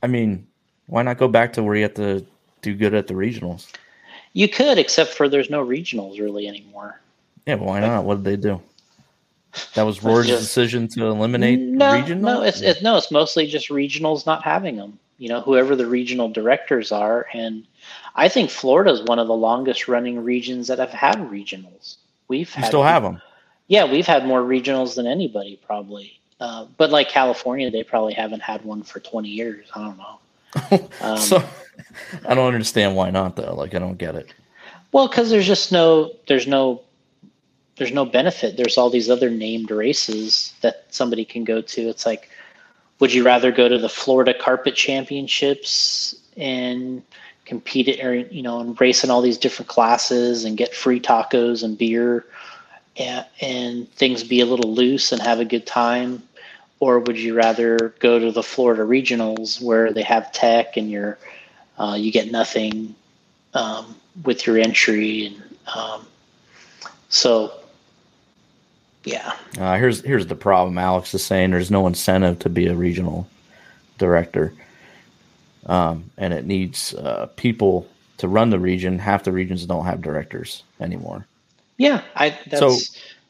[0.02, 0.46] I mean,
[0.86, 2.26] why not go back to where you have to
[2.60, 3.72] do good at the regionals?
[4.34, 7.00] You could, except for there's no regionals really anymore.
[7.46, 8.04] Yeah, but why not?
[8.04, 8.62] What did they do?
[9.74, 12.22] That was Roar's just, decision to eliminate no, regional.
[12.22, 14.98] No, it's, it's no, it's mostly just regionals not having them.
[15.18, 17.66] You know, whoever the regional directors are, and
[18.14, 21.96] I think Florida is one of the longest running regions that have had regionals.
[22.28, 23.20] We've had, still have them.
[23.68, 26.18] Yeah, we've had more regionals than anybody probably.
[26.40, 29.66] Uh, but like California, they probably haven't had one for twenty years.
[29.74, 30.18] I don't know.
[31.00, 31.42] Um, so
[32.28, 33.54] I don't understand why not though.
[33.54, 34.34] Like I don't get it.
[34.92, 36.82] Well, because there's just no there's no
[37.76, 38.56] there's no benefit.
[38.56, 41.88] There's all these other named races that somebody can go to.
[41.88, 42.28] It's like,
[43.02, 47.02] would you rather go to the Florida Carpet Championships and
[47.44, 51.00] compete it, or you know, and race in all these different classes and get free
[51.00, 52.24] tacos and beer,
[52.96, 56.22] and, and things be a little loose and have a good time,
[56.78, 61.18] or would you rather go to the Florida regionals where they have tech and you're
[61.80, 62.94] uh, you get nothing
[63.54, 65.42] um, with your entry and
[65.74, 66.06] um,
[67.08, 67.52] so
[69.04, 69.34] yeah.
[69.58, 70.78] Uh, here's here's the problem.
[70.78, 73.28] Alex is saying there's no incentive to be a regional
[73.98, 74.52] director,
[75.66, 77.88] um, and it needs uh, people
[78.18, 78.98] to run the region.
[78.98, 81.26] Half the regions don't have directors anymore.
[81.78, 82.76] Yeah, I that's so,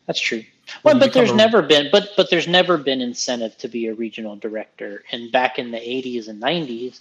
[0.06, 0.44] that's true.
[0.84, 3.94] Well, but there's a, never been but but there's never been incentive to be a
[3.94, 5.02] regional director.
[5.12, 7.00] And back in the 80s and 90s,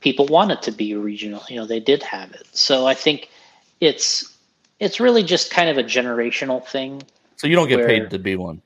[0.00, 1.42] people wanted to be a regional.
[1.48, 2.46] You know, they did have it.
[2.52, 3.30] So I think
[3.80, 4.36] it's
[4.80, 7.02] it's really just kind of a generational thing
[7.36, 8.62] so you don't get paid to be one.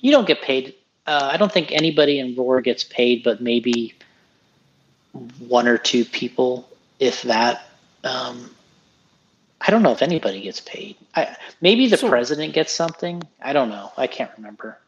[0.00, 0.74] You don't get paid.
[1.06, 3.94] Uh, I don't think anybody in Roar gets paid, but maybe
[5.38, 7.68] one or two people, if that.
[8.04, 8.50] Um,
[9.60, 10.96] I don't know if anybody gets paid.
[11.16, 13.22] I, maybe the so, president gets something.
[13.42, 13.90] I don't know.
[13.96, 14.78] I can't remember.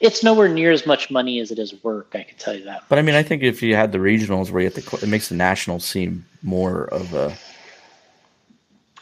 [0.00, 2.10] It's nowhere near as much money as it is work.
[2.14, 2.84] I can tell you that.
[2.88, 5.08] But I mean, I think if you had the regionals where you have to, it
[5.08, 7.36] makes the nationals seem more of a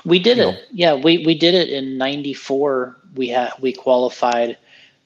[0.07, 0.69] we did it.
[0.71, 2.97] Yeah, we, we did it in '94.
[3.15, 4.57] We had we qualified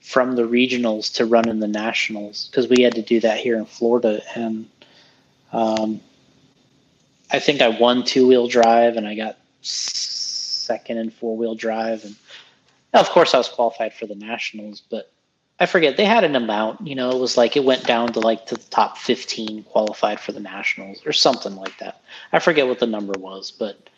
[0.01, 3.57] from the regionals to run in the nationals because we had to do that here
[3.57, 4.69] in Florida, and
[5.53, 6.01] um,
[7.31, 12.05] I think I won two wheel drive and I got second in four wheel drive,
[12.05, 12.15] and
[12.93, 15.11] of course I was qualified for the nationals, but
[15.59, 16.87] I forget they had an amount.
[16.87, 20.19] You know, it was like it went down to like to the top 15 qualified
[20.19, 22.01] for the nationals or something like that.
[22.33, 23.91] I forget what the number was, but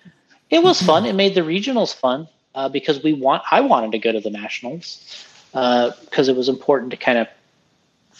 [0.53, 1.07] it was fun.
[1.07, 3.43] It made the regionals fun uh, because we want.
[3.51, 7.27] I wanted to go to the nationals because uh, it was important to kind of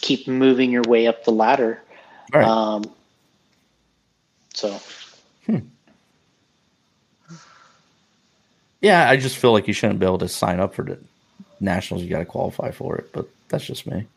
[0.01, 1.81] keep moving your way up the ladder.
[2.33, 2.43] Right.
[2.43, 2.91] Um,
[4.53, 4.79] so.
[5.45, 5.59] Hmm.
[8.81, 10.97] Yeah, I just feel like you shouldn't be able to sign up for the
[11.59, 12.03] nationals.
[12.03, 14.07] You got to qualify for it, but that's just me.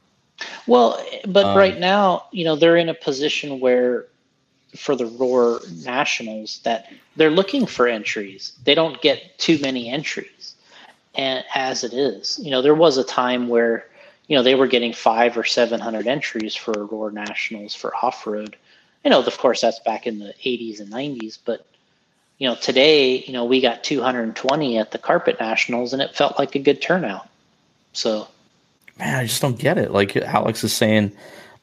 [0.67, 4.07] Well, but um, right now, you know, they're in a position where
[4.77, 8.53] for the Roar Nationals that they're looking for entries.
[8.65, 10.55] They don't get too many entries,
[11.15, 13.87] and as it is, you know, there was a time where
[14.29, 18.27] you know they were getting five or seven hundred entries for Roar Nationals for off
[18.27, 18.57] road.
[19.05, 21.67] You know, of course, that's back in the '80s and '90s, but
[22.39, 26.39] you know, today, you know, we got 220 at the Carpet Nationals, and it felt
[26.39, 27.29] like a good turnout.
[27.93, 28.29] So,
[28.99, 29.91] man, I just don't get it.
[29.91, 31.13] Like Alex is saying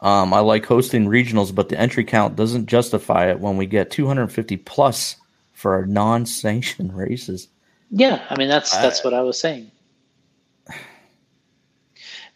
[0.03, 3.89] um, I like hosting regionals, but the entry count doesn't justify it when we get
[3.89, 5.15] 250 plus
[5.53, 7.47] for our non-sanctioned races.
[7.89, 9.71] Yeah, I mean that's that's what I was saying.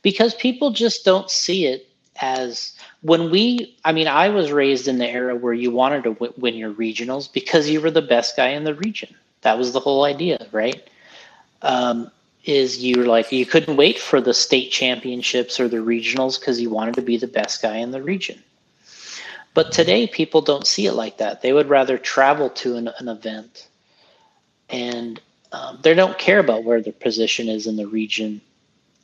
[0.02, 1.90] Because people just don't see it
[2.22, 6.14] as when we I mean I was raised in the era where you wanted to
[6.14, 9.14] w- win your regionals because you were the best guy in the region.
[9.42, 10.88] That was the whole idea, right?
[11.64, 12.12] Um,
[12.48, 16.70] is you like you couldn't wait for the state championships or the regionals because you
[16.70, 18.42] wanted to be the best guy in the region.
[19.54, 21.42] But today, people don't see it like that.
[21.42, 23.68] They would rather travel to an, an event,
[24.70, 25.20] and
[25.52, 28.40] um, they don't care about where their position is in the region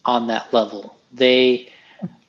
[0.06, 0.96] on that level.
[1.12, 1.72] They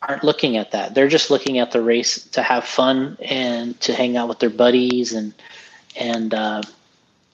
[0.03, 0.95] aren't looking at that.
[0.95, 4.51] They're just looking at the race to have fun and to hang out with their
[4.51, 5.35] buddies and
[5.97, 6.63] and uh,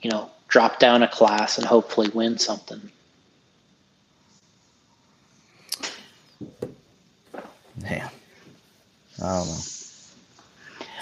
[0.02, 2.90] you know drop down a class and hopefully win something.
[9.22, 9.58] I don't know.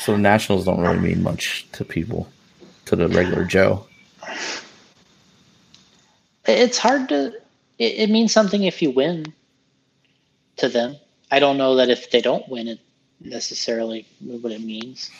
[0.00, 2.28] So the Nationals don't really mean much to people,
[2.86, 3.86] to the regular Joe.
[6.46, 7.34] It's hard to.
[7.78, 9.32] It, it means something if you win.
[10.56, 10.96] To them,
[11.30, 12.80] I don't know that if they don't win, it
[13.20, 15.10] necessarily what it means.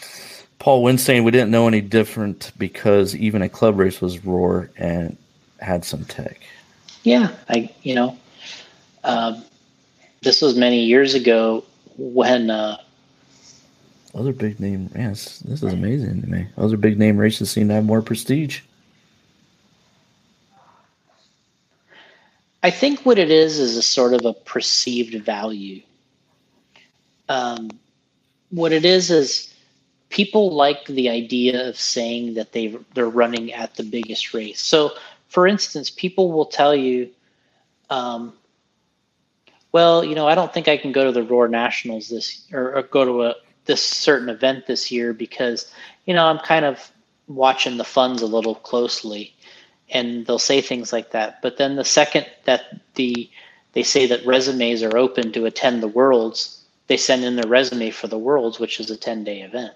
[0.59, 4.71] Paul Wynn saying we didn't know any different because even a club race was roar
[4.77, 5.17] and
[5.61, 6.41] had some tech.
[7.05, 8.19] Yeah, I you know,
[9.05, 9.45] um,
[10.23, 11.65] this was many years ago
[11.97, 12.79] when uh,
[14.15, 14.91] other big name.
[14.95, 16.47] Yes, this is amazing to me.
[16.77, 18.61] Big name races seem to have more prestige.
[22.63, 25.81] I think what it is is a sort of a perceived value.
[27.29, 27.71] Um,
[28.51, 29.55] what it is is
[30.09, 34.61] people like the idea of saying that they they're running at the biggest race.
[34.61, 34.93] So,
[35.29, 37.11] for instance, people will tell you,
[37.91, 38.33] um,
[39.73, 42.75] "Well, you know, I don't think I can go to the Roar Nationals this or,
[42.77, 43.35] or go to a
[43.69, 45.73] this certain event this year because
[46.07, 46.91] you know I'm kind of
[47.29, 49.33] watching the funds a little closely."
[49.91, 51.41] And they'll say things like that.
[51.41, 53.31] But then the second that the
[53.79, 57.91] they say that resumes are open to attend the worlds, they send in their resume
[57.91, 59.73] for the worlds, which is a 10 day event.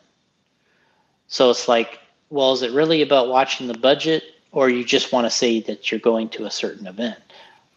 [1.29, 5.27] So it's like, well, is it really about watching the budget or you just want
[5.27, 7.21] to say that you're going to a certain event?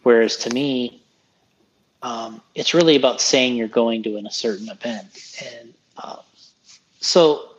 [0.01, 1.03] Whereas to me,
[2.01, 5.35] um, it's really about saying you're going to in a certain event.
[5.59, 6.17] And uh,
[6.99, 7.49] so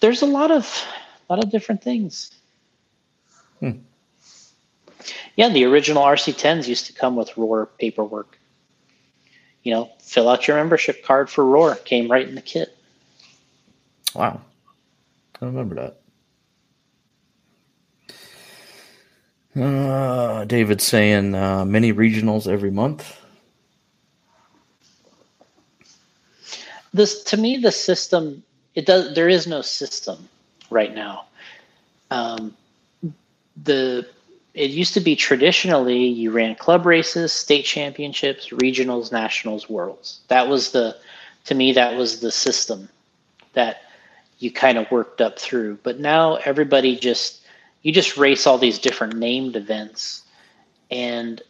[0.00, 0.84] there's a lot of,
[1.28, 2.30] a lot of different things.
[3.60, 3.70] Hmm.
[5.36, 8.38] Yeah, the original RC10s used to come with Roar paperwork.
[9.62, 11.74] You know, fill out your membership card for Roar.
[11.74, 12.76] Came right in the kit.
[14.14, 14.40] Wow.
[15.40, 16.00] I remember that.
[19.60, 23.20] Uh, David saying uh, many regionals every month.
[26.92, 28.42] This to me, the system
[28.74, 29.14] it does.
[29.14, 30.28] There is no system
[30.70, 31.24] right now.
[32.10, 32.56] Um,
[33.62, 34.06] the
[34.54, 40.20] it used to be traditionally you ran club races, state championships, regionals, nationals, worlds.
[40.28, 40.96] That was the
[41.46, 42.88] to me that was the system
[43.52, 43.82] that
[44.38, 45.78] you kind of worked up through.
[45.82, 47.42] But now everybody just
[47.82, 50.22] you just race all these different named events
[50.90, 51.40] and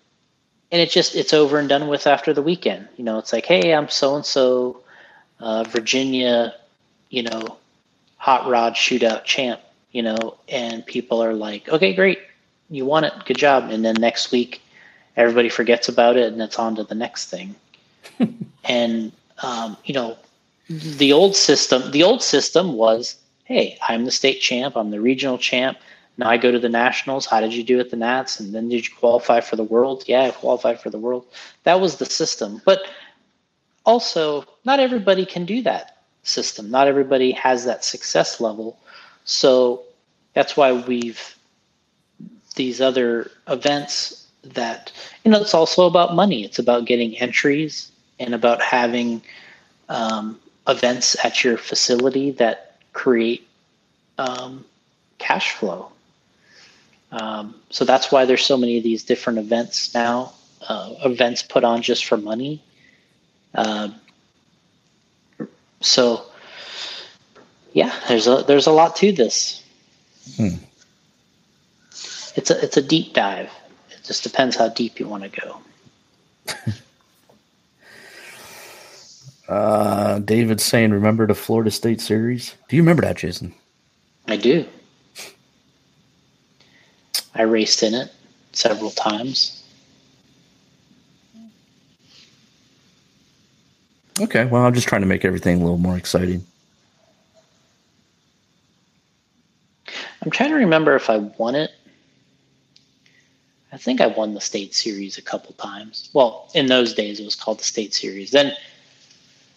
[0.70, 2.88] and it just it's over and done with after the weekend.
[2.96, 4.82] You know, it's like, hey, I'm so and so
[5.64, 6.54] Virginia,
[7.10, 7.56] you know,
[8.16, 9.60] hot rod shootout champ,
[9.92, 12.18] you know, and people are like, okay, great,
[12.70, 13.70] you won it, good job.
[13.70, 14.62] And then next week,
[15.16, 17.54] everybody forgets about it and it's on to the next thing.
[18.64, 19.12] and
[19.42, 20.16] um, you know,
[20.68, 25.38] the old system the old system was hey i'm the state champ i'm the regional
[25.38, 25.78] champ.
[26.18, 27.26] Now i go to the nationals.
[27.26, 28.40] How did you do at the nats?
[28.40, 30.04] And then did you qualify for the world?
[30.06, 31.26] Yeah i qualified for the world.
[31.64, 32.62] That was the system.
[32.64, 32.86] But
[33.86, 38.78] also not everybody can do that system not everybody has that success level
[39.24, 39.82] so
[40.34, 41.36] that's why we've
[42.56, 44.92] these other events that
[45.24, 49.22] you know it's also about money it's about getting entries and about having
[49.88, 53.46] um, events at your facility that create
[54.18, 54.64] um,
[55.18, 55.90] cash flow.
[57.12, 60.32] Um, so that's why there's so many of these different events now,
[60.68, 62.62] uh, events put on just for money.
[63.54, 63.88] Uh,
[65.80, 66.24] so
[67.72, 69.62] yeah, there's a there's a lot to this.
[70.36, 70.56] Hmm.
[72.36, 73.50] It's a it's a deep dive.
[73.90, 75.60] It just depends how deep you want to go.
[79.48, 82.54] Uh, David saying, remember the Florida State series?
[82.68, 83.54] Do you remember that, Jason?
[84.26, 84.66] I do.
[87.34, 88.12] I raced in it
[88.52, 89.62] several times.
[94.20, 96.44] Okay, well, I'm just trying to make everything a little more exciting.
[100.22, 101.70] I'm trying to remember if I won it.
[103.72, 106.08] I think I won the state series a couple times.
[106.14, 108.30] Well, in those days, it was called the state series.
[108.30, 108.54] Then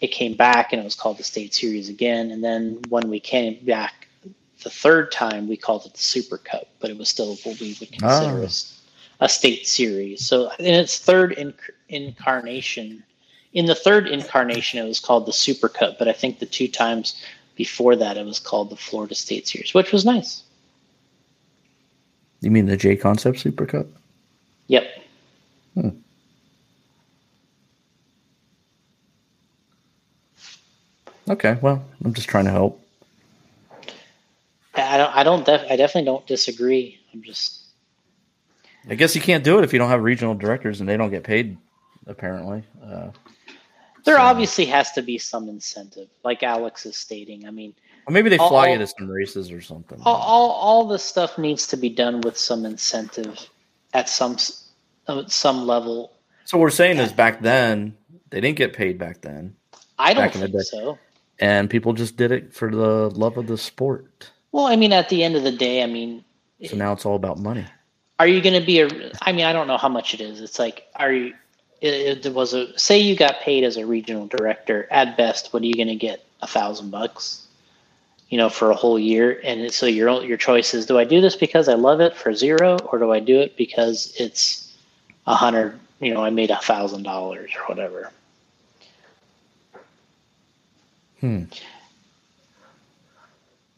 [0.00, 2.30] it came back and it was called the state series again.
[2.30, 4.08] And then when we came back
[4.62, 7.76] the third time, we called it the Super Cup, but it was still what we
[7.80, 8.48] would consider oh.
[9.20, 10.26] a, a, state series.
[10.26, 13.02] So in its third inc- incarnation,
[13.52, 16.68] in the third incarnation, it was called the Super Cup, but I think the two
[16.68, 17.20] times
[17.56, 20.42] before that, it was called the Florida State Series, which was nice.
[22.40, 23.86] You mean the J Concept Super Cup?
[24.68, 24.84] Yep.
[25.74, 25.88] Hmm.
[31.28, 32.80] Okay, well, I'm just trying to help.
[34.74, 35.16] I don't.
[35.16, 35.44] I don't.
[35.44, 36.98] Def, I definitely don't disagree.
[37.12, 37.58] I'm just.
[38.88, 41.10] I guess you can't do it if you don't have regional directors and they don't
[41.10, 41.56] get paid.
[42.06, 42.62] Apparently.
[42.82, 43.10] Uh,
[44.04, 47.46] There So- obviously has to be some incentive, like Alex is stating.
[47.46, 47.74] I mean,
[48.06, 50.00] Or maybe they all- fly all- you to some races or something.
[50.04, 53.48] all, all, all this stuff needs to be done with some incentive
[53.92, 54.68] at some s-
[55.08, 56.12] uh, some level.
[56.44, 57.96] So what we're saying is back then
[58.30, 59.54] they didn't get paid back then,
[59.98, 60.98] I don't Back in the think so.
[61.38, 64.30] and people just did it for the love of the sport.
[64.52, 66.24] Well, I mean, at the end of the day, I mean,
[66.68, 67.64] So now it's all about money.
[68.18, 68.88] are you going to be a?
[69.22, 70.40] I mean, I don't know how much it is.
[70.40, 71.34] It's like, are you?
[71.80, 74.86] It, it was a say you got paid as a regional director.
[74.90, 76.24] At best, what are you going to get?
[76.42, 77.46] A thousand bucks,
[78.30, 79.40] you know, for a whole year.
[79.44, 82.34] And so your your choice is: do I do this because I love it for
[82.34, 84.74] zero, or do I do it because it's
[85.26, 85.78] a hundred?
[86.00, 88.10] You know, I made a thousand dollars or whatever.
[91.20, 91.44] Hmm.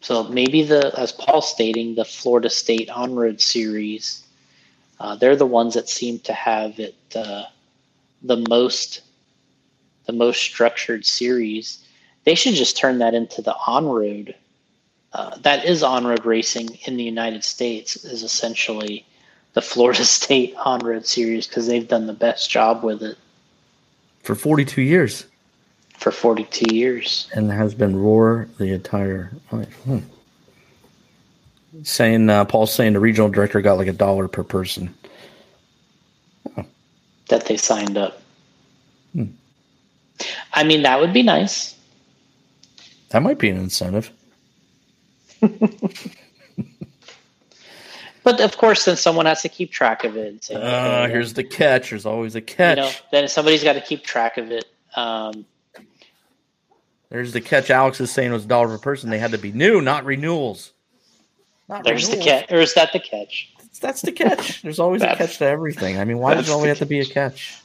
[0.00, 4.24] So maybe the, as Paul's stating, the Florida State on-road series,
[4.98, 7.44] uh, they're the ones that seem to have it uh,
[8.22, 9.00] the most,
[10.06, 11.84] the most structured series.
[12.24, 14.34] They should just turn that into the on-road.
[15.12, 19.04] Uh, that is on-road racing in the United States is essentially
[19.54, 23.18] the Florida State on-road series because they've done the best job with it
[24.22, 25.26] For 42 years.
[25.98, 27.28] for 42 years.
[27.34, 29.74] and has been roar the entire life.
[29.84, 29.98] Hmm.
[31.82, 34.94] Saying uh, Paul's saying the regional director got like a dollar per person.
[37.32, 38.20] That they signed up.
[39.14, 39.24] Hmm.
[40.52, 41.74] I mean, that would be nice.
[43.08, 44.10] That might be an incentive.
[48.24, 50.28] But of course, then someone has to keep track of it.
[50.28, 50.58] and say, Uh,
[51.02, 51.90] okay, here's the catch.
[51.90, 52.76] There's always a you catch.
[52.76, 54.64] know, then somebody's got to keep track of it.
[54.94, 55.44] Um,
[57.10, 57.68] There's the catch.
[57.68, 59.10] Alex is saying it was a dollar per person.
[59.10, 60.72] They had to be new, not renewals.
[61.68, 63.51] Not there's the catch, or is that the catch?
[63.80, 64.62] That's the catch.
[64.62, 65.98] There's always a catch to everything.
[65.98, 67.58] I mean, why does it always have to be a catch?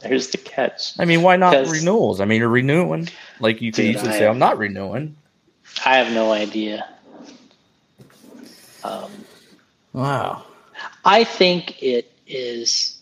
[0.00, 0.98] There's the catch.
[0.98, 2.20] I mean, why not renewals?
[2.20, 3.08] I mean, you're renewing.
[3.38, 5.16] Like you could Dude, easily I- say, I'm not renewing.
[5.84, 6.88] I have no idea.
[8.82, 9.10] Um,
[9.92, 10.44] Wow.
[11.04, 12.98] I think it is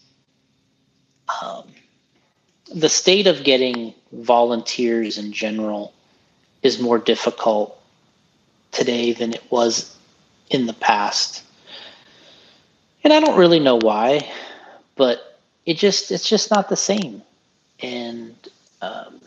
[1.42, 1.64] um,
[2.74, 5.92] the state of getting volunteers in general
[6.62, 7.80] is more difficult
[8.72, 9.96] today than it was
[10.50, 11.42] in the past.
[13.04, 14.28] And I don't really know why,
[14.96, 17.22] but it just it's just not the same.
[17.80, 18.34] And
[18.82, 19.20] um,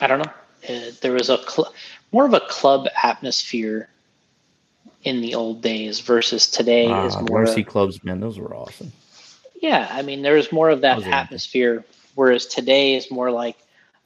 [0.00, 0.32] I don't know.
[0.68, 1.72] Uh, there was a cl-
[2.12, 3.88] more of a club atmosphere
[5.04, 7.42] in the old days versus today is Ah, more.
[7.42, 8.92] Mercy of- clubs, man, those were awesome.
[9.62, 11.84] yeah, I mean, there's more of that are- atmosphere,
[12.16, 13.56] whereas today is more like,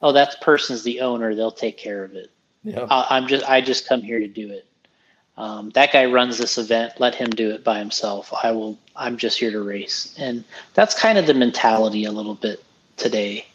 [0.01, 2.29] oh, that person's the owner; they'll take care of it.
[2.63, 2.85] Yeah.
[2.89, 4.65] I, I'm just, I just come here to do it.
[5.35, 8.31] Um, that guy runs this event; let him do it by himself.
[8.43, 8.77] I will.
[8.95, 12.63] I'm just here to race, and that's kind of the mentality a little bit
[12.97, 13.47] today,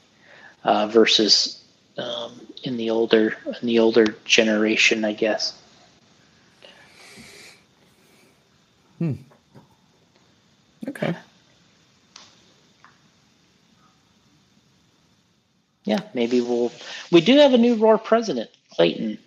[0.64, 1.62] uh, versus
[1.97, 5.57] um, in the older, in the older generation, I guess.
[8.99, 9.14] Hmm.
[10.89, 11.14] Okay.
[15.85, 16.72] Yeah, maybe we'll.
[17.12, 19.18] We do have a new Roar president, Clayton.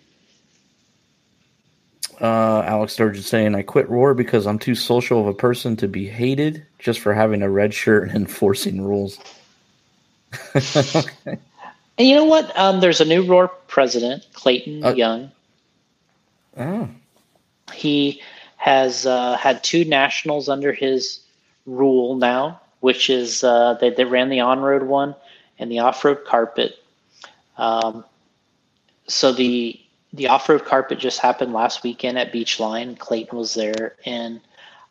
[2.20, 5.88] Uh, Alex Sturgeon saying, I quit Roar because I'm too social of a person to
[5.88, 9.18] be hated just for having a red shirt and enforcing rules.
[10.54, 11.38] okay.
[11.98, 12.58] And you know what?
[12.58, 15.30] Um, there's a new Roar president, Clayton Uh, Young.
[16.56, 16.88] Oh,
[17.74, 18.22] He
[18.56, 21.20] has uh, had two nationals under his
[21.66, 25.14] rule now, which is uh, they, they ran the on-road one
[25.58, 26.76] and the off-road carpet.
[27.58, 28.04] Um,
[29.06, 29.78] so the
[30.12, 32.98] the off-road carpet just happened last weekend at Beachline.
[32.98, 34.40] Clayton was there, and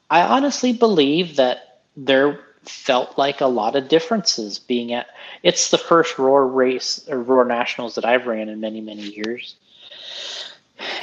[0.10, 5.08] I honestly believe that there felt like a lot of differences being at.
[5.44, 9.56] It's the first Roar race or Roar Nationals that I've ran in many many years.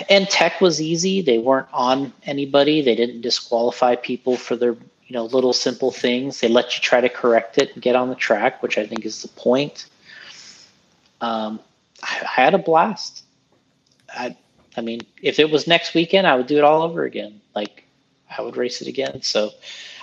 [0.09, 1.23] And tech was easy.
[1.23, 2.83] They weren't on anybody.
[2.83, 6.41] They didn't disqualify people for their you know little simple things.
[6.41, 9.05] They let you try to correct it and get on the track, which I think
[9.05, 9.87] is the point.
[11.21, 11.61] Um,
[12.03, 13.25] I, I had a blast.
[14.15, 14.37] I,
[14.77, 17.41] I mean, if it was next weekend, I would do it all over again.
[17.55, 17.85] Like,
[18.37, 19.23] I would race it again.
[19.23, 19.53] So,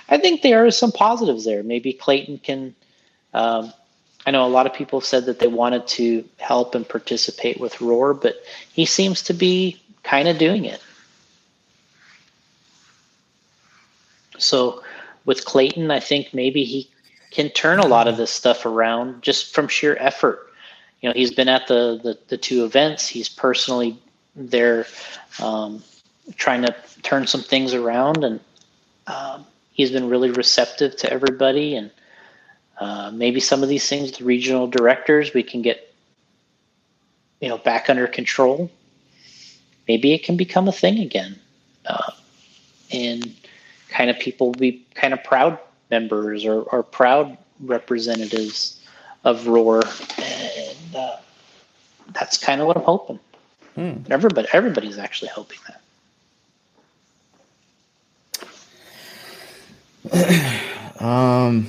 [0.10, 1.64] I think there are some positives there.
[1.64, 2.76] Maybe Clayton can.
[3.34, 3.74] Um,
[4.26, 7.80] I know a lot of people said that they wanted to help and participate with
[7.80, 8.36] Roar, but
[8.74, 10.82] he seems to be kind of doing it.
[14.38, 14.84] So,
[15.26, 16.90] with Clayton, I think maybe he
[17.32, 20.52] can turn a lot of this stuff around just from sheer effort.
[21.02, 23.08] You know, he's been at the the, the two events.
[23.08, 23.98] He's personally
[24.36, 24.86] there,
[25.42, 25.84] um,
[26.36, 28.40] trying to turn some things around, and
[29.08, 31.76] um, he's been really receptive to everybody.
[31.76, 31.92] And
[32.78, 35.94] Uh, maybe some of these things, the regional directors, we can get,
[37.40, 38.70] you know, back under control.
[39.88, 41.40] Maybe it can become a thing again,
[41.86, 42.12] uh,
[42.92, 43.34] and
[43.88, 45.58] kind of people be kind of proud
[45.90, 48.84] members or, or proud representatives
[49.24, 49.82] of Roar,
[50.96, 51.18] and uh,
[52.14, 53.20] that's kind of what I'm hoping.
[53.76, 53.94] Hmm.
[54.10, 55.82] Everybody, everybody's actually hoping that.
[60.98, 61.68] Um.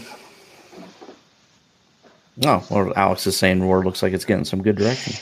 [2.36, 5.14] No, well, Alex is saying Roar looks like it's getting some good direction.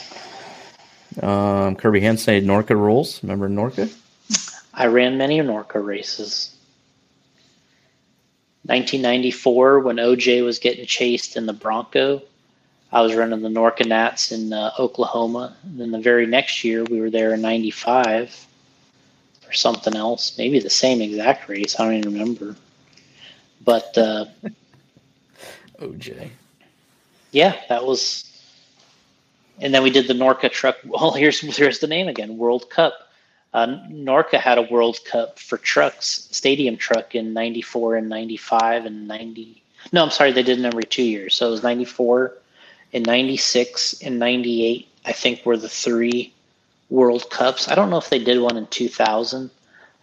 [1.23, 3.21] Um, Kirby Hand saying Norca rules.
[3.23, 3.91] Remember Norca?
[4.75, 6.55] I ran many Norca races.
[8.67, 12.21] 1994, when OJ was getting chased in the Bronco,
[12.95, 15.53] I was running the Norca Nats in uh, Oklahoma.
[15.63, 18.47] And then the very next year, we were there in 95
[19.45, 20.37] or something else.
[20.37, 21.77] Maybe the same exact race.
[21.77, 22.55] I don't even remember.
[23.65, 24.27] But uh,
[25.81, 26.29] OJ.
[27.33, 28.31] yeah, that was.
[29.59, 30.77] And then we did the Norca truck.
[30.85, 32.37] Well, here's here's the name again.
[32.37, 32.93] World Cup.
[33.53, 39.05] Uh, Norca had a World Cup for trucks, stadium truck in '94 and '95 and
[39.05, 39.61] '90.
[39.91, 41.35] No, I'm sorry, they did it every two years.
[41.35, 42.33] So it was '94
[42.93, 44.87] and '96 and '98.
[45.05, 46.33] I think were the three
[46.89, 47.67] World Cups.
[47.67, 49.49] I don't know if they did one in 2000.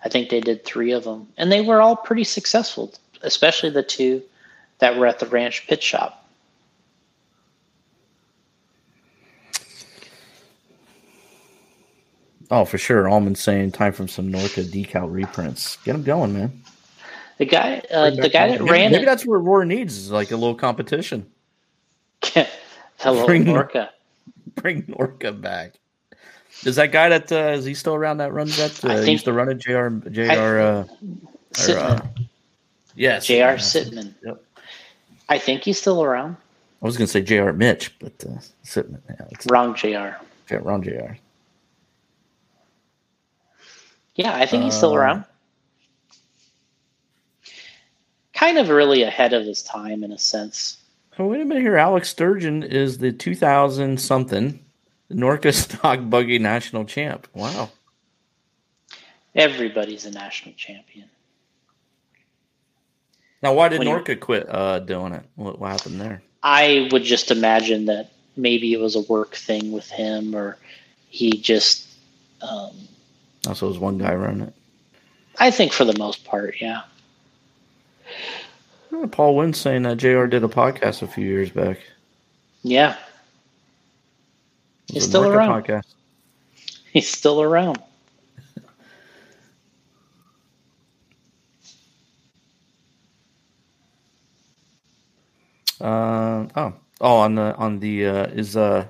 [0.04, 3.82] I think they did three of them, and they were all pretty successful, especially the
[3.82, 4.22] two
[4.78, 6.22] that were at the ranch pit shop.
[12.50, 13.08] Oh, for sure.
[13.08, 15.78] Almond saying time for some Norca decal reprints.
[15.84, 16.62] Get them going, man.
[17.38, 20.32] The guy, uh, the guy that ran maybe it, that's what Roar needs is like
[20.32, 21.30] a little competition.
[23.02, 23.90] hello Bring- Norca.
[24.54, 25.74] Bring Norca back.
[26.64, 28.84] Is that guy that uh, is he still around that runs that?
[28.84, 29.58] Uh, I think- used to run it.
[29.58, 29.88] Jr.
[30.10, 30.22] Jr.
[30.22, 30.86] Uh, or,
[31.54, 32.00] Sitman.
[32.00, 32.00] uh,
[32.94, 33.54] yes, J.R.
[33.56, 34.14] Sitman.
[34.24, 34.42] Yep.
[35.28, 36.36] I think he's still around.
[36.82, 37.52] I was gonna say Jr.
[37.52, 39.00] Mitch, but uh, Sitman.
[39.08, 39.88] Yeah, it's Wrong Jr.
[39.88, 40.16] yeah,
[40.62, 41.14] wrong Jr.
[44.14, 45.24] Yeah, I think he's still Uh, around.
[48.34, 50.78] Kind of really ahead of his time in a sense.
[51.18, 51.76] Oh, wait a minute here.
[51.76, 54.58] Alex Sturgeon is the 2000 something
[55.10, 57.28] Norca Stock Buggy National Champ.
[57.34, 57.70] Wow.
[59.34, 61.08] Everybody's a national champion.
[63.42, 65.24] Now, why did When Norca quit uh, doing it?
[65.34, 66.22] What, what happened there?
[66.42, 70.58] I would just imagine that maybe it was a work thing with him, or
[71.08, 71.86] he just.
[72.40, 72.88] Um,
[73.46, 74.54] Also, was one guy running it.
[75.38, 76.82] I think for the most part, yeah.
[79.10, 81.78] Paul Wynn saying that JR did a podcast a few years back.
[82.62, 82.96] Yeah,
[84.88, 85.64] He's still Norca around.
[85.64, 85.94] Podcast.
[86.92, 87.78] he's still around.
[95.80, 98.86] Uh, oh, oh, on the on the uh, is uh,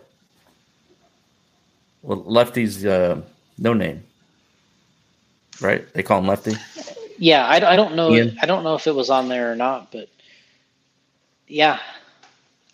[2.02, 3.18] well, Lefty's uh,
[3.56, 4.04] no name,
[5.62, 5.90] right?
[5.94, 6.54] They call him Lefty.
[7.22, 8.12] Yeah, I, I don't know.
[8.42, 10.08] I don't know if it was on there or not, but
[11.46, 11.78] yeah.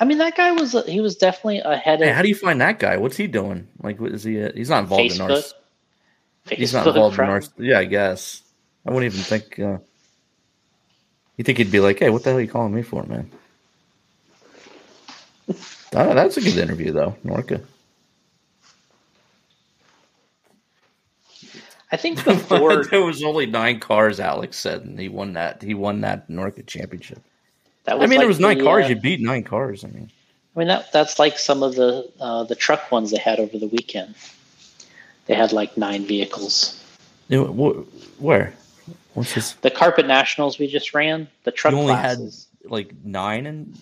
[0.00, 2.58] I mean, that guy was he was definitely ahead Hey, of how do you find
[2.62, 2.96] that guy?
[2.96, 3.68] What's he doing?
[3.82, 4.42] Like, what is he?
[4.42, 5.30] Uh, he's not involved in Facebook.
[5.30, 5.54] ours.
[6.48, 7.30] He's not Facebook involved in crowd.
[7.30, 7.50] ours.
[7.58, 8.40] Yeah, I guess.
[8.86, 9.58] I wouldn't even think.
[9.58, 9.78] Uh,
[11.36, 13.30] you think he'd be like, "Hey, what the hell are you calling me for, man?"
[15.94, 17.62] Ah, that's a good interview, though, Norca.
[21.90, 24.20] I think before there was only nine cars.
[24.20, 25.62] Alex said, and he won that.
[25.62, 27.22] He won that Norca championship.
[27.84, 28.84] that was I mean, like there was nine the, cars.
[28.86, 29.84] uh, You beat nine cars.
[29.84, 30.10] I mean,
[30.54, 33.58] I mean that that's like some of the uh, the truck ones they had over
[33.58, 34.14] the weekend.
[35.26, 36.82] They had like nine vehicles.
[37.28, 38.54] know, wh- where?
[39.14, 39.52] What's this?
[39.52, 42.48] The carpet nationals we just ran, the truck You only classes.
[42.62, 43.78] had like nine, and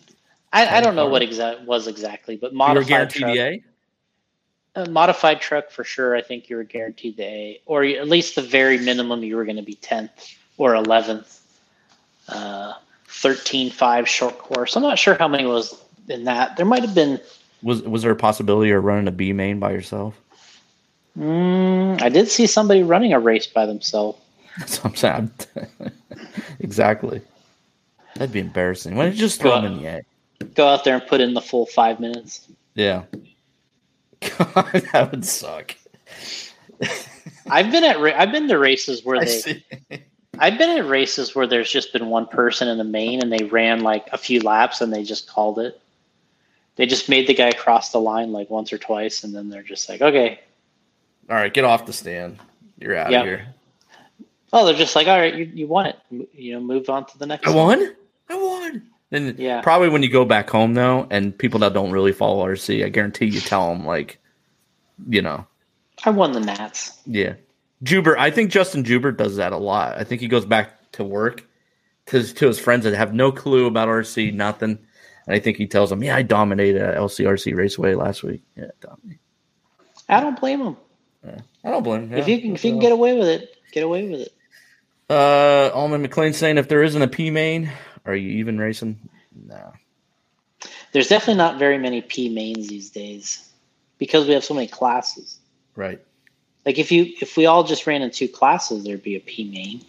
[0.53, 1.13] I, I don't know cars.
[1.13, 3.61] what exact was exactly, but modified truck, the
[4.77, 4.89] A.
[4.89, 6.15] modified truck for sure.
[6.15, 9.45] I think you were guaranteed the A, or at least the very minimum you were
[9.45, 11.41] going to be tenth or eleventh.
[12.29, 12.75] Uh,
[13.09, 14.77] 13-5 short course.
[14.77, 16.57] I'm not sure how many was in that.
[16.57, 17.21] There might have been.
[17.63, 20.15] Was was there a possibility of running a B main by yourself?
[21.19, 24.19] Mm, I did see somebody running a race by themselves.
[24.59, 25.31] That's what I'm saying.
[26.61, 27.23] exactly.
[28.15, 28.97] That'd be embarrassing.
[28.97, 30.45] Why don't you just throw Go- them in the A?
[30.55, 32.47] Go out there and put in the full five minutes.
[32.75, 33.05] Yeah.
[34.21, 35.75] God, that would suck.
[37.49, 39.65] I've been at ra- I've been to races where I they see.
[40.39, 43.45] I've been at races where there's just been one person in the main and they
[43.45, 45.81] ran like a few laps and they just called it.
[46.77, 49.63] They just made the guy cross the line like once or twice and then they're
[49.63, 50.41] just like, okay.
[51.31, 52.39] All right, get off the stand.
[52.79, 53.21] You're out Yeah.
[53.21, 53.47] of here.
[54.53, 55.97] Oh, they're just like, all right, you, you won it.
[56.35, 57.81] You know, move on to the next I one.
[57.81, 57.95] won.
[59.13, 59.61] And Yeah.
[59.61, 62.89] probably when you go back home though, and people that don't really follow RC, I
[62.89, 64.19] guarantee you tell them like,
[65.09, 65.47] you know,
[66.05, 66.93] I won the Nats.
[67.07, 67.35] yeah.
[67.83, 69.99] Juber, I think Justin Juber does that a lot.
[69.99, 71.47] I think he goes back to work
[72.07, 74.79] to his, to his friends that have no clue about RC, nothing,
[75.27, 78.69] and I think he tells them, "Yeah, I dominated at LCRC Raceway last week." Yeah,
[78.81, 79.19] dominated.
[80.09, 80.77] I don't blame him.
[81.65, 82.15] I don't blame him.
[82.19, 84.33] If you can, if you can get away with it, get away with it.
[85.11, 87.71] uh, Alman McLean saying, "If there isn't a P main,
[88.07, 88.99] are you even racing?"
[89.35, 89.73] No.
[90.93, 93.51] There's definitely not very many P mains these days
[93.99, 95.39] because we have so many classes.
[95.75, 96.01] Right.
[96.65, 99.45] Like if you if we all just ran in two classes, there'd be a P
[99.45, 99.83] main.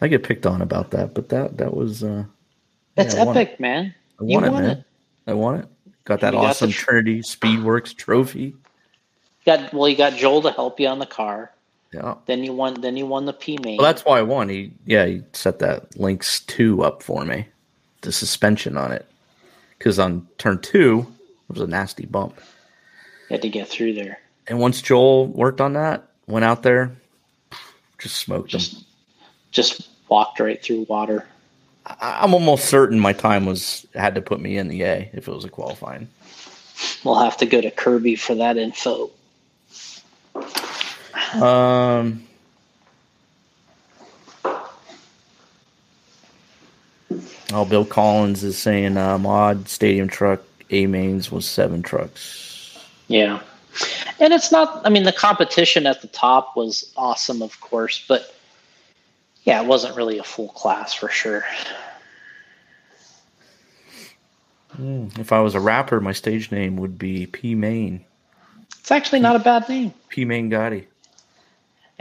[0.00, 2.24] I get picked on about that, but that that was uh
[2.96, 3.94] That's Yeah, epic, man.
[4.20, 4.70] I You it, won man.
[4.70, 4.84] it.
[5.26, 5.68] I won it.
[6.04, 8.54] Got that You got awesome tr- Trinity Speedworks trophy.
[9.46, 11.52] Got well, you got Joel to help you on the car.
[11.92, 12.16] Yeah.
[12.26, 12.80] Then you won.
[12.80, 13.78] Then you won the P main.
[13.78, 14.48] Well, that's why I won.
[14.48, 17.46] He yeah, he set that links two up for me,
[18.02, 19.06] the suspension on it,
[19.78, 21.06] because on turn two
[21.48, 22.36] it was a nasty bump.
[23.30, 24.20] you had to get through there.
[24.46, 26.94] And once Joel worked on that, went out there,
[27.98, 28.60] just smoked him.
[28.60, 28.84] Just
[29.50, 31.26] just walked right through water.
[31.86, 35.26] I, I'm almost certain my time was had to put me in the A if
[35.26, 36.08] it was a qualifying.
[37.02, 39.10] We'll have to go to Kirby for that info.
[41.34, 42.24] Um.
[47.52, 50.40] Oh, Bill Collins is saying uh, mod stadium truck
[50.70, 52.78] A mains was seven trucks.
[53.08, 53.40] Yeah.
[54.20, 58.34] And it's not, I mean, the competition at the top was awesome, of course, but
[59.44, 61.44] yeah, it wasn't really a full class for sure.
[64.78, 68.04] If I was a rapper, my stage name would be P Main.
[68.78, 69.94] It's actually not a bad name.
[70.08, 70.84] P Main Gotti.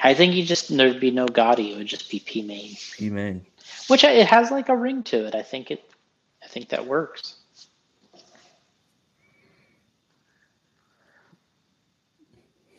[0.02, 3.10] I think you just, there'd be no Gotti, it would just be P main, P
[3.10, 3.46] Main.
[3.88, 5.36] which I- it has like a ring to it.
[5.36, 5.84] I think it,
[6.44, 7.36] I think that works.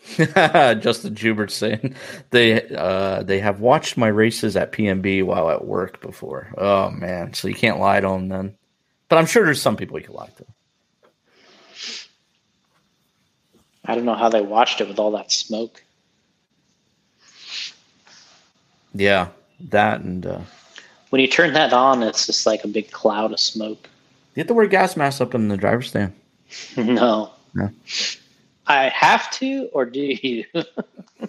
[0.17, 1.95] Justin Jubert saying
[2.31, 6.53] they uh, they have watched my races at PMB while at work before.
[6.57, 8.57] Oh man, so you can't lie to them then.
[9.09, 10.45] But I'm sure there's some people you can lie to.
[13.85, 15.83] I don't know how they watched it with all that smoke.
[18.95, 19.29] Yeah,
[19.71, 20.41] that and uh,
[21.11, 23.89] When you turn that on, it's just like a big cloud of smoke.
[24.35, 26.13] you have to wear gas masks up in the driver's stand.
[26.77, 27.31] no.
[27.55, 27.71] No.
[28.67, 30.45] I have to, or do you?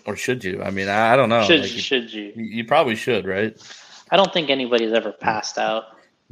[0.05, 0.61] Or should you?
[0.61, 1.43] I mean, I, I don't know.
[1.43, 2.31] should Like, you, should you?
[2.35, 3.57] you probably should, right?
[4.11, 5.85] I don't think anybody's ever passed out.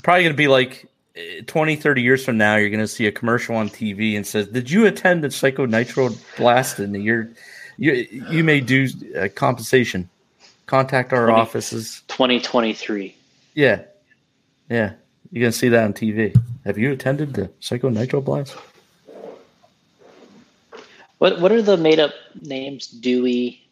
[0.03, 0.85] Probably going to be like
[1.15, 4.27] eh, 20, 30 years from now, you're going to see a commercial on TV and
[4.27, 7.33] says, Did you attend the Psycho Nitro Blast the year?
[7.77, 7.93] You,
[8.29, 8.87] you may do
[9.19, 10.07] uh, compensation.
[10.67, 12.01] Contact our Twenty- offices.
[12.09, 13.15] 2023.
[13.55, 13.81] Yeah.
[14.69, 14.93] Yeah.
[15.31, 16.35] You can see that on TV.
[16.65, 18.55] Have you attended the Psycho Nitro Blast?
[21.17, 22.11] What what are the made up
[22.41, 22.87] names?
[22.87, 23.65] Dewey.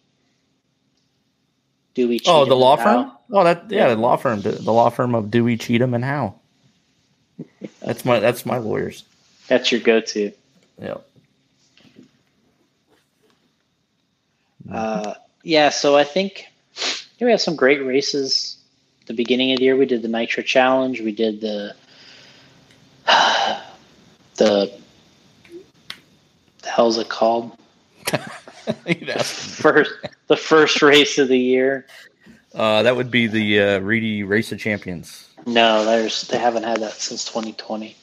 [1.93, 2.19] Dewey.
[2.25, 3.11] Oh, the law firm?
[3.31, 3.95] Oh, that yeah, Yeah.
[3.95, 6.33] the law firm, the, law firm of Dewey, Cheatham, and Howe.
[7.81, 9.03] That's my that's my lawyers.
[9.47, 10.31] That's your go-to.
[10.81, 10.95] Yeah.
[14.71, 15.13] Uh,
[15.43, 15.69] yeah.
[15.69, 16.45] So I think
[17.19, 18.57] we have some great races.
[19.05, 21.01] The beginning of the year, we did the Nitro Challenge.
[21.01, 21.75] We did the
[24.35, 24.71] the
[26.61, 27.57] the hell's it called?
[28.87, 29.11] You'd.
[29.21, 29.91] First,
[30.27, 31.85] the first race of the year.
[32.53, 35.29] Uh, that would be the uh, Reedy Race of Champions.
[35.45, 37.95] No, there's they haven't had that since 2020.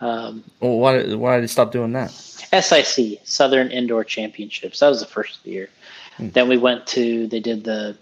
[0.00, 2.10] Um, Well, why why did they stop doing that?
[2.10, 4.78] SIC Southern Indoor Championships.
[4.80, 5.68] That was the first of the year.
[6.16, 6.28] Hmm.
[6.30, 7.96] Then we went to they did the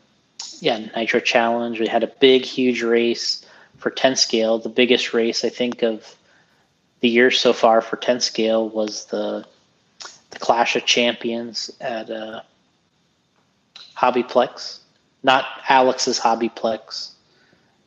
[0.61, 1.79] yeah Nitro Challenge.
[1.81, 3.45] We had a big huge race
[3.79, 4.59] for 10 scale.
[4.59, 6.17] The biggest race I think of
[7.01, 9.45] the year so far for 10 scale was the
[10.31, 12.41] the Clash of Champions at uh,
[13.97, 14.79] Hobbyplex,
[15.23, 17.11] not Alex's Hobbyplex,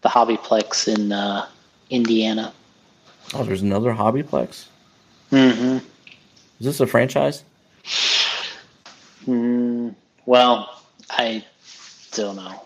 [0.01, 1.47] the Hobbyplex in uh,
[1.89, 2.53] Indiana.
[3.33, 4.65] Oh, there's another Hobbyplex.
[5.31, 5.77] Mm-hmm.
[6.59, 7.43] Is this a franchise?
[9.25, 9.93] Mm,
[10.27, 11.43] well, I
[12.11, 12.61] don't know.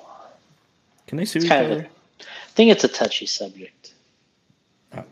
[1.08, 1.74] Can they sue It's each other?
[2.20, 3.94] a, I think it's a touchy subject.
[4.96, 5.04] Oh.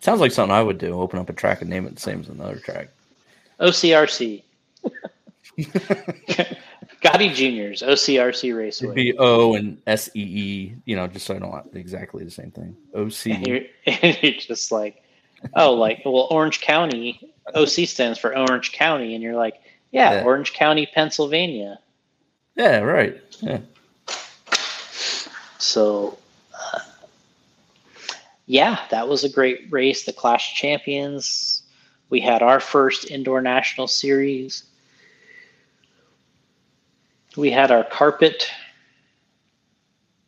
[0.00, 0.98] Sounds like something I would do.
[1.00, 2.88] Open up a track and name it the same as another track.
[3.60, 4.42] OCRC.
[7.02, 8.94] Gotti Juniors, OCRC It'd Raceway.
[8.94, 10.74] be O and S E E.
[10.86, 12.74] You know, just so I don't want exactly the same thing.
[12.94, 13.32] O C.
[13.32, 15.02] and, you're, and you're just like,
[15.54, 19.14] oh, like, well, Orange County, OC stands for Orange County.
[19.14, 19.60] And you're like,
[19.94, 20.24] yeah, Yeah.
[20.24, 21.78] Orange County, Pennsylvania.
[22.56, 23.16] Yeah, right.
[23.40, 23.60] Yeah.
[25.58, 26.18] So,
[26.52, 26.80] uh,
[28.46, 30.04] yeah, that was a great race.
[30.04, 31.62] The Clash Champions.
[32.10, 34.64] We had our first indoor national series.
[37.36, 38.50] We had our carpet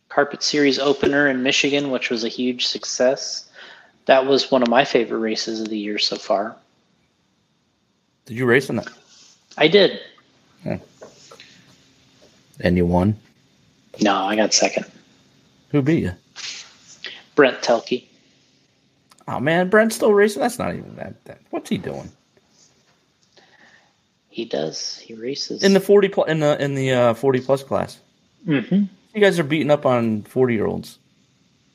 [0.09, 3.51] carpet series opener in Michigan, which was a huge success.
[4.07, 6.57] That was one of my favorite races of the year so far.
[8.25, 8.89] Did you race in that?
[9.57, 10.01] I did.
[12.61, 13.17] And you won?
[14.01, 14.87] No, I got second.
[15.71, 16.13] Who beat you?
[17.35, 18.05] Brent Thielke.
[19.29, 20.41] Oh man, Brent's still racing.
[20.41, 21.23] That's not even that.
[21.25, 21.41] that.
[21.51, 22.11] What's he doing
[24.31, 24.99] He does.
[24.99, 27.99] He races in the forty plus in the in the uh, forty plus class?
[28.45, 28.85] hmm
[29.15, 30.99] You guys are beating up on forty year olds.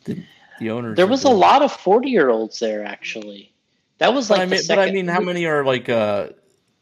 [0.06, 0.24] The,
[0.60, 0.96] the owners.
[0.96, 3.52] There was a lot of forty-year-olds there actually.
[4.00, 4.80] That was But like I the mean, but.
[4.80, 6.30] I mean, how many are like uh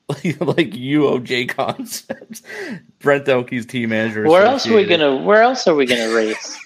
[0.23, 2.41] like, like UOJ concepts?
[2.99, 4.27] Brent Thielke's team manager.
[4.27, 5.17] Where else are we gonna?
[5.17, 6.57] Where else are we gonna race?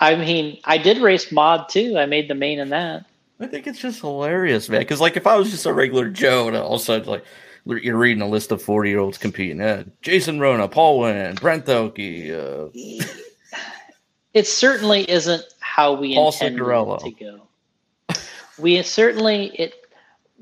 [0.00, 1.96] I mean, I did race mod too.
[1.98, 3.06] I made the main in that.
[3.40, 4.80] I think it's just hilarious, man.
[4.80, 7.24] Because like, if I was just a regular Joe, and all of a sudden, like,
[7.64, 11.66] you're reading a list of forty year olds competing, uh, Jason Ruona, Paul Wynn, Brent
[11.68, 12.68] Elke, uh,
[14.34, 17.02] It certainly isn't how we Paul intended Ciccarello.
[17.02, 17.40] to go.
[18.58, 19.74] We certainly it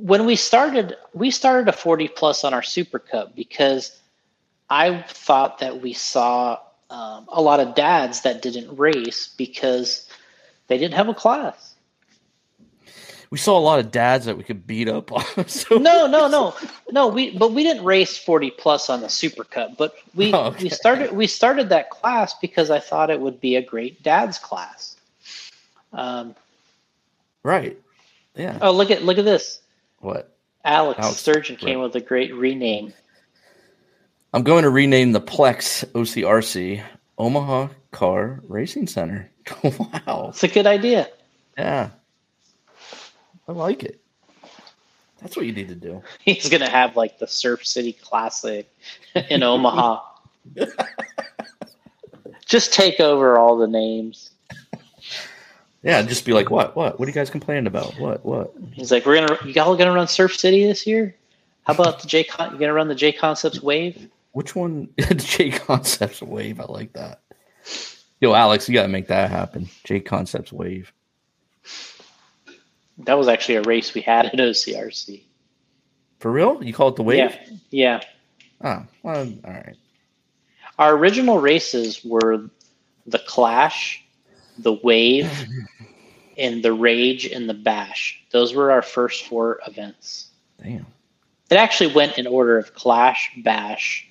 [0.02, 0.96] when we started.
[1.14, 3.98] We started a forty plus on our Super Cup because
[4.68, 6.58] I thought that we saw
[6.90, 10.08] um, a lot of dads that didn't race because
[10.66, 11.74] they didn't have a class.
[13.30, 15.46] we saw a lot of dads that we could beat up on.
[15.48, 16.54] so No, no, no,
[16.90, 17.08] no.
[17.08, 20.64] We but we didn't race forty plus on the Super Cup, but we Oh, okay.
[20.64, 24.38] we started we started that class because I thought it would be a great dad's
[24.38, 24.96] class.
[25.94, 26.34] Um,
[27.42, 27.78] right,
[28.34, 28.58] yeah.
[28.60, 29.60] oh, look at look at this.
[30.02, 30.36] What?
[30.64, 32.92] Alex, Alex, Sturgeon came with a great rename.
[34.34, 36.82] I'm going to rename the Plex OCRC
[37.18, 39.30] Omaha Car Racing Center.
[39.62, 40.26] wow.
[40.30, 41.08] It's a good idea.
[41.56, 41.90] Yeah.
[43.46, 44.00] I like it.
[45.20, 46.02] That's what you need to do.
[46.20, 48.68] He's gonna have like the Surf City Classic
[49.30, 50.00] in Omaha.
[52.44, 54.31] Just take over all the names.
[55.82, 56.76] Yeah, just be like, what?
[56.76, 56.98] What?
[56.98, 57.98] What are you guys complaining about?
[57.98, 58.24] What?
[58.24, 58.54] What?
[58.72, 61.16] He's like, "We're gonna, you all gonna run Surf City this year?
[61.64, 62.22] How about the J?
[62.24, 64.09] Con- you gonna run the J Concepts Wave?
[64.32, 64.88] Which one?
[64.96, 66.60] The J Concepts Wave.
[66.60, 67.20] I like that.
[68.20, 69.68] Yo, Alex, you got to make that happen.
[69.84, 70.92] J Concepts Wave.
[72.98, 75.22] That was actually a race we had at OCRC.
[76.20, 76.62] For real?
[76.62, 77.18] You call it the Wave?
[77.18, 77.36] Yeah,
[77.70, 78.00] yeah.
[78.62, 79.76] Oh, well, all right.
[80.78, 82.48] Our original races were
[83.06, 84.04] the Clash,
[84.59, 85.28] the Wave,
[86.36, 88.22] and the Rage and the Bash.
[88.30, 90.28] Those were our first four events.
[90.62, 90.86] Damn.
[91.50, 94.09] It actually went in order of Clash, Bash,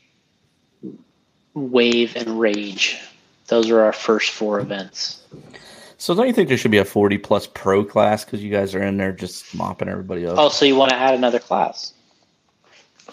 [1.54, 3.00] Wave, and Rage.
[3.48, 5.24] Those were our first four events.
[5.98, 8.74] So don't you think there should be a 40 plus pro class because you guys
[8.74, 10.36] are in there just mopping everybody up?
[10.38, 11.94] Oh, so you want to add another class?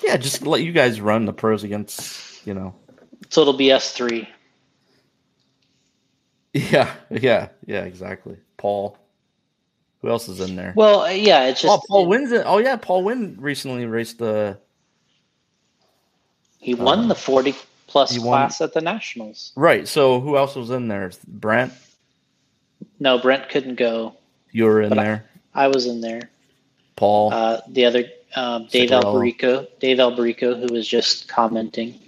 [0.03, 2.75] Yeah, just let you guys run the pros against, you know.
[3.31, 4.29] So it'll be us three.
[6.55, 8.37] Yeah, yeah, yeah, exactly.
[8.57, 8.97] Paul.
[10.01, 10.73] Who else is in there?
[10.77, 12.43] Well, uh, yeah, it's just oh, Paul Wynn's in.
[12.47, 14.57] Oh, yeah, Paul Wynn recently raced the.
[16.59, 17.55] he won the forty
[17.87, 19.53] plus class at the nationals.
[19.57, 19.89] Right.
[19.89, 21.11] So who else was in there?
[21.27, 21.73] Brent,
[23.01, 24.15] No, Brent couldn't go.
[24.53, 25.25] you were in But I- there.
[25.55, 26.31] I was in there.
[26.97, 27.33] Paul.
[27.33, 28.05] Uh, the other
[28.37, 29.03] um, Dave Ciccarello.
[29.39, 31.99] Alberico, Dave Alberico, who was just commenting,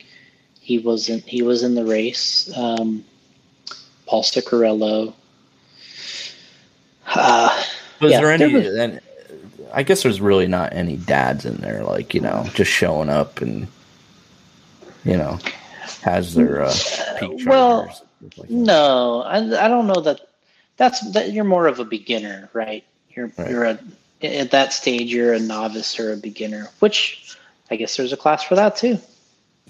[0.61, 1.25] he wasn't.
[1.25, 2.51] He was in the race.
[2.57, 3.05] Um,
[4.11, 5.15] Paul Ciccarello.
[7.07, 7.63] Uh,
[8.01, 8.53] was yeah, there any?
[8.53, 9.01] there was- and
[9.73, 13.41] I guess there's really not any dads in there, like you know, just showing up
[13.41, 13.69] and
[15.05, 15.39] you know
[16.03, 16.75] has their uh,
[17.47, 17.89] Well,
[18.37, 20.23] like no, I, I don't know that.
[20.77, 21.31] That's that.
[21.31, 22.83] You're more of a beginner, right?
[23.15, 23.49] You're Right.
[23.49, 23.79] you're a
[24.25, 25.13] at that stage.
[25.13, 27.37] You're a novice or a beginner, which
[27.71, 28.99] I guess there's a class for that too.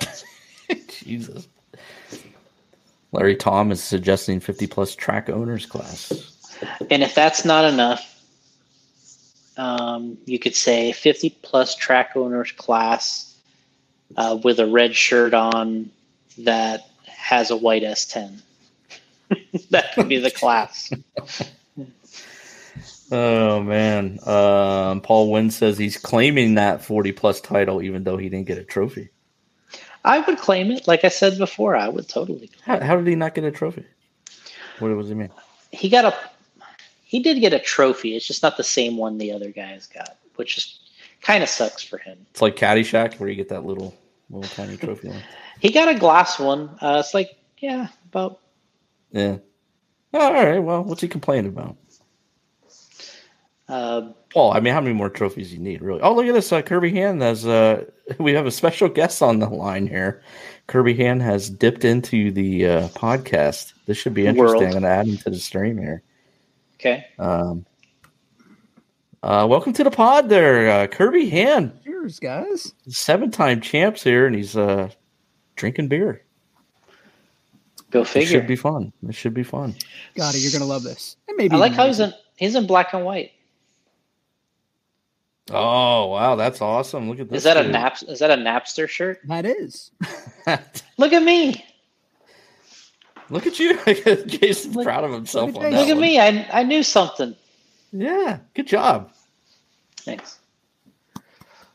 [0.89, 1.47] Jesus.
[3.13, 6.37] Larry Tom is suggesting 50 plus track owners class.
[6.91, 8.07] And if that's not enough,
[9.57, 13.37] um, you could say 50 plus track owners class
[14.17, 15.91] uh, with a red shirt on
[16.39, 18.41] that has a white S10.
[19.71, 20.93] that could be the class.
[23.13, 24.21] Oh man.
[24.27, 28.59] Um, Paul Wynn says he's claiming that 40 plus title even though he didn't get
[28.59, 29.11] a trophy.
[30.05, 30.89] I would claim it.
[30.89, 32.51] Like I said before, I would totally.
[32.65, 33.85] How, how did he not get a trophy?
[34.79, 35.31] What does he mean?
[35.73, 36.15] He got a.
[37.05, 38.17] He did get a trophy.
[38.17, 40.81] It's just not the same one the other guys got, which is
[41.21, 42.19] kind of sucks for him.
[42.31, 43.95] It's like Caddyshack where you get that little
[44.31, 45.25] little tiny trophy left.
[45.61, 46.71] He got a glass one.
[46.81, 48.41] Uh, it's like yeah, about
[49.13, 49.39] Yeah.
[50.15, 50.59] All right.
[50.59, 51.77] Well, what's he complaining about?
[53.71, 56.01] Uh, Well, I mean, how many more trophies you need, really?
[56.03, 56.53] Oh, look at this.
[56.53, 57.47] Uh, Kirby Hand has.
[57.47, 57.85] Uh,
[58.19, 60.23] we have a special guest on the line here.
[60.67, 63.73] Kirby Hand has dipped into the uh, podcast.
[63.87, 64.61] This should be interesting.
[64.61, 64.65] World.
[64.65, 66.03] I'm going to add him to the stream here.
[66.77, 67.07] okay.
[67.19, 67.67] Um,
[69.23, 71.73] uh, welcome to the pod, there, uh, Kirby Hand.
[71.85, 72.73] Cheers, guys.
[72.89, 74.89] Seven-time champs here, and he's uh,
[75.57, 76.25] drinking beer.
[77.91, 78.29] Go This figure.
[78.29, 78.93] should be fun.
[79.07, 79.75] It should be fun.
[80.15, 80.39] Got it.
[80.39, 81.17] You're gonna love this.
[81.29, 83.33] And maybe I like how he's in he's in black and white.
[85.51, 87.09] Oh wow, that's awesome!
[87.09, 87.39] Look at this.
[87.39, 87.97] Is that a nap?
[88.07, 89.21] Is that a Napster shirt?
[89.25, 89.91] That is.
[90.97, 91.65] Look at me!
[93.31, 93.77] Look at you.
[94.27, 96.03] Jason's Look- proud of himself look at on that Look at one.
[96.03, 96.19] me!
[96.21, 97.35] I I knew something.
[97.93, 99.11] Yeah, good job.
[99.99, 100.39] Thanks.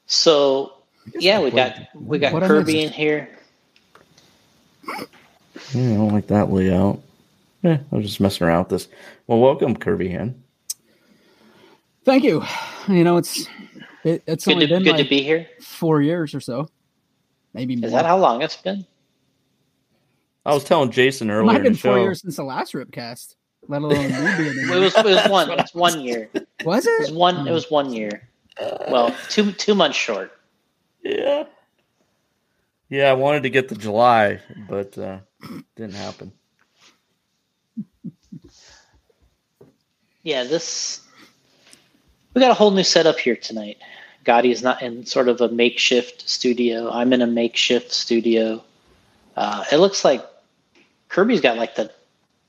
[0.05, 0.73] So
[1.19, 3.29] yeah, we got we got What Kirby in here.
[4.87, 7.01] Yeah, I don't like that layout.
[7.63, 8.87] Yeah, I was just messing around with this.
[9.27, 10.41] Well, welcome, Kirby Hand.
[12.05, 12.43] Thank you.
[12.87, 13.47] You know, it's
[14.03, 15.47] it, it's Good only to been good like to be here.
[15.61, 16.69] four years or so,
[17.53, 17.87] maybe more.
[17.87, 18.85] Is that how long it's been?
[20.45, 21.41] I was telling Jason earlier.
[21.41, 22.01] it earlier might have in been the four show.
[22.03, 23.35] years since the last Ripcast,
[23.67, 24.07] let alone
[24.37, 26.29] being in It was it was one it's one year.
[26.35, 27.15] It Was was it?
[27.15, 28.29] one it was one year.
[28.89, 30.31] Well, two two months short.
[31.03, 31.45] Yeah.
[32.89, 35.17] Yeah, I wanted to get to July, but uh,
[35.75, 36.31] didn't happen.
[40.21, 41.01] Yeah, this
[42.35, 43.77] we got a whole new setup here tonight.
[44.25, 46.91] Gotti is not in sort of a makeshift studio.
[46.91, 48.61] I'm in a makeshift studio.
[49.35, 50.23] Uh, it looks like
[51.09, 51.91] Kirby's got like the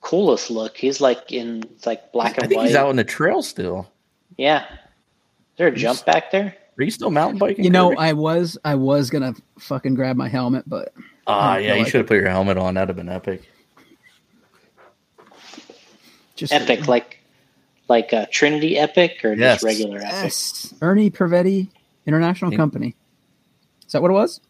[0.01, 0.77] coolest look.
[0.77, 2.67] He's like in like black I and think white.
[2.67, 3.89] he's out on the trail still.
[4.37, 4.65] Yeah.
[4.65, 6.57] Is there a jump back there?
[6.79, 7.65] Are you still mountain biking?
[7.65, 8.01] You know, Kirby?
[8.01, 10.93] I was I was gonna fucking grab my helmet, but
[11.27, 12.75] ah, I yeah, you like should have put your helmet on.
[12.75, 13.49] That'd have been epic.
[16.35, 17.23] just Epic, like
[17.89, 19.57] like uh, Trinity Epic or Yes.
[19.57, 20.11] just regular Epic?
[20.13, 21.69] Yes, Ernie Pervetti
[22.07, 22.57] International Yeah.
[22.57, 22.95] Company.
[23.87, 24.41] Is that what it was?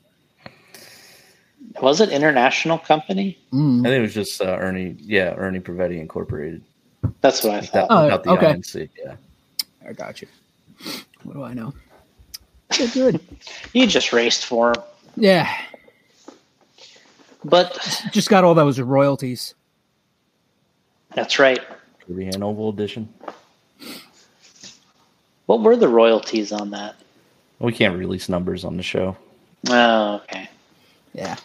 [1.83, 3.39] Was it international company?
[3.53, 3.81] Mm.
[3.81, 4.97] I think it was just uh, Ernie.
[4.99, 6.63] Yeah, Ernie Prevetti Incorporated.
[7.21, 7.91] That's what I Without, thought.
[7.91, 8.47] Oh, without the okay.
[8.55, 8.89] INC.
[9.05, 9.17] Yeah.
[9.87, 10.29] I got you.
[11.25, 11.75] What do I know?
[12.77, 13.21] Good, good.
[13.75, 14.83] You just raced for him,
[15.17, 15.55] Yeah,
[17.45, 17.79] but
[18.11, 19.55] just got all those royalties.
[21.15, 21.61] that's right.
[22.07, 23.09] Kirby Hand Oval Edition.
[25.47, 26.97] What were the royalties on that?
[27.59, 29.17] We can't release numbers on the show.
[29.69, 30.49] Oh, okay.
[31.15, 31.37] Yeah,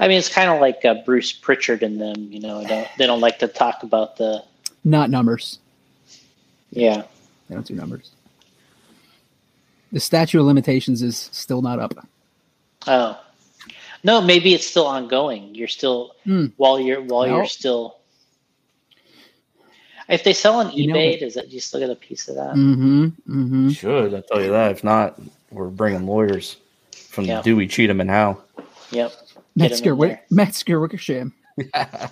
[0.00, 2.28] I mean, it's kind of like uh, Bruce Prichard and them.
[2.32, 4.42] You know, don't, they don't like to talk about the.
[4.84, 5.58] not numbers.
[6.70, 7.04] Yeah,
[7.48, 8.10] They don't do numbers.
[9.92, 11.94] The statute of limitations is still not up.
[12.88, 13.20] Oh,
[14.02, 15.54] no, maybe it's still ongoing.
[15.54, 16.46] You're still Hmm.
[16.56, 17.98] while you're while Well- you're still.
[20.08, 22.36] If they sell on You eBay, does that do you still get a piece of
[22.36, 22.54] that?
[22.54, 23.04] Mm-hmm.
[23.04, 23.68] Mm-hmm.
[23.70, 24.70] Should I tell you that?
[24.72, 25.20] If not,
[25.50, 26.56] we're bringing lawyers
[26.92, 27.42] from Yeah.
[27.42, 28.38] Dewey, Cheatham, and Howe.
[28.90, 29.12] Yep.
[29.56, 31.32] Metzger, in Metzger Wickersham.
[31.72, 32.10] I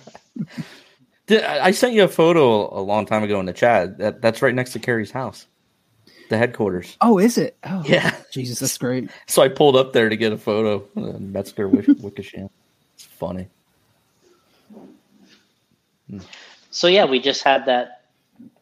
[1.29, 3.97] I sent you a photo a long time ago in the chat.
[3.97, 5.45] That that's right next to Carrie's house,
[6.29, 6.97] the headquarters.
[7.01, 7.57] Oh, is it?
[7.63, 8.15] Oh, Yeah.
[8.31, 9.09] Jesus, that's great.
[9.27, 10.85] So I pulled up there to get a photo.
[10.95, 12.49] Uh, Metzger Wickersham.
[12.95, 13.47] It's funny.
[16.73, 18.01] So yeah, we just had that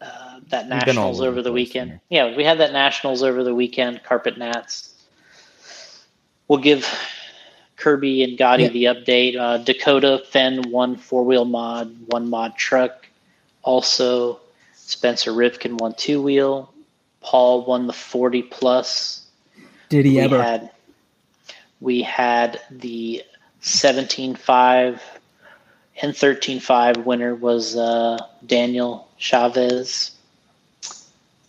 [0.00, 1.90] uh, that We've been all nationals over over the the weekend.
[1.90, 2.00] here.
[2.10, 4.02] Yeah, we had that nationals over the weekend.
[4.04, 4.94] Carpet Nats.
[6.48, 6.86] We'll give
[7.76, 8.68] Kirby and Gotti Yeah.
[8.68, 9.36] the update.
[9.36, 13.08] Uh, Dakota Phend won four wheel mod, one mod truck.
[13.62, 14.40] Also,
[14.74, 16.72] Spencer Rivkin won two wheel.
[17.22, 19.26] Paul won the forty plus.
[19.88, 20.42] Did he we ever?
[20.42, 20.70] had
[21.80, 23.22] we had the
[23.62, 25.00] 17.5
[26.02, 30.10] and 13.5 winner was uh, Daniel Chavez.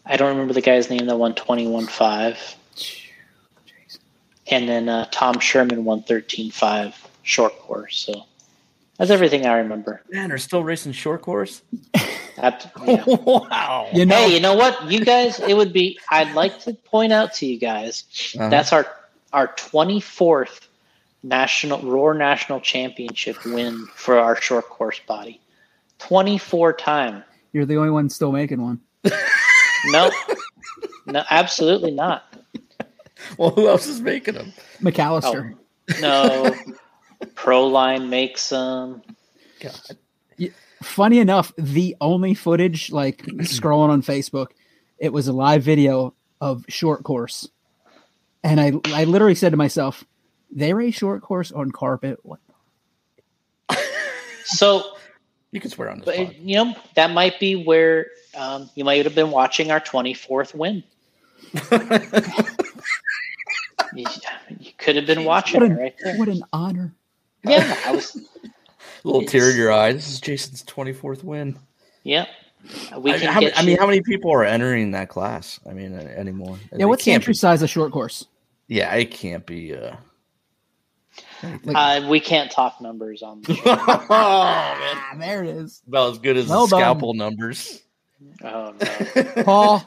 [0.05, 2.55] I don't remember the guy's name that won 21.5.
[2.75, 3.99] Jeez.
[4.47, 6.93] And then uh, Tom Sherman won 13.5
[7.23, 8.05] short course.
[8.05, 8.25] So
[8.97, 10.01] that's everything I remember.
[10.11, 11.61] Man, they're still racing short course.
[12.35, 13.03] That, yeah.
[13.07, 13.89] wow.
[13.93, 14.91] You know, Hey, you know what?
[14.91, 18.03] You guys, it would be, I'd like to point out to you guys
[18.37, 18.49] Uh-huh.
[18.49, 18.85] That's our
[19.31, 20.67] our twenty fourth
[21.23, 25.39] national Roar National Championship win for our short course body.
[25.99, 27.23] Twenty four time.
[27.53, 28.81] you're the only one still making one.
[29.87, 30.11] No,
[31.05, 32.23] no, absolutely not.
[33.37, 34.53] well, who else is making them?
[34.81, 35.55] McAllister.
[35.55, 36.55] Oh, no,
[37.35, 39.01] Proline makes them.
[39.59, 39.97] God.
[40.81, 44.47] Funny enough, the only footage, like scrolling on Facebook,
[44.97, 47.47] it was a live video of short course,
[48.43, 50.03] and I I literally said to myself,
[50.55, 52.19] They race short course on carpet.
[52.23, 52.39] What?
[54.45, 54.83] So
[55.51, 56.05] You can swear on this.
[56.05, 56.35] But pod.
[56.37, 60.83] you know that might be where um, you might have been watching our 24th win.
[63.95, 64.05] You,
[64.59, 66.17] you could have been watching What it an, right there.
[66.17, 66.95] what an honor.
[67.45, 68.15] Yeah, I was.
[68.15, 68.49] A
[69.07, 69.93] little tear in your eye.
[69.93, 71.59] This is Jason's twenty fourth win.
[72.03, 72.25] Yeah,
[72.97, 73.55] we I, how, get.
[73.57, 75.59] I mean, how many people are entering that class?
[75.69, 76.57] I mean, uh, anymore?
[76.71, 78.25] Yeah, It what's the entry be- size of short course?
[78.67, 79.75] Yeah, it can't be.
[79.75, 79.95] Uh,
[81.49, 81.75] anything.
[81.75, 83.41] uh, we can't talk numbers on.
[83.41, 83.63] The show.
[83.65, 84.07] oh, man.
[84.09, 85.81] Ah, there it is.
[85.87, 86.79] About as good as Well the done.
[86.81, 87.81] scalpel numbers.
[88.43, 89.83] oh no, Paul,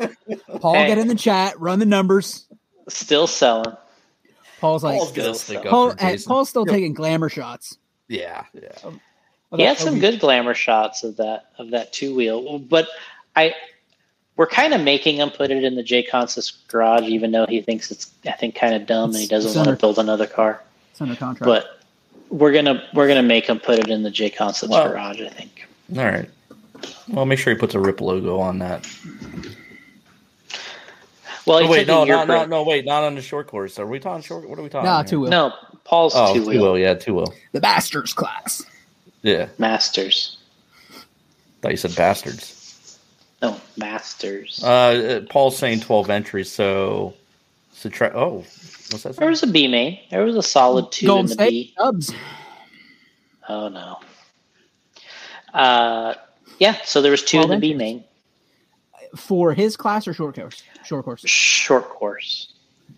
[0.61, 0.87] Paul, Hey.
[0.89, 2.47] get in the chat, run the numbers.
[2.89, 3.74] still selling.
[4.61, 6.74] Paul's like, Paul's gonna Still stick Paul, hey, Paul's still Yep.
[6.74, 7.78] taking glamour shots.
[8.09, 8.69] Yeah, yeah.
[8.85, 12.89] Of He had some good glamour shots of that of that two wheel, but
[13.35, 13.55] I.
[14.39, 17.62] We're kind of making him put it in the J Concepts garage, even though he
[17.62, 20.62] thinks it's, I think, kind of dumb, and he doesn't want to build another car.
[20.97, 21.44] It's under contract.
[21.44, 21.78] But
[22.31, 25.20] we're gonna we're gonna make him put it in the J Concepts Well- garage.
[25.20, 25.68] I think.
[25.94, 26.31] All right.
[27.09, 28.86] Well, make sure he puts a Rip logo on that.
[31.47, 33.78] Well, Oh, wait, taking no, your not, no, wait, not on the short course.
[33.78, 34.48] Are we talking short?
[34.48, 34.86] What are we talking?
[34.86, 35.31] nah, two wheel.
[35.31, 35.52] No,
[35.85, 36.78] Paul's Oh, two two wheel wheel.
[36.78, 37.32] Yeah, two wheel.
[37.52, 38.64] The Masters class.
[39.23, 40.39] Yeah, masters.
[41.60, 42.98] thought you said bastards.
[43.43, 44.62] No masters.
[44.64, 47.12] Uh, uh, Paul's saying twelve entries, so
[47.74, 48.14] subtract.
[48.16, 48.44] Oh,
[48.91, 49.17] what's that?
[49.17, 49.99] there was a B main.
[50.11, 51.75] There was a solid two Golden in the State B.
[51.79, 52.13] Cubs.
[53.49, 53.99] Oh no.
[55.55, 56.15] Uh,
[56.59, 56.77] yeah.
[56.85, 58.05] So there was two in the B main.
[59.17, 60.63] for his class or short course?
[60.85, 61.23] Short course.
[61.27, 62.53] Short course.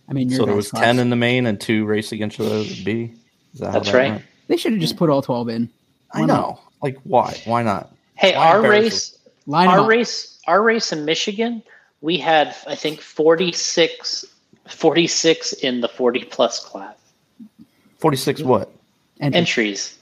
[0.08, 0.82] I mean, So there was class.
[0.84, 3.14] ten in the main and two race against the B.
[3.54, 4.10] Is that That's that right.
[4.12, 4.24] went?
[4.48, 5.70] They should have just put all twelve in.
[6.12, 6.34] I Why not?
[6.40, 6.60] know.
[6.82, 7.40] Like, why?
[7.44, 7.92] Why not?
[8.14, 9.88] Hey, Why our race, Line 'em our up.
[9.88, 11.62] race, our race in Michigan,
[12.00, 14.24] we had I think 46,
[14.68, 16.96] 46 in the forty plus class.
[17.98, 18.42] Forty six.
[18.42, 18.70] What?
[19.20, 19.98] And entries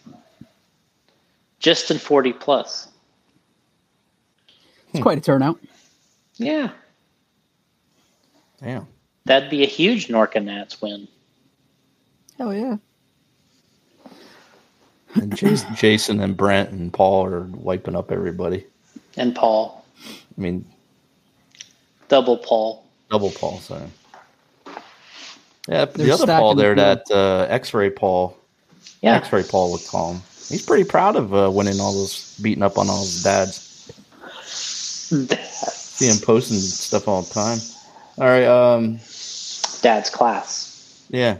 [1.58, 2.88] just in 40 plus
[4.46, 4.52] hmm.
[4.92, 5.58] it's quite a turnout.
[6.36, 6.70] yeah
[8.60, 8.86] Damn.
[9.24, 11.08] that'd be a huge norca nats win
[12.38, 12.76] Hell yeah.
[15.14, 18.66] And Jason, Jason and Brent and Paul are wiping up everybody.
[19.16, 20.64] and paul I mean,
[22.08, 23.58] double paul double Paul.
[23.58, 23.86] Sorry.
[25.68, 27.00] Yeah, the other Paul there, field.
[27.08, 28.36] that uh, X-ray Paul,
[29.02, 30.22] yeah X-ray Paul would call him.
[30.48, 33.62] He's pretty proud of uh, winning all those, beating up on all his dads.
[34.46, 37.58] See him posting stuff all the time.
[38.18, 38.98] All right, um,
[39.82, 40.66] dad's class
[41.10, 41.38] yeah.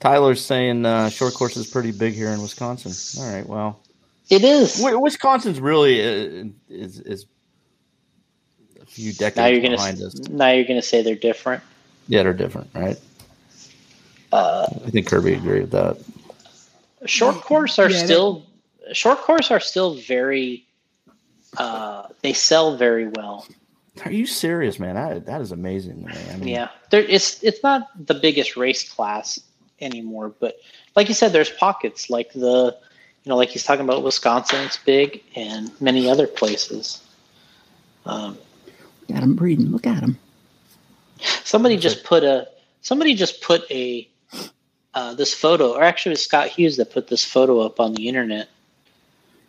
[0.00, 2.92] Tyler's saying uh, short course is pretty big here in Wisconsin.
[3.22, 3.80] All right, well,
[4.28, 7.26] it is Wi- Wisconsin's really uh, is is
[8.80, 10.18] a few decades now you're gonna behind us.
[10.28, 11.62] now you're gonna say they're different
[12.08, 12.96] Yeah, they're different, right?
[14.32, 15.96] uh, I think Kirby agreed with that.
[17.06, 18.46] short course are Yeah, they- still
[18.92, 20.64] short course are still very
[21.56, 23.46] uh, they sell very well
[24.04, 24.94] Are you serious, man?
[24.96, 26.20] That, that is amazing to me.
[26.32, 29.40] I mean, Yeah, there it's it's not the biggest race class
[29.80, 30.56] anymore, but
[30.96, 32.76] like you said, there's pockets like the
[33.24, 37.00] you know like he's talking about Wisconsin, it's big, and many other places.
[38.04, 38.36] Um,
[39.08, 39.70] Got him breeding.
[39.72, 40.18] Look at him.
[41.44, 42.48] Somebody just put a
[42.80, 44.08] somebody just put a
[44.94, 47.92] uh, this photo, or actually it was Scott Hughes that put this photo up on
[47.94, 48.48] the internet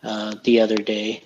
[0.03, 1.23] uh, the other day.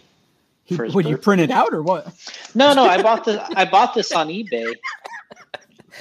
[0.65, 2.07] He, For his would you print it out or what?
[2.53, 3.41] No, no, I bought this.
[3.55, 4.75] I bought this on eBay.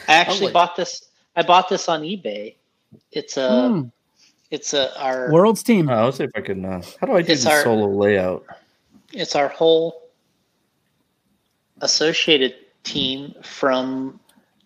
[0.06, 1.08] I actually like- bought this.
[1.36, 2.54] I bought this on eBay.
[3.12, 3.68] It's a.
[3.68, 3.82] Hmm.
[4.50, 5.32] It's a our.
[5.32, 5.88] World's team.
[5.88, 6.64] Oh, let's see if I can.
[6.64, 8.44] Uh, how do I do It's the our- solo layout?
[9.12, 10.08] It's our whole
[11.80, 12.54] associated
[12.84, 14.20] team from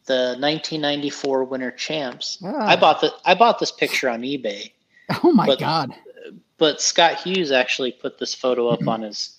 [0.06, 2.38] the 1994 Winter Champs.
[2.44, 2.66] Ah.
[2.68, 3.12] I bought the.
[3.24, 4.72] I bought this picture on eBay,
[5.22, 5.90] Oh my but- god.
[6.58, 9.38] but Scott Hughes actually put this photo up on his.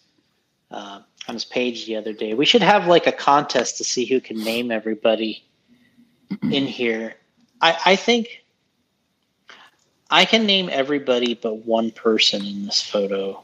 [0.71, 2.33] Uh, on his page the other day.
[2.35, 5.43] We should have like a contest to see who can name everybody
[6.43, 7.15] in here.
[7.61, 8.43] I, I think
[10.11, 13.43] I can name everybody but one person in this photo.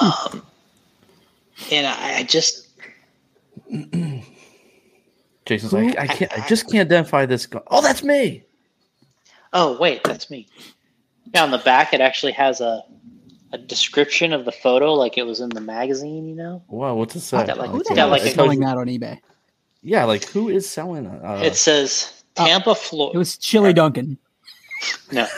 [0.00, 0.42] Um,
[1.70, 2.68] and I, I just
[5.46, 6.32] Jason's like, I can't.
[6.38, 7.46] I just can't identify this.
[7.46, 7.60] Guy.
[7.68, 8.44] Oh, that's me.
[9.52, 10.46] oh wait, that's me.
[11.34, 12.82] Yeah, on the back it actually has a
[13.52, 16.62] a description of the photo like it was in the magazine, you know?
[16.68, 17.46] Wow, what's it say?
[17.46, 19.20] got like- Who it's the got like a- selling that on eBay?
[19.80, 21.24] Yeah, like who is selling it?
[21.24, 23.14] Uh, it says Tampa, Florida.
[23.14, 24.18] It was Chili Duncan.
[25.12, 25.26] no.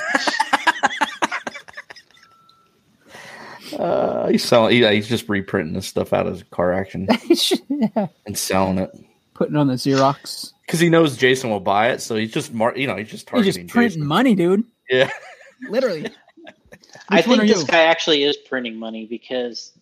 [3.79, 4.77] uh, he's selling.
[4.79, 7.09] Yeah, he's just reprinting this stuff out of car action
[7.69, 8.07] yeah.
[8.25, 8.91] and selling it.
[9.37, 10.53] Putting on the Xerox.
[10.65, 13.27] because he knows Jason will buy it, so he's just mar- you know he's just
[13.29, 13.47] targeting.
[13.47, 14.07] He's just printing Jason.
[14.09, 14.65] money, dude.
[14.89, 15.11] Yeah,
[15.69, 16.11] Literally.
[17.09, 17.67] I Which one think this you?
[17.69, 19.73] guy actually is printing money because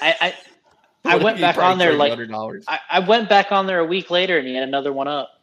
[0.00, 0.34] I I,
[1.04, 2.18] I went back on there like
[2.68, 5.40] I, I went back on there a week later and he had another one up.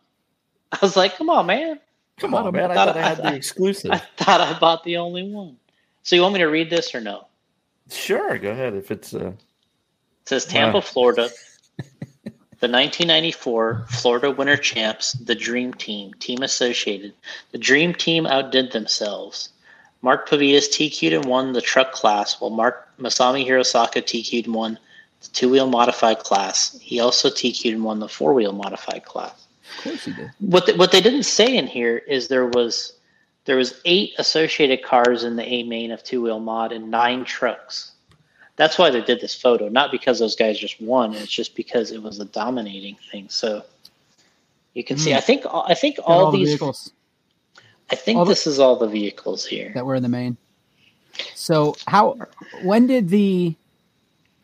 [0.72, 1.80] I was like, come on, man.
[2.20, 2.70] Come on, man!
[2.70, 3.92] I thought thought I I- had the exclusive.
[3.92, 5.58] I thought I bought the only one.
[6.04, 7.26] So you want me to read this or no?
[7.90, 8.76] Sure, go ahead.
[8.76, 9.36] If it's uh, It
[10.26, 10.82] says Tampa, Wow.
[10.82, 11.30] Florida.
[12.60, 17.14] The 1994 Florida Winter Champs, the Dream Team, team associated.
[17.52, 19.50] The Dream Team outdid themselves.
[20.02, 24.80] Mark Pavidis TQ'd and won the truck class, while Mark Masami Hirosaka TQ'd and won
[25.22, 26.78] the two wheel modified class.
[26.80, 29.48] He also TQ'd and won the four wheel modified class.
[29.78, 30.32] Of course he did.
[30.40, 32.94] What the, what they didn't say in here is there was
[33.46, 37.24] there was eight associated cars in the A main of two wheel mod and nine
[37.24, 37.94] trucks.
[38.60, 41.14] That's why they did this photo, not because those guys just won.
[41.14, 43.30] It's just because it was a dominating thing.
[43.30, 43.64] So
[44.74, 45.12] you can see.
[45.12, 45.18] Hmm.
[45.18, 46.50] I think I think Got all, the these.
[46.50, 46.92] vehicles
[47.90, 49.72] I think all the- this is all the vehicles here.
[49.76, 50.36] that were in the main.
[51.36, 52.18] So how
[52.64, 53.56] when did the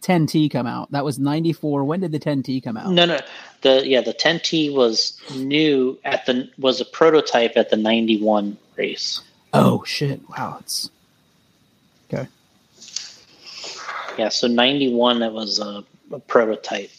[0.01, 0.91] 10T come out?
[0.91, 1.83] That was 94.
[1.83, 2.91] When did the 10T come out?
[2.91, 3.19] No, no.
[3.63, 9.19] The yeah, the 10T was new at the was a prototype at the 91 race.
[9.53, 10.21] Oh shit.
[10.29, 10.89] Wow, it's
[14.17, 16.89] Yeah, so 91 that was a, a prototype.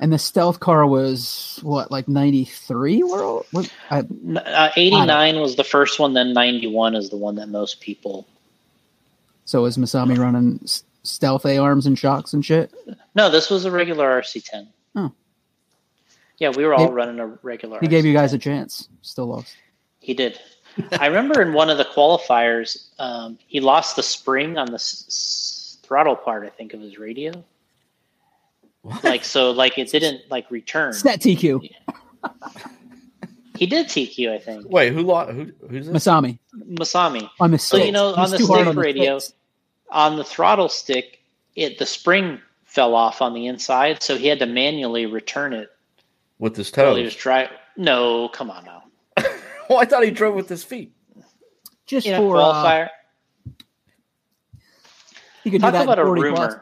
[0.00, 3.46] and the stealth car was what, like 93 world?
[3.52, 7.80] What, I, Uh, 89 was the first one, then 91 is the one that most
[7.80, 8.26] people.
[9.44, 10.60] so is Masami running
[11.04, 12.72] stealth A arms and shocks and shit?
[13.14, 14.66] No, this was a regular RC10.
[14.96, 15.12] Oh.
[16.38, 17.78] Yeah, we were all He- running a regular.
[17.80, 18.88] He gave you guys a chance.
[19.02, 19.54] Still lost.
[20.00, 20.38] He did.
[20.98, 25.04] I remember in one of the qualifiers, um, he lost the spring on the s-
[25.92, 26.44] throttle part.
[26.46, 27.44] I think of his radio.
[28.80, 29.04] what?
[29.04, 30.94] Like so, like it didn't like return.
[31.04, 31.68] That TQ.
[33.58, 34.66] He did TQ, I think.
[34.68, 35.32] wait, who lost?
[35.32, 35.94] Who, who's this?
[36.06, 36.38] Masami.
[36.70, 39.38] Masami On the So, you know, on the stick on radio- sticks.
[39.90, 41.18] on the throttle stick.
[41.54, 45.68] It the spring fell off on the inside, so he had to manually return it
[46.38, 47.22] with his while he was toes?
[47.22, 47.56] driving.
[47.76, 48.84] No, come on now.
[49.68, 50.94] well, I thought he drove with his feet.
[51.86, 52.84] Just You know, for uh, qualifier.
[52.86, 52.90] he
[55.50, 56.34] could do Talk that about a rumor.
[56.36, 56.54] plus.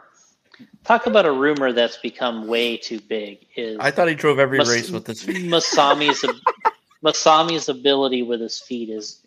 [0.85, 3.47] Talk about a rumor that's become way too big.
[3.57, 5.37] Is I thought he drove every Mas- race with his feet.
[5.51, 6.25] Masami's
[7.05, 9.21] Masami's ability with his feet is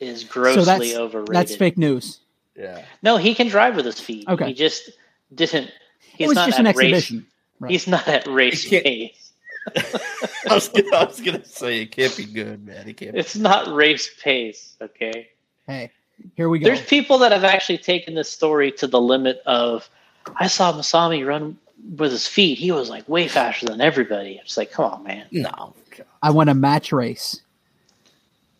[0.00, 1.34] is grossly that's- overrated.
[1.34, 2.20] That's fake news.
[2.56, 2.84] Yeah.
[3.02, 4.26] No, he can drive with his feet.
[4.28, 4.46] Okay.
[4.48, 4.90] He just
[5.34, 5.70] didn't.
[6.00, 6.78] He's it was not just at an race.
[6.94, 7.26] exhibition.
[7.60, 7.70] Right.
[7.72, 9.32] He's not at race pace.
[9.76, 12.88] I was, gonna, I was gonna say it can't be good, man.
[12.88, 13.12] It can't.
[13.12, 13.18] Be.
[13.18, 14.76] It's not race pace.
[14.80, 15.28] Okay.
[15.66, 15.90] Hey,
[16.36, 16.66] here we go.
[16.66, 19.88] There's people that have actually taken this story to the limit of.
[20.36, 21.56] I saw Masami run
[21.96, 22.58] with his feet.
[22.58, 24.40] He was like way faster than everybody.
[24.42, 25.26] It's like, come on, man.
[25.30, 25.74] No.
[26.22, 27.40] I want a match race.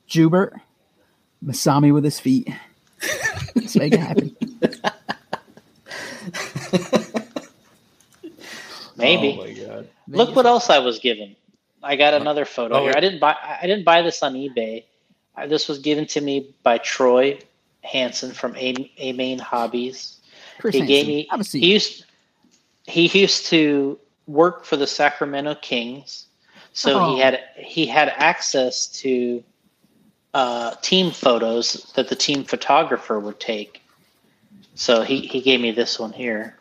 [0.08, 0.52] Jubert,
[1.44, 2.48] Masami with his feet.
[3.56, 4.34] Let's make it happen.
[8.96, 9.38] Maybe.
[9.38, 9.88] Oh my god.
[10.08, 11.36] Look what else I was given.
[11.82, 12.94] I got another photo Oh, here.
[12.96, 13.34] I didn't buy.
[13.60, 14.84] I didn't buy this on eBay.
[15.36, 17.38] I, this was given to me by Troy
[17.82, 20.18] Hansen from A, a Main Hobbies.
[20.58, 21.26] Chris he gave me.
[21.30, 21.60] have a seat.
[21.60, 22.04] He used.
[22.84, 26.26] He used to work for the Sacramento Kings,
[26.72, 27.14] so Oh.
[27.14, 29.42] he had he had access to
[30.34, 33.82] uh, team photos that the team photographer would take.
[34.74, 36.58] So he, he gave me this one here.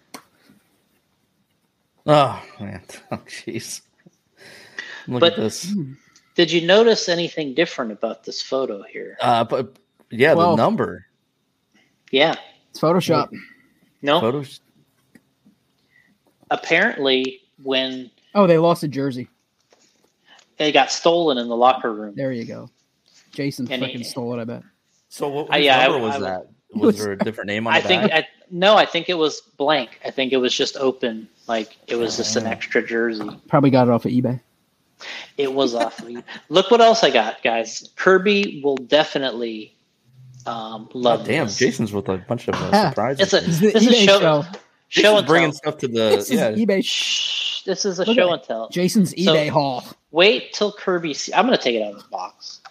[2.05, 2.81] Oh man.
[3.11, 3.81] Oh jeez.
[5.07, 5.75] Look But- at this.
[6.35, 9.17] Did you notice anything different about this photo here?
[9.21, 9.77] Uh, but
[10.11, 11.05] yeah, Well- the number
[12.11, 12.35] Yeah.
[12.69, 13.29] It's Photoshop.
[14.01, 14.19] No.
[14.19, 14.59] photos.
[16.51, 19.27] apparently when Oh, they lost a jersey.
[20.59, 22.69] it got stolen in the locker room There you go.
[23.31, 24.41] Jason And freaking he- stole it.
[24.41, 24.63] I bet.
[25.09, 26.39] So what Uh, whose yeah, I- number was I- that?
[26.73, 27.77] was- Was there a different name on it?
[27.77, 28.25] i the think back?
[28.25, 31.95] I, no i think it was blank i think it was just open like it
[31.95, 34.41] was just an extra jersey Probably got it off of eBay.
[35.37, 36.01] It was off
[36.49, 39.71] look what else i got guys kirby will definitely
[40.47, 41.57] um, love Oh, damn, this.
[41.57, 43.33] Jason's with a bunch of uh, surprises.
[43.33, 44.41] it's a This is the this is eBay show, show.
[44.43, 46.49] show Jason's and bringing tell stuff to the This yeah.
[46.49, 46.83] is eBay.
[46.85, 49.83] Shh, this is a Look show and tell Jason's So- eBay haul.
[50.11, 52.61] wait till kirby see, i'm gonna take it out of the box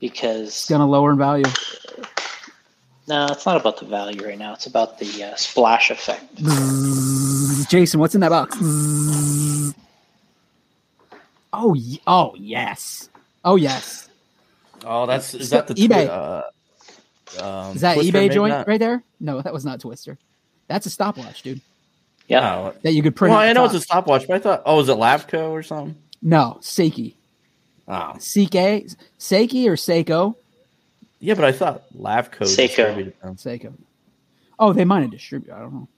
[0.00, 1.44] because It's because gonna lower in value.
[3.06, 6.24] no it's not about the value right now it's about the uh, splash effect
[7.68, 8.56] Jason, what's in that box?
[11.58, 11.74] Oh,
[12.06, 13.08] oh yes,
[13.44, 14.08] oh yes.
[14.84, 16.06] Oh, that's is So that the eBay.
[16.08, 16.42] Uh,
[17.42, 18.68] um, Is that Twister eBay joint not?
[18.68, 19.02] right there?
[19.20, 20.18] No, that was not Twister.
[20.68, 21.60] That's a stopwatch, dude.
[22.28, 22.74] yeah No.
[22.82, 23.32] That you could print.
[23.32, 23.74] Well, I know top.
[23.74, 25.96] it's a stopwatch, but I thought, oh, is it Lavco or something?
[26.22, 27.14] No, Seiki.
[27.88, 30.34] Oh, Seike, Seiki or Seiko?
[31.20, 32.56] yeah, but I thought Lavco Seiko.
[32.56, 33.14] distributed.
[33.22, 33.72] Seiko.
[34.58, 35.54] Oh, they might have distributed.
[35.54, 35.88] I don't know.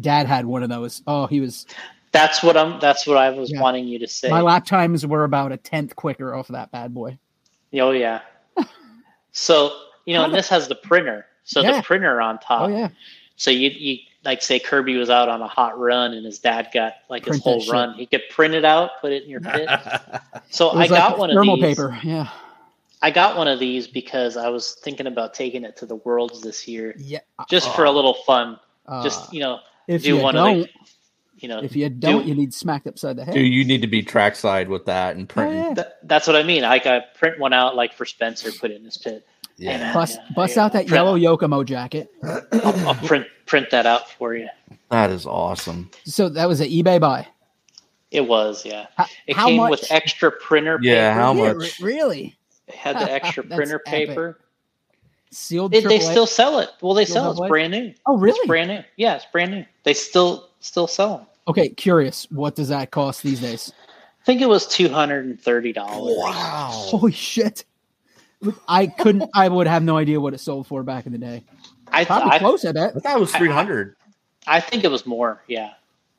[0.00, 1.02] Dad had one of those.
[1.06, 1.66] Oh, he was.
[2.14, 2.78] That's what I'm.
[2.80, 3.60] That's what I was Yeah.
[3.60, 4.30] wanting you to say.
[4.30, 7.18] My lap times were about a tenth quicker off of that bad boy.
[7.74, 8.20] Oh yeah.
[9.32, 9.72] so
[10.06, 11.26] you know, How and this has the printer.
[11.44, 11.78] So Yeah.
[11.78, 12.62] the printer on top.
[12.62, 12.88] Oh yeah,
[13.36, 16.68] So you you like say Kirby was out on a hot run and his dad
[16.72, 17.72] got like his Print that whole shit.
[17.72, 17.94] run.
[17.94, 19.68] He could print it out, put it in your pit.
[20.50, 21.60] So I was got one of these.
[21.60, 21.98] paper.
[22.02, 22.28] Yeah,
[23.02, 26.40] I got one of these because I was thinking about taking it to the Worlds
[26.40, 27.18] this year, yeah.
[27.50, 28.58] just for a little fun.
[28.86, 30.70] Uh, Just you know, if do you one don't, of the,
[31.36, 33.34] you know, if you don't, do- you need smacked upside the head.
[33.34, 35.54] Dude, you need to be trackside with that and Oh, print.
[35.54, 35.74] yeah.
[35.74, 36.64] Th- that's what I mean.
[36.64, 39.26] I got print one out like for Spencer, put it in his pit.
[39.56, 39.90] Yeah.
[39.90, 40.64] Uh, bust, Yeah, bust yeah.
[40.64, 42.10] out that Print- yellow Yokomo jacket.
[42.22, 44.48] I'll, I'll print print that out for you.
[44.90, 45.90] That is awesome.
[46.04, 47.26] So that was an eBay buy.
[48.10, 48.86] It was, yeah.
[48.96, 49.70] How, It how came much?
[49.70, 51.20] with extra printer Yeah, paper.
[51.20, 51.80] how much?
[51.80, 52.36] really?
[52.68, 54.08] It had the extra printer epic.
[54.08, 54.38] paper.
[55.30, 55.74] Sealed.
[55.74, 56.70] It, they still sell it.
[56.80, 57.30] Well, they sell it.
[57.32, 57.48] It's what?
[57.48, 57.92] brand new.
[58.06, 58.46] Oh, It's really?
[58.46, 58.82] brand new.
[58.96, 59.64] Yeah, it's brand new.
[59.82, 61.26] They still still sell them.
[61.48, 62.26] Okay, curious.
[62.30, 63.72] What does that cost these days?
[64.22, 66.16] I think it was two hundred and thirty dollars.
[66.18, 66.68] Wow.
[66.72, 67.64] Holy shit!
[68.68, 69.28] I couldn't.
[69.34, 71.42] I would have no idea what it sold for back in the day.
[71.88, 72.64] I, Probably I close.
[72.64, 72.96] I bet.
[72.96, 73.96] I thought it was 300.
[74.46, 75.42] I think it was more.
[75.48, 75.72] Yeah,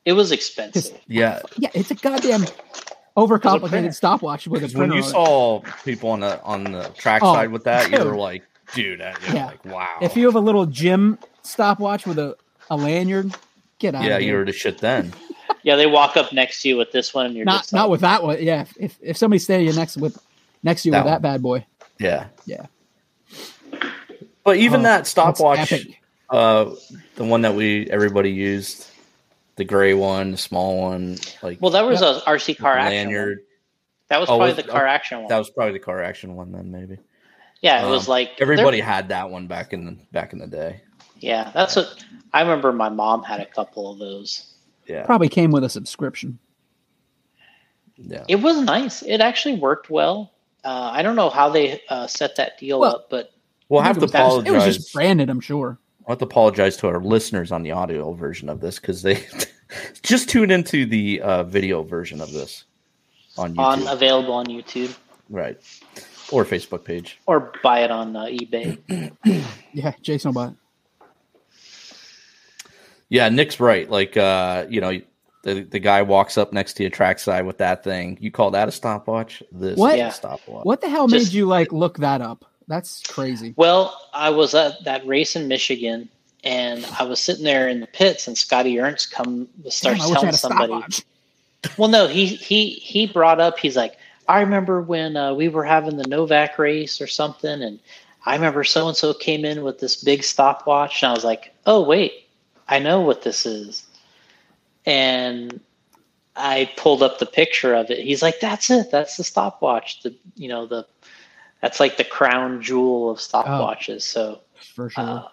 [0.04, 1.00] it was expensive.
[1.08, 1.42] Yeah.
[1.58, 2.46] Yeah, it's a goddamn
[3.18, 7.52] overcomplicated stopwatch with a 'Cause when you saw people on the on the trackside Oh,
[7.52, 8.44] with that, you were like,
[8.76, 9.46] dude, that, you're Yeah.
[9.48, 9.98] like, wow.
[10.02, 12.36] if you have a little gym stopwatch with a,
[12.70, 13.36] a lanyard,
[13.80, 14.04] get out.
[14.04, 14.40] yeah, of you here.
[14.40, 15.14] were the shit then.
[15.62, 17.90] Yeah, they walk up next to you with this one, and you're not just not
[17.90, 18.38] with that one.
[18.42, 20.16] Yeah, if if, if somebody's standing next with
[20.62, 21.66] next to you That with that bad boy,
[22.00, 22.28] Yeah.
[22.46, 22.68] Yeah.
[24.44, 25.74] But even Oh, that stopwatch,
[26.30, 26.76] uh,
[27.16, 28.88] the one that we everybody used,
[29.56, 32.98] the gray one, the small one, like Well, that was a RC car action.
[33.08, 33.40] lanyard.
[34.10, 35.28] That was Oh, probably was- the car action one.
[35.30, 36.98] That was probably the car action one then, maybe.
[37.62, 40.48] Yeah, it was um, like Everybody had that one back in the back in the
[40.48, 40.82] day.
[41.20, 42.04] Yeah, that's what
[42.34, 42.72] I remember.
[42.74, 44.54] My mom had a couple of those.
[44.88, 45.04] Yeah.
[45.06, 46.38] probably came with a subscription.
[47.98, 48.24] Yeah.
[48.28, 49.02] It was nice.
[49.02, 50.32] It actually worked well.
[50.64, 53.32] Uh, I don't know how they uh, set that deal Well, up, but
[53.70, 54.48] We'll have to it was- apologize.
[54.48, 55.80] It was just branded, I'm sure.
[56.08, 59.26] I'll have to apologize to our listeners on the audio version of this because they
[60.04, 62.66] just tuned into the uh, video version of this
[63.40, 63.60] on YouTube.
[63.60, 64.96] on available on YouTube
[65.30, 65.60] right.
[66.32, 67.20] Or Facebook page.
[67.28, 69.12] or buy it on uh, eBay.
[69.74, 70.54] Yeah, Jason will buy it.
[73.10, 73.90] Yeah, Nick's right.
[73.90, 75.00] Like, uh, you know,
[75.44, 78.18] the, the guy walks up next to you trackside with that thing.
[78.20, 79.44] You call that a stopwatch?
[79.52, 79.94] This What?
[79.94, 80.10] is Yeah.
[80.10, 80.66] stopwatch.
[80.66, 82.46] What the hell Just- made you like look that up?
[82.68, 83.54] That's crazy.
[83.58, 86.10] Well, I was at that race in Michigan,
[86.44, 90.10] and I was sitting there in the pits, and Scotty Ernst come starts Damn, I
[90.10, 90.68] wish I telling somebody.
[90.74, 91.02] stopwatch.
[91.78, 93.60] Well, no, he he he brought up.
[93.60, 93.98] He's like,
[94.28, 97.80] I remember when uh, we were having the Novak race or something, and
[98.26, 101.54] I remember so and so came in with this big stopwatch, and I was like,
[101.66, 102.28] oh wait,
[102.68, 103.86] I know what this is,
[104.86, 105.60] and
[106.36, 108.00] I pulled up the picture of it.
[108.00, 110.02] He's like, that's it, that's the stopwatch.
[110.02, 110.86] The you know the
[111.62, 114.02] that's like the crown jewel of stopwatches.
[114.04, 114.42] So.
[114.76, 115.04] For sure.
[115.04, 115.28] Uh,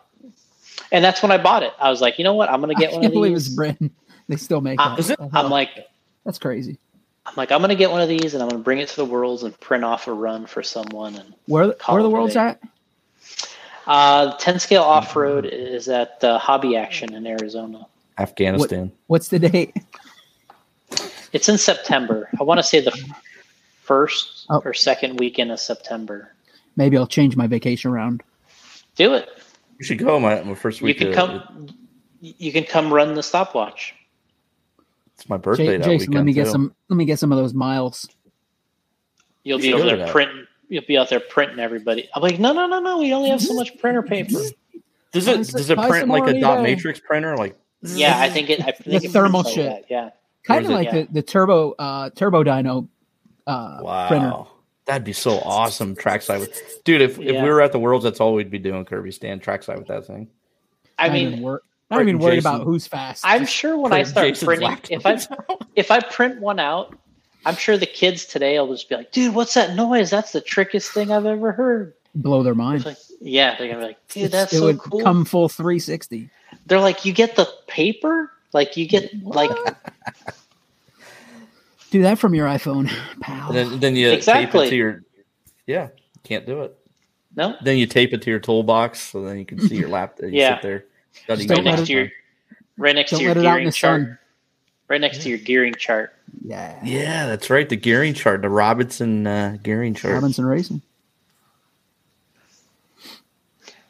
[0.92, 1.72] and that's when I bought it.
[1.80, 2.50] I was like, you know what?
[2.50, 3.90] I'm gonna get I get can't one of believe it's brand.
[4.28, 5.06] They still make Uh, it?
[5.18, 5.30] The?
[5.32, 5.70] I'm like,
[6.24, 6.78] That's crazy.
[7.24, 9.04] I'm like, I'm gonna get one of these, and I'm gonna bring it to the
[9.04, 11.14] worlds and print off a run for someone.
[11.16, 12.60] And Where Call where the world's at?
[13.86, 17.86] uh, 10 scale off road is at uh, Hobby Action in Arizona.
[18.18, 18.92] Afghanistan.
[19.06, 19.74] What's the date?
[21.32, 22.28] It's in September.
[22.38, 22.92] I want to say the
[23.82, 24.60] first Oh.
[24.64, 26.32] or second weekend of September.
[26.76, 28.22] Maybe I'll change my vacation around.
[28.96, 29.28] Do it.
[29.78, 31.00] You should go my, my first week.
[31.00, 31.68] You can of- come.
[32.20, 33.94] You can come run the stopwatch.
[35.22, 36.14] It's my birthday Ja- that Jason, weekend.
[36.16, 36.50] let me get too.
[36.50, 36.74] some.
[36.88, 38.08] Let me get some of those miles.
[39.44, 40.12] You'll be should over go to there that.
[40.12, 40.46] printing.
[40.68, 42.08] You'll be out there printing everybody.
[42.14, 42.98] I'm like, no, no, no, no.
[42.98, 44.40] We only have so much printer paper.
[45.12, 47.36] Does it does it print like a dot matrix printer?
[47.36, 48.60] Like Yeah, I think it.
[48.66, 49.88] I think it thermal prints like shit.
[49.88, 50.10] that, Yeah.
[50.44, 51.02] Kind of like Yeah.
[51.02, 52.88] the, the turbo uh, turbo dyno
[53.46, 54.32] uh, wow, printer.
[54.86, 55.94] that'd be so awesome.
[55.94, 57.00] Trackside with dude.
[57.00, 58.84] If, if we were at the worlds, that's all we'd be doing.
[58.84, 60.28] Kirby stand trackside with that thing.
[60.98, 61.42] I mean, even
[61.92, 63.22] mean, wor- not even worried Jason- about who's fast.
[63.26, 65.66] I'm sure when I start Jason's printing, if I out.
[65.76, 66.96] if I print one out,
[67.44, 70.10] I'm sure the kids today will just be like, "Dude, what's that noise?
[70.10, 72.84] That's the trickiest thing I've ever heard." blow their It's mind.
[72.84, 75.48] like, yeah, they're gonna be like, "Dude, It's- that's it so would cool." come full
[75.48, 76.28] 360.
[76.66, 78.30] they're like, "You get the paper?
[78.52, 79.50] Like you get like
[81.90, 82.90] Do that from your iPhone,
[83.20, 83.52] pal.
[83.52, 85.02] Then then you tape it to your
[85.66, 85.88] yeah.
[86.24, 86.76] Can't do it.
[87.36, 90.24] no." Then you tape it to your toolbox so then you can see your laptop.
[90.30, 90.56] You Yeah.
[90.56, 90.84] sit there.
[91.12, 92.08] Studying Don't Right next it- to your
[92.78, 94.00] right next Don't to your let it out in gearing chart.
[94.02, 94.18] sun.
[94.88, 96.14] right next to your gearing chart.
[96.44, 96.80] Yeah.
[96.84, 97.68] Yeah, that's right.
[97.68, 100.14] The gearing chart, the Robinson uh, gearing chart.
[100.14, 100.82] Robinson Racing.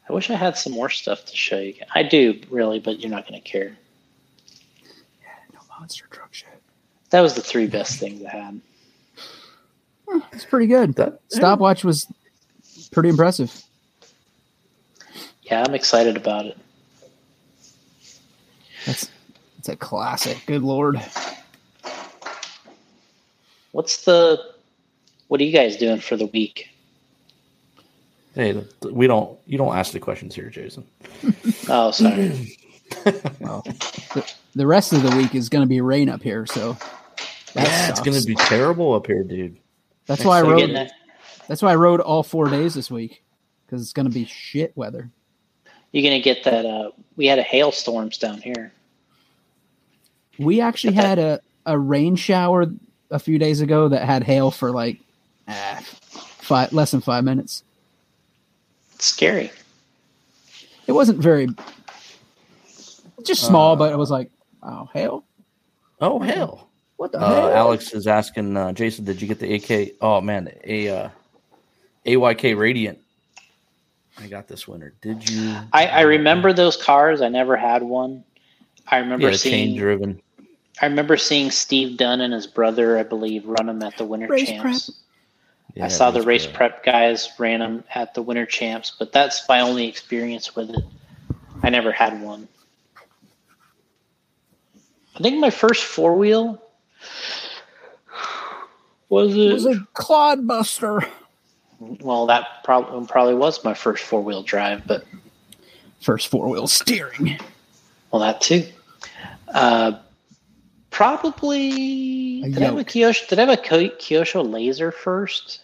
[0.09, 1.74] I wish I had some more stuff to show you.
[1.94, 3.77] I do really, but you're not going to care.
[5.23, 6.49] Yeah, no monster truck shit.
[7.11, 8.61] That was the three best things I had.
[10.32, 10.94] It's pretty good.
[10.97, 12.07] That- Stopwatch was
[12.90, 13.62] pretty impressive.
[15.43, 16.59] Yeah, I'm excited about it.
[18.86, 19.10] That's
[19.59, 20.42] it's a classic.
[20.46, 21.00] Good lord.
[23.72, 24.38] What's the?
[25.28, 26.68] What are you guys doing for the week?
[28.34, 29.38] Hey, we don't.
[29.46, 30.86] You don't ask the questions here, Jason.
[31.68, 32.56] Oh, sorry.
[33.40, 36.76] Well, the, the rest of the week is going to be rain up here, so
[37.54, 39.56] that yeah, it's gonna be terrible up here, dude.
[40.04, 40.74] That's why I rode.
[40.74, 40.92] that,
[41.48, 43.22] That's why I rode all four days this week
[43.72, 45.10] because it's going to be shit weather.
[45.93, 46.66] You're gonna get that.
[46.66, 48.73] Uh, we had a hailstorms down here.
[50.39, 52.66] We actually had a, a rain shower
[53.10, 54.98] a few days ago that had hail for like
[55.47, 57.62] ah, five less than five minutes.
[58.94, 59.51] It's scary.
[60.86, 61.48] It wasn't very
[63.24, 64.31] just small, but it was like,
[64.62, 65.24] oh hail!
[66.01, 66.69] Oh hell!
[66.97, 67.52] What the Uh, hell?
[67.55, 69.94] Alex is asking uh, Jason, did you get the AK?
[70.01, 71.09] Oh man, a uh,
[72.06, 72.98] AYK Radiant.
[74.18, 74.94] I got this winter.
[75.01, 75.56] Did you?
[75.72, 77.20] I, I remember those cars.
[77.22, 78.24] I never had one.
[78.86, 79.76] I remember Yeah, chain seeing.
[79.78, 80.20] driven.
[80.80, 84.26] I remember seeing Steve Dunn and his brother, I believe, run them at the Winter
[84.28, 84.90] Race Champs.
[85.74, 86.55] Yeah, I saw the race good.
[86.55, 90.84] prep guys ran them at the Winter Champs, but that's my only experience with it.
[91.62, 92.48] I never had one.
[95.16, 96.60] I think my first four wheel
[99.09, 99.76] was It was it.
[99.76, 101.09] a clodbuster.
[102.00, 105.04] Well, that probably probably was my first four wheel drive, but
[106.00, 107.38] First four wheel steering.
[108.10, 108.66] well, that too.
[109.52, 109.92] Uh,
[110.90, 112.84] probably did I have a.
[112.84, 113.28] Kyosho?
[113.28, 115.60] Did I have a Kyo- Kyosho Laser first?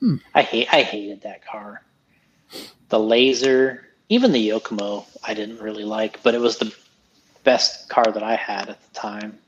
[0.00, 0.16] Hmm.
[0.34, 1.82] I hate I hated that car.
[2.88, 6.74] The Laser, even the Yokomo, I didn't really like, but it was the
[7.44, 9.38] best car that I had at the time.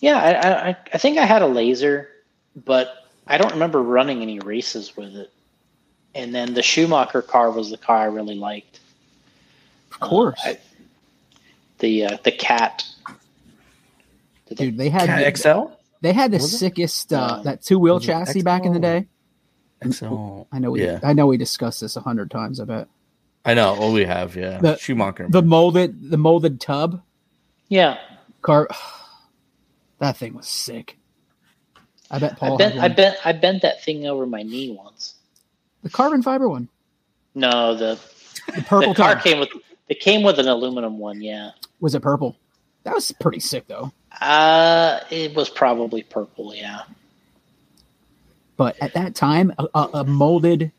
[0.00, 2.08] Yeah, I I, I think I had a Laser,
[2.56, 5.30] but I don't remember running any races with it.
[6.14, 8.80] And then the Schumacher car was the car I really liked.
[9.92, 10.40] Of course.
[10.44, 10.58] Uh, I-
[11.78, 12.84] the uh, the cat.
[14.48, 15.66] Did they- Dude, they had Cat XL.
[16.00, 18.82] they had the sickest uh, that two wheel chassis back in the XL?
[18.82, 19.06] day.
[19.88, 20.42] XL.
[20.50, 20.98] I know we Yeah.
[21.04, 22.58] I know we discussed this a hundred times.
[22.58, 22.88] I bet
[23.44, 23.76] I know.
[23.78, 24.34] Oh, we have.
[24.34, 24.58] Yeah.
[24.58, 25.28] The- Schumacher.
[25.30, 27.00] the molded the molded tub
[27.68, 27.98] yeah,
[28.42, 28.68] car.
[30.00, 30.97] That thing was sick.
[32.10, 32.84] I bet I Paul had bent one.
[32.84, 35.14] I bent I bent that thing over my knee once.
[35.82, 36.68] the carbon fiber one,
[37.34, 37.98] No, the
[38.54, 39.24] the purple the car tub.
[39.24, 39.50] came with
[39.88, 41.20] it came with an aluminum one.
[41.20, 42.36] Yeah, Was it purple?
[42.84, 43.92] That was pretty sick though.
[44.20, 46.54] uh, it was probably purple.
[46.54, 46.82] Yeah,
[48.56, 50.72] But at that time, a, a, a molded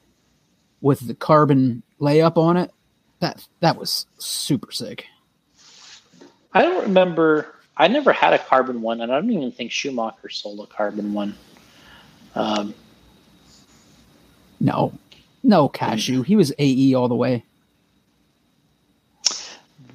[0.82, 2.72] with the carbon layup on it,
[3.20, 5.06] that that was super sick.
[6.54, 7.56] I don't remember.
[7.80, 11.14] I never had a carbon one, and I don't even think Schumacher sold a carbon
[11.14, 11.36] one.
[12.36, 12.76] Um,
[14.60, 14.92] No,
[15.42, 16.22] no cashew.
[16.24, 17.44] He was AE all the way.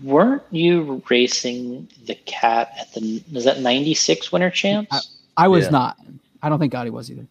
[0.02, 3.22] weren't you racing the cat at the?
[3.32, 5.16] Was that '96 Winter Champs?
[5.36, 5.70] I was Yeah.
[5.70, 5.96] not.
[6.42, 7.26] I don't think Gotti was either.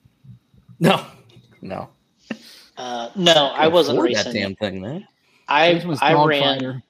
[0.80, 1.06] no.
[1.62, 1.88] No.
[2.76, 4.34] Uh, no, I wasn't racing.
[4.34, 5.08] that damn thing, man.
[5.48, 6.84] I was I ran Fighter.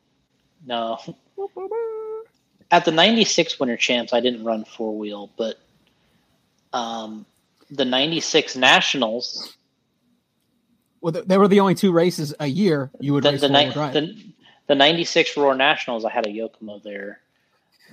[0.65, 0.97] no
[2.73, 4.13] at the '96 Winter Champs.
[4.13, 5.59] I didn't run four wheel, but
[6.73, 7.23] um,
[7.69, 9.55] the '96 Nationals,
[10.99, 13.69] Well, they were the only two races a year you would the race the, ni-
[13.69, 14.15] the
[14.67, 17.19] the '96 Roar Nationals, I had a Yokomo there.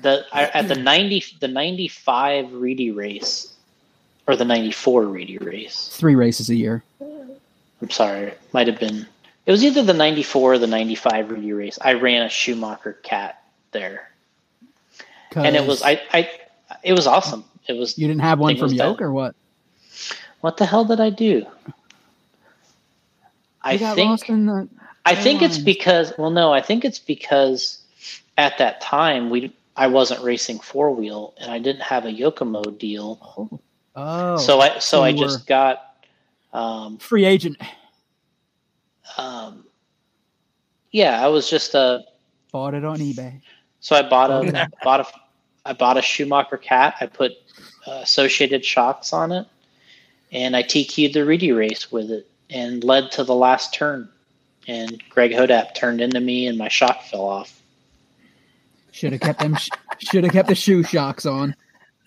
[0.01, 3.53] The I, at the '90 the '95 Reedy race,
[4.27, 5.95] or the '94 Reedy race.
[5.95, 6.83] Three races a year.
[7.83, 9.07] I'm sorry, it might have been.
[9.45, 11.79] It was either the '94 or the '95 Reedy race.
[11.83, 13.43] I ran a Schumacher Cat
[13.73, 14.10] there.
[15.37, 16.31] And it was I, I
[16.83, 17.45] it was awesome.
[17.69, 19.35] It was You didn't have one from Yoke that- or what?
[20.41, 21.47] what the hell did I do?
[23.63, 24.69] I think the.
[25.05, 27.83] I think it's because well no, I think it's because
[28.39, 32.79] at that time we I wasn't racing four wheel and I didn't have a Yokomo
[32.79, 33.61] deal.
[33.97, 35.97] Oh, so I so so I just got
[36.53, 37.57] um free agent
[39.19, 39.65] um
[40.91, 42.05] yeah, I was just a
[42.53, 43.41] bought it on eBay.
[43.81, 45.07] So I bought a bought a
[45.65, 46.97] I bought a Schumacher cat.
[47.01, 47.33] I put
[47.87, 49.47] uh, associated shocks on it,
[50.33, 54.09] and I TQ'd the Reedy race with it, and led to the last turn.
[54.69, 57.61] And Greg Hodapp turned into me, and my shock fell off.
[58.93, 59.57] Should have kept them.
[59.99, 61.55] Should have kept the shoe shocks on.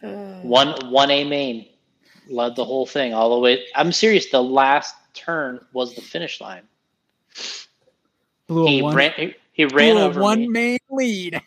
[0.01, 1.65] One one A main
[2.29, 3.65] led the whole thing all the way.
[3.75, 4.29] I'm serious.
[4.29, 6.63] The last turn was the finish line.
[8.47, 9.13] Blew a He one, ran.
[9.15, 11.41] He, he ran blew a over one me, main lead.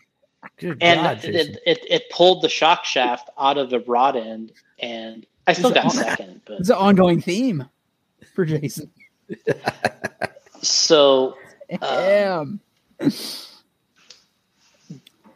[0.59, 4.16] Good and God, it, it, it it pulled the shock shaft out of the rod
[4.16, 6.40] end, and I still Is it got on- second.
[6.47, 7.66] But It's an ongoing theme
[8.35, 8.90] for Jason.
[10.62, 11.36] so
[11.81, 12.60] Damn.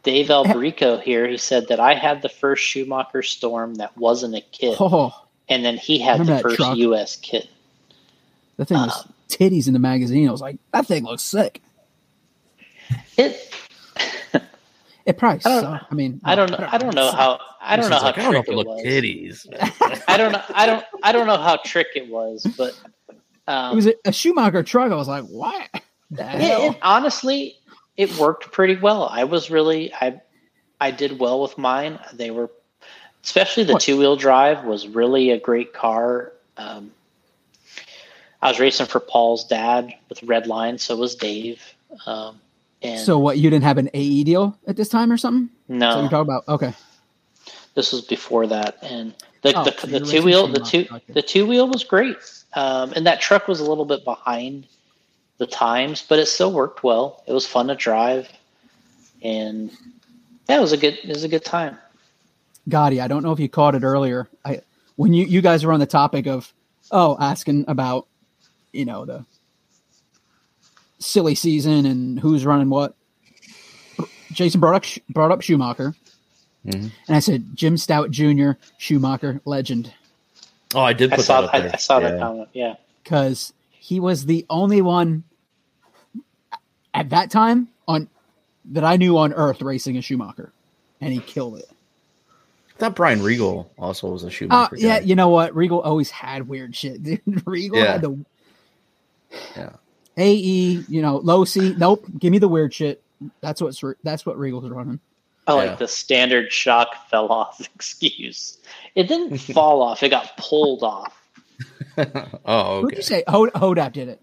[0.03, 4.41] Dave Alberico here, he said that I had the first Schumacher Storm that wasn't a
[4.41, 5.13] kit, Oh,
[5.47, 6.75] and then he had the first truck?
[6.77, 7.17] U.S.
[7.17, 7.47] kit.
[8.57, 10.27] that thing was Um, titties in the magazine.
[10.27, 11.61] I was like, that thing looks sick.
[13.17, 13.53] It.
[15.05, 15.85] It probably I don't- sucked.
[15.91, 16.67] I mean, I don't know.
[16.71, 17.39] I don't know how.
[17.61, 19.47] I don't know Jason's how I don't know trick it it was.
[19.47, 20.03] titties.
[20.07, 20.41] I don't know.
[20.49, 20.85] I don't.
[21.03, 22.79] I don't know how trick it was, but
[23.09, 23.17] It
[23.47, 24.91] um, was a, a Schumacher truck.
[24.91, 25.69] I was like, what?
[26.11, 26.71] The it, hell?
[26.71, 27.55] it- honestly,
[27.97, 29.07] it worked pretty well.
[29.07, 29.93] I was really.
[29.93, 30.21] I.
[30.79, 31.99] I did well with mine.
[32.11, 32.49] They were,
[33.23, 36.33] especially the two wheel drive was really a great car.
[36.57, 36.91] Um,
[38.41, 41.61] I was racing for Paul's dad with Red Line, so was Dave.
[42.07, 42.41] Um,
[42.81, 43.37] and So what?
[43.37, 45.49] You didn't have an AE deal at this time or something?
[45.67, 46.47] no, you're talking about?
[46.47, 46.73] Okay.
[47.75, 49.13] this was before that and
[49.43, 51.13] the, Oh, the, the two wheel the two okay.
[51.13, 52.17] the two wheel was great
[52.53, 54.67] um, and that truck was a little bit behind
[55.37, 58.29] the times but it still worked well it was fun to drive
[59.23, 59.71] and
[60.49, 61.77] yeah it was a good it was a good time
[62.69, 64.29] Gotti, I don't know if you caught it earlier.
[64.45, 64.61] I
[64.95, 66.53] when you you guys were on the topic of
[66.91, 68.05] oh asking about
[68.71, 69.25] you know the
[71.01, 72.95] silly season and who's running what.
[74.31, 75.93] Jason brought up brought up Schumacher,
[76.65, 76.91] Mhm.
[77.07, 78.51] and I said Jim Stout Jr.
[78.77, 79.93] Schumacher legend
[80.73, 81.71] Oh, I did i put saw that up I, there.
[81.73, 82.11] I saw yeah.
[82.11, 85.23] that comment yeah because he was the only one
[86.93, 88.07] at that time on
[88.71, 90.53] that I knew on Earth racing a Schumacher,
[91.01, 91.65] and he killed it.
[92.75, 94.77] I thought Brian Regal also was a Oh Schumacher.
[94.77, 95.05] yeah, guy.
[95.05, 95.53] you know what?
[95.55, 97.03] Regal always had weird shit.
[97.03, 97.21] Dude.
[97.45, 97.91] Regal Yeah.
[97.91, 98.17] had the
[99.57, 99.69] Yeah.
[100.17, 101.73] AE, you know, low C.
[101.77, 103.01] Nope, give me the weird shit.
[103.41, 104.99] That's what's re- that's what Regal's running.
[105.47, 105.69] Oh, i Yeah.
[105.71, 108.59] like the standard shock fell off excuse
[108.93, 111.17] it didn't fall off it got pulled off
[112.45, 113.23] oh, Who'd you say?
[113.27, 114.21] Hod- Hodapp did it.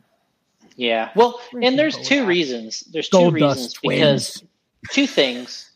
[0.77, 1.11] Yeah.
[1.17, 2.05] Well, and there's Bodak.
[2.07, 2.81] two reasons.
[2.93, 4.43] There's two reasons because
[4.93, 5.71] two things.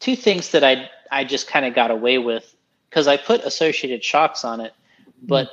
[0.00, 2.54] Two things that I I just kind of got away with
[2.90, 4.72] because I put associated shocks on it,
[5.22, 5.48] but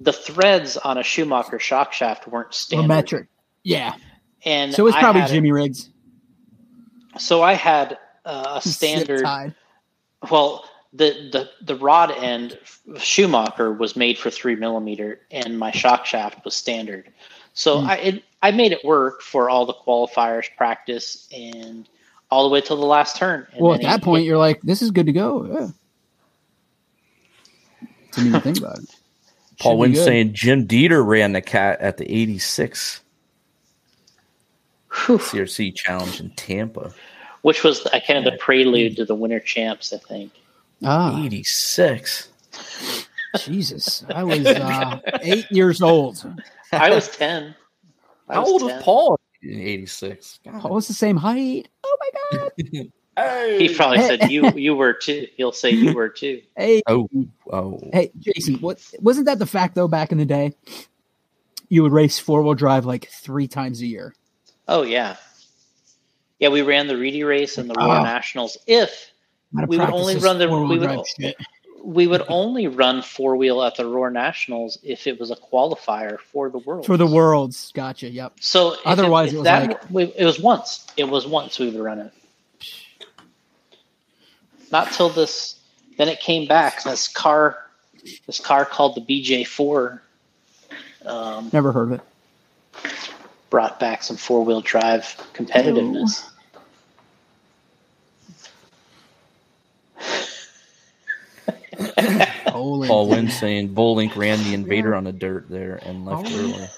[0.00, 2.88] the threads on a Schumacher shock shaft weren't Or standard.
[2.88, 3.26] metric.
[3.62, 3.94] Yeah.
[4.44, 5.88] And So it's probably Jimmy Riggs.
[7.18, 9.24] So I had uh, a standard.
[10.30, 12.58] Well, the, the the rod end
[12.98, 17.10] Schumacher was made for three millimeter, and my shock shaft was standard.
[17.54, 17.86] So Hmm.
[17.86, 21.88] I it, I made it work for all the qualifiers, practice, and
[22.30, 23.46] all the way till the last turn.
[23.52, 25.44] And Well, at that point, you're like, this is good to go.
[25.46, 25.68] Yeah.
[28.12, 28.94] Didn't even think about it.
[29.58, 33.00] Paul Should Wynn saying Jim Dieter ran the cat at the 86
[35.06, 35.18] Whew.
[35.18, 36.92] CRC challenge in Tampa.
[37.42, 40.32] which was the, kind of the prelude to the winter champs, I think.
[40.82, 42.28] Ah, 86.
[43.38, 44.04] Jesus.
[44.14, 46.24] I was uh, eight years old.
[46.72, 47.54] I was ten.
[48.28, 50.40] I How old was Paul in 86?
[50.44, 50.60] God.
[50.60, 51.68] Paul was the same height.
[51.84, 52.50] Oh my God.
[53.16, 55.26] He probably said you you were too.
[55.36, 56.42] He'll say you were too.
[56.56, 57.08] Hey, Oh,
[57.50, 57.80] oh.
[57.92, 60.54] hey, Jason, what wasn't that the fact though back in the day?
[61.68, 64.14] You would race four wheel drive like three times a year.
[64.68, 65.16] Oh yeah,
[66.38, 66.48] yeah.
[66.48, 68.02] We ran the Reedy race and the Roar Ah.
[68.02, 68.58] Nationals.
[68.66, 69.10] If
[69.66, 71.34] We would only run the- four-wheel we would-
[71.84, 76.18] we would only run four wheel at the Roar Nationals if it was a qualifier
[76.18, 76.84] for the world.
[76.84, 77.70] for the worlds.
[77.76, 78.10] Gotcha.
[78.10, 78.34] Yep.
[78.40, 80.84] So if Otherwise, if it was that, like- we, it was once.
[80.96, 82.12] It was once we would run it.
[84.70, 85.58] Not till this.
[85.96, 86.82] Then it came back.
[86.82, 87.58] This car,
[88.26, 90.00] this car called the BJ4,
[91.06, 92.00] um, Never heard of it.
[93.50, 96.22] brought back some four wheel drive competitiveness.
[102.48, 102.88] Holy.
[102.88, 106.38] Paul Wynn saying Bolink ran the Invader on the dirt there and left Oh.
[106.38, 106.68] early.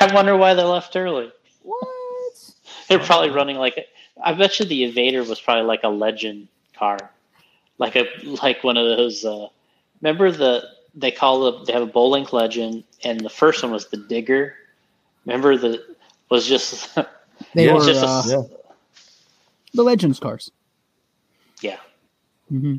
[0.00, 1.30] I wonder why they left early.
[1.62, 2.32] What?
[2.88, 3.84] They're probably running like a,
[4.22, 6.48] I bet you the Invader was probably like a legend
[6.80, 6.98] car,
[7.78, 8.06] like a
[8.42, 9.24] like one of those.
[9.24, 9.46] Uh,
[10.00, 10.64] remember the
[10.96, 14.54] they call the they have a Bolink legend, and the first one was the Digger.
[15.26, 15.84] Remember the
[16.30, 16.98] was just
[17.54, 18.56] They were it's just a- uh, Yeah.
[19.74, 20.50] the Legends cars.
[21.60, 21.78] yeah.
[22.52, 22.76] Mm-hmm.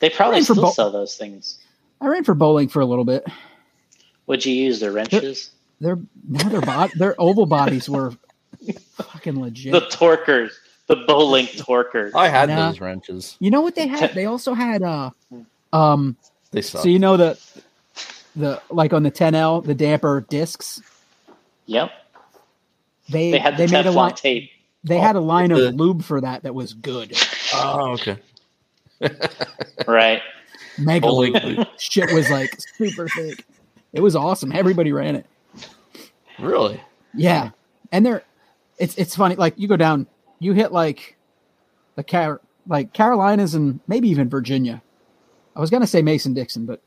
[0.00, 1.58] They probably still bo- sell those things.
[2.00, 3.26] I ran for Bolink for a little bit.
[4.28, 5.50] Would you use the wrenches?
[5.80, 5.98] Their
[6.28, 8.12] now their bod their oval bodies were
[8.94, 9.72] fucking legit.
[9.72, 10.52] The torquers.
[10.88, 12.12] The Bolink torquers.
[12.14, 12.70] I had Nah.
[12.70, 13.36] those wrenches.
[13.40, 14.14] You know what they had?
[14.14, 15.10] They also had uh
[15.72, 16.16] um
[16.50, 16.82] They suck.
[16.82, 17.38] so you know the
[18.34, 20.80] the like on the 10L, the damper discs,
[21.66, 21.90] Yep,
[23.10, 24.50] they they had the made a Teflon line tape.
[24.84, 27.14] they had a line the- of lube for that that was good.
[27.54, 28.16] oh, okay.
[29.86, 30.22] Right.
[30.78, 31.58] Mega Bolink lube.
[31.58, 31.68] lube.
[31.78, 33.44] Shit was like super thick.
[33.92, 34.52] It was awesome.
[34.52, 35.26] Everybody ran it.
[36.38, 36.80] Really?
[37.14, 37.50] Yeah,
[37.90, 38.22] and they're
[38.78, 39.34] it's it's funny.
[39.34, 40.06] Like you go down,
[40.38, 41.16] you hit like
[41.96, 44.82] the Car like Carolinas and maybe even Virginia.
[45.56, 46.80] I was gonna say Mason Dixon, but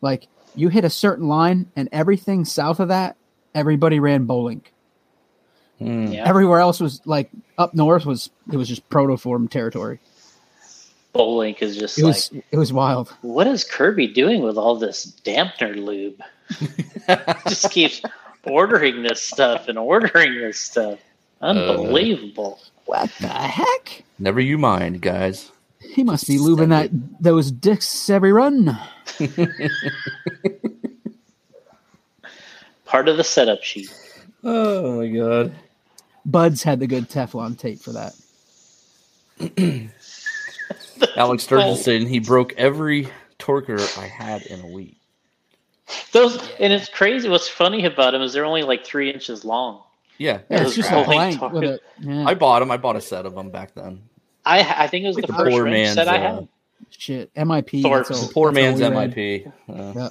[0.00, 3.16] like you hit a certain line, and everything south of that,
[3.54, 4.62] everybody ran Bolink.
[5.78, 6.06] Hmm.
[6.06, 6.28] Yeah.
[6.28, 10.00] Everywhere else was like up north was it was just protoform territory.
[11.14, 13.14] Bolink is just It like, was it was wild.
[13.22, 16.20] what is Kirby doing with all this dampener lube?
[17.48, 18.02] just keeps
[18.44, 20.98] ordering this stuff and ordering this stuff.
[21.40, 22.60] Unbelievable.
[22.86, 24.04] What the heck?
[24.18, 25.50] Never you mind, guys.
[25.80, 26.90] He must be lubing that
[27.20, 28.78] those dicks every run.
[32.84, 33.92] Part of the setup sheet.
[34.42, 35.54] Oh my god.
[36.26, 38.14] Buds had the good Teflon tape for that.
[41.16, 43.08] Alex Sturgeon he broke every
[43.38, 44.96] torquer I had in a week.
[46.12, 47.28] Those and it's crazy.
[47.28, 49.82] What's funny about them is they're only like three inches long.
[50.18, 50.40] Yeah.
[50.48, 51.60] Yeah, it's just a blank targets.
[51.60, 51.82] with it.
[52.00, 52.24] Yeah.
[52.26, 52.70] I bought them.
[52.70, 54.02] I bought a set of them back then.
[54.44, 56.48] I I think it was Like the, the first poor man's, set I uh, had.
[56.90, 57.82] Shit, MIP.
[57.82, 58.08] Thorpe's.
[58.08, 59.14] that's all- Poor that's man's.
[59.14, 59.52] MIP.
[59.68, 60.10] Uh,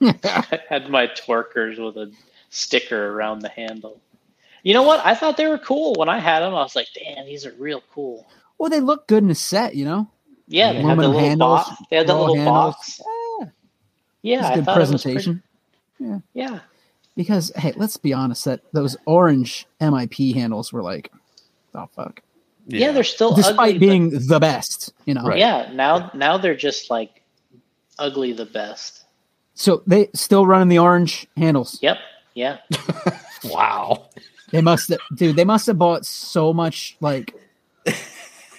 [0.24, 2.12] I had my twerkers with a
[2.50, 4.00] sticker around the handle.
[4.62, 5.04] You know what?
[5.04, 6.54] I thought they were cool when I had them.
[6.54, 8.26] I was like, "Damn, these are real cool."
[8.58, 10.08] Well, they look good in a set, you know.
[10.46, 11.82] Yeah, they had the little handles, box.
[11.90, 12.74] They had the little handles.
[12.74, 13.00] box.
[13.40, 13.46] Yeah,
[14.22, 15.42] Yeah, it's I a good thought it pretty- presentation.
[16.34, 16.60] yeah,
[17.16, 21.12] Because hey, let's be honest, that those orange MIP handles were like,
[21.74, 22.22] oh fuck.
[22.66, 25.24] yeah, they're still Despite ugly, but- being the best, you know.
[25.24, 25.38] Right.
[25.38, 25.70] yeah.
[25.74, 27.22] Now, now they're just like
[27.98, 29.04] ugly the best.
[29.54, 31.78] So they still running the orange handles.
[31.82, 31.98] Yep.
[32.34, 32.58] Yeah.
[33.44, 34.06] Wow.
[34.52, 35.34] They must have, dude.
[35.34, 36.96] They must have bought so much.
[37.00, 37.34] Like,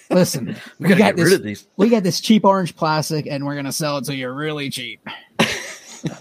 [0.10, 1.26] listen, We gotta got get this.
[1.26, 1.66] rid of these.
[1.78, 5.00] We got this cheap orange plastic, and we're gonna sell it to you really cheap.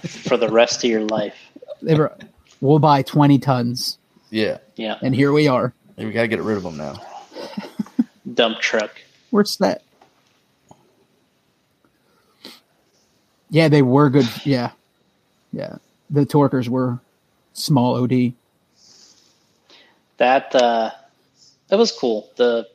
[0.06, 1.34] For the rest of your life.
[1.82, 2.16] They were,
[2.60, 3.98] we'll buy twenty tons,
[4.30, 4.58] Yeah.
[4.76, 4.98] Yeah.
[5.02, 5.74] and here we are.
[5.96, 7.00] We gotta get rid of them now.
[8.34, 8.90] Dump truck.
[9.30, 9.82] Where's that?
[13.50, 14.28] Yeah, they were good.
[14.44, 14.70] Yeah,
[15.52, 15.76] yeah.
[16.10, 16.98] The Torkers were
[17.52, 18.32] small OD.
[20.18, 20.90] That uh
[21.68, 22.30] that was cool.
[22.36, 22.66] The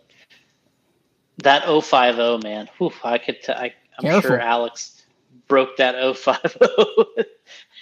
[1.44, 2.70] that 050 man.
[2.78, 4.22] Whew, I could t- I I'm Careful.
[4.30, 5.04] sure Alex
[5.48, 6.60] broke that 050.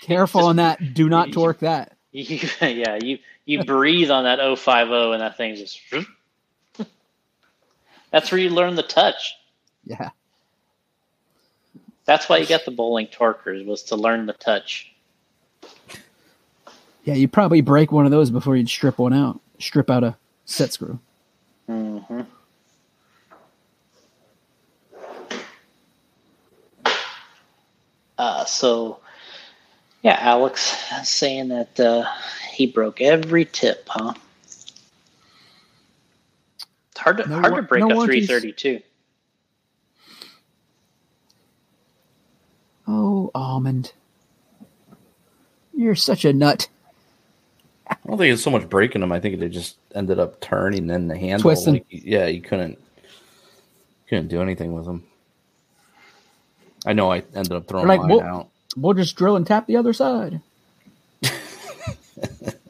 [0.06, 0.94] Careful Just- on that.
[0.94, 1.94] Do not torque that.
[2.11, 4.72] you, yeah, you you breathe on that 050
[5.14, 5.80] and that thing's just
[8.11, 9.34] That's where you learn the touch.
[9.84, 10.10] Yeah.
[12.06, 14.91] That's why you got the Bolink torquers was to learn the touch.
[17.03, 19.40] Yeah, you probably break one of those before you'd strip one out.
[19.60, 20.15] Strip out a
[20.45, 20.99] set screw.
[21.68, 22.22] hmm
[28.18, 28.99] Uh, so,
[30.06, 30.61] yeah, Alex
[31.03, 32.06] saying that uh,
[32.52, 34.14] he broke every tip, huh?
[34.44, 34.76] It's
[36.98, 38.82] hard to No hard wa- to break no a 332.
[42.88, 43.94] Oh, almond.
[45.73, 46.69] You're such a nut.
[47.90, 49.11] I don't think it's so much breaking them.
[49.11, 51.41] I think they just ended up turning in the handle.
[51.41, 51.73] Twisting.
[51.73, 52.77] Like, yeah, you couldn't
[54.07, 55.03] couldn't do anything with them.
[56.86, 58.49] I know I ended up throwing Like, mine well- out.
[58.76, 60.41] We'll just drill and tap the other side.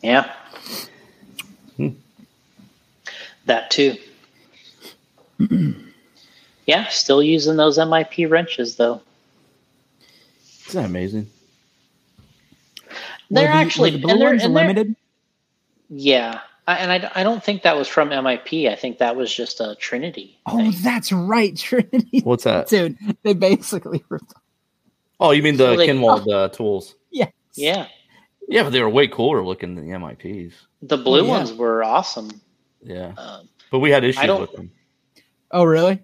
[0.03, 0.31] Yeah.
[1.77, 1.89] Hmm.
[3.45, 3.97] that too.
[6.67, 9.01] yeah, still using those MIP wrenches though.
[10.67, 11.29] Isn't that amazing?
[13.31, 14.95] They're Were the- actually the blue and they're- ones and they're- limited.
[15.89, 18.69] Yeah, I, and I, I don't think that was from MIP.
[18.71, 20.37] I think that was just a Trinity.
[20.47, 20.73] Oh, thing.
[20.83, 22.21] that's right, Trinity.
[22.23, 22.67] What's that?
[22.67, 24.33] Dude, they basically ripped.
[25.19, 26.95] Oh, you mean the So they- Kinwald uh, tools?
[27.11, 27.31] Yes.
[27.55, 27.87] yeah.
[28.49, 30.53] Yeah, but they were way cooler looking than the MIPs.
[30.81, 31.29] The blue yeah.
[31.29, 32.29] ones were awesome.
[32.83, 34.71] Yeah, Um, but we had issues with them.
[35.49, 35.99] Oh, really?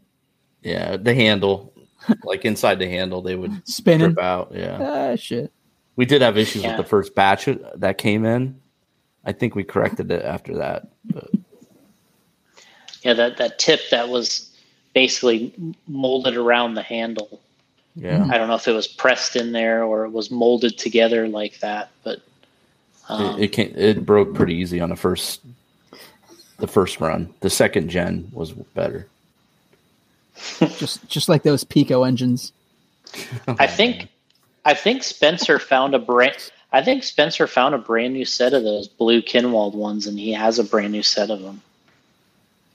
[0.63, 1.73] Yeah, the handle,
[2.23, 4.07] like inside the handle, they would Spinning.
[4.09, 4.51] rip out.
[4.55, 4.77] Yeah,
[5.11, 5.51] Ah, shit.
[5.97, 6.77] we did have issues Yeah.
[6.77, 8.59] with the first batch that came in.
[9.25, 10.88] I think we corrected it after that.
[11.05, 11.29] But
[13.03, 14.49] yeah, that that tip that was
[14.95, 15.53] basically
[15.88, 17.39] molded around the handle.
[17.95, 21.27] Yeah, I don't know if it was pressed in there or it was molded together
[21.27, 22.22] like that, but
[23.09, 25.41] um, it, it came, it broke pretty easy on the first
[26.57, 27.34] the first run.
[27.41, 29.07] The second gen was better.
[30.77, 32.53] just just like those Picco engines.
[33.47, 34.07] I think
[34.63, 36.51] I think Spencer found a brand.
[36.72, 40.31] I think Spencer found a brand new set of those blue Kinwald ones, and he
[40.31, 41.61] has a brand new set of them.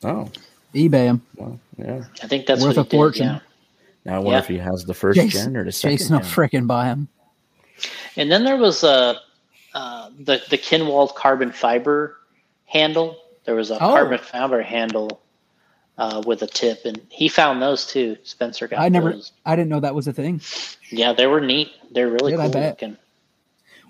[0.04, 0.30] Oh,
[0.74, 1.22] eBay them.
[1.36, 2.04] well, yeah.
[2.22, 3.26] I think that's Worth what a fortune.
[3.26, 3.40] Did, yeah.
[4.06, 4.38] Now I wonder Yeah.
[4.38, 5.98] if he has the first Jason, gen or the second.
[5.98, 6.30] Jason will gen.
[6.30, 7.08] frickin' buy him.
[8.16, 9.16] And then there was a
[9.74, 12.16] uh, the the Kinwald carbon fiber
[12.64, 13.16] handle.
[13.44, 13.78] There was a Oh.
[13.78, 15.20] carbon fiber handle
[15.98, 18.16] uh, with a tip, and he found those too.
[18.22, 19.32] Spencer got I never, those.
[19.44, 20.40] I didn't know that was a thing.
[20.90, 21.70] Yeah, they were neat.
[21.90, 22.70] They're really Yeah, I cool bet.
[22.82, 22.96] looking.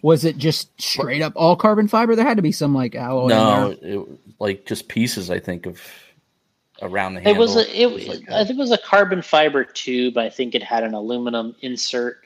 [0.03, 2.15] Was it just straight up all carbon fiber?
[2.15, 3.25] There had to be some like alloy.
[3.25, 3.93] in No, there.
[4.01, 4.07] it,
[4.39, 5.31] like just pieces.
[5.31, 5.81] I think of
[6.83, 9.65] around the It was a, it, was like I think it was a carbon fiber
[9.65, 10.19] tube.
[10.19, 12.25] I think it had an aluminum insert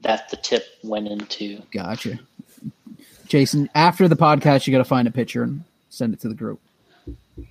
[0.00, 1.62] that the tip went into.
[1.70, 2.18] Gotcha.
[3.26, 6.34] Jason, after the podcast, you got to find a picture and send it to the
[6.34, 6.60] group.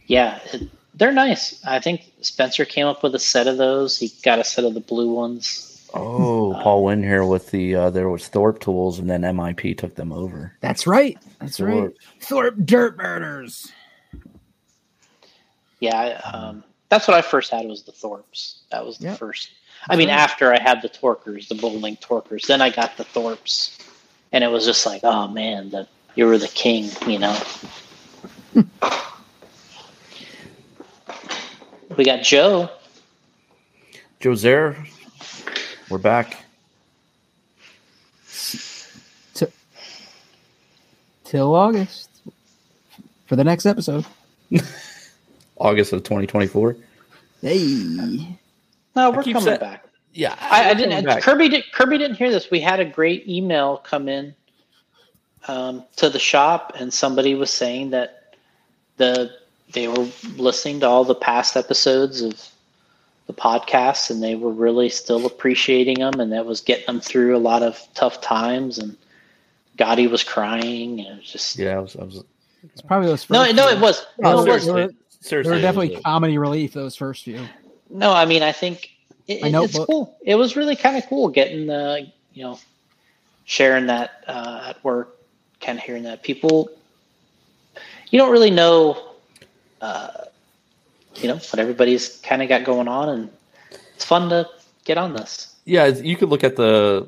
[0.08, 1.62] Yeah, it, they're nice.
[1.66, 3.98] I think Spencer came up with a set of those.
[3.98, 5.72] He got a set of the blue ones.
[5.94, 9.96] Oh, Paul went here with the uh, there was Thorpe tools, and then MIP took
[9.96, 10.54] them over.
[10.60, 11.18] That's right.
[11.40, 11.70] That's Thorpe.
[11.70, 11.92] right.
[12.20, 13.72] Thorpe Dirt Murders.
[15.86, 18.60] Yeah, I, um, that's what I first had was the Thorps.
[18.72, 19.18] That was the Yep.
[19.20, 19.50] first.
[19.88, 23.78] I mean, after I had the Torkers, the Bolink Torkers, then I got the Thorps,
[24.32, 27.38] and it was just like, oh man, the you were the king, you know.
[31.98, 32.70] we got Joe.
[34.20, 34.76] Joser,
[35.90, 36.38] we're back.
[41.26, 42.10] Till August
[43.28, 44.06] for the next episode.
[45.58, 46.76] August of 2024.
[47.42, 48.38] Hey.
[48.96, 49.82] No, we're coming saying- back.
[50.18, 51.04] Yeah, I, I didn't.
[51.04, 51.22] back.
[51.24, 51.66] Kirby did.
[51.74, 52.50] Kirby didn't hear this.
[52.50, 54.34] We had a great email come in
[55.50, 58.34] um, to the shop, and somebody was saying that
[58.96, 59.32] the
[59.74, 60.08] they were
[60.38, 62.42] listening to all the past episodes of
[63.28, 67.36] the podcast, and they were really still appreciating them, and that was getting them through
[67.36, 68.78] a lot of tough times.
[68.78, 68.96] And
[69.78, 71.98] Gotti was crying, and it was just Yeah, I was.
[71.98, 72.24] I was
[72.64, 74.90] It's probably those first no, no, it was no, it they was were-
[75.26, 77.46] seriously, They were definitely comedy relief those first few.
[77.90, 78.90] No, I mean, I think
[79.28, 79.88] it, My it- it's notebook.
[79.88, 80.18] cool.
[80.24, 82.60] It was really kind of cool getting the, you know,
[83.46, 85.18] sharing that uh, at work,
[85.62, 86.70] kind of hearing that people,
[88.10, 89.12] you don't really know,
[89.82, 90.10] uh,
[91.16, 93.30] you know, what everybody's kind of got going on, and
[93.96, 94.48] it's fun to
[94.84, 95.56] get on this.
[95.66, 97.08] yeah, you could look at the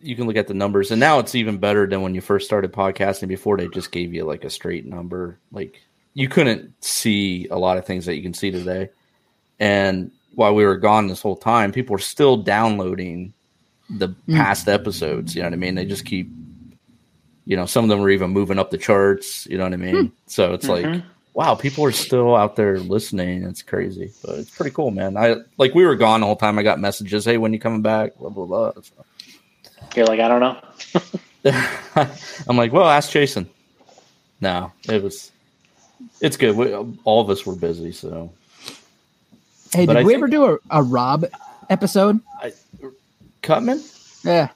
[0.00, 2.46] you can look at the numbers, and now it's even better than when you first
[2.46, 3.26] started podcasting.
[3.26, 5.80] Before they just gave you like a straight number, like
[6.14, 8.90] you couldn't see a lot of things that you can see today.
[9.58, 13.32] And while we were gone this whole time, people were still downloading
[13.90, 15.34] the past episodes.
[15.34, 15.74] You know what I mean?
[15.74, 16.30] They just keep,
[17.44, 19.46] you know, some of them were even moving up the charts.
[19.46, 20.12] You know what I mean?
[20.26, 21.02] So it's like, Mhm.
[21.34, 23.42] wow, people are still out there listening.
[23.44, 25.16] It's crazy, but it's pretty cool, man.
[25.16, 26.58] I like we were gone the whole time.
[26.58, 28.16] I got messages, hey, when you coming back?
[28.16, 28.72] Blah blah blah.
[28.82, 29.04] So-
[29.94, 31.52] You're like, I don't know.
[32.46, 33.48] I'm like, well, ask Jason.
[34.40, 35.30] No, it was.
[36.20, 36.56] It's good.
[36.56, 36.72] We,
[37.04, 38.32] all of us were busy, so
[39.72, 41.24] Hey, But did I we ever do a, a Rob
[41.70, 42.20] episode?
[43.42, 43.82] Cutman.
[44.24, 44.48] Yeah.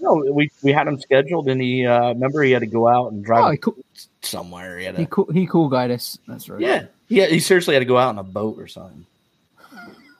[0.00, 3.12] No, we we had him scheduled, and he uh, remember he had to go out
[3.12, 3.76] and Oh, drive he cool,
[4.22, 4.78] somewhere.
[4.78, 6.18] He had he to, cool, he cool guide us.
[6.28, 6.60] That's right.
[6.60, 7.26] yeah, yeah.
[7.26, 9.06] He seriously had to go out on a boat or something.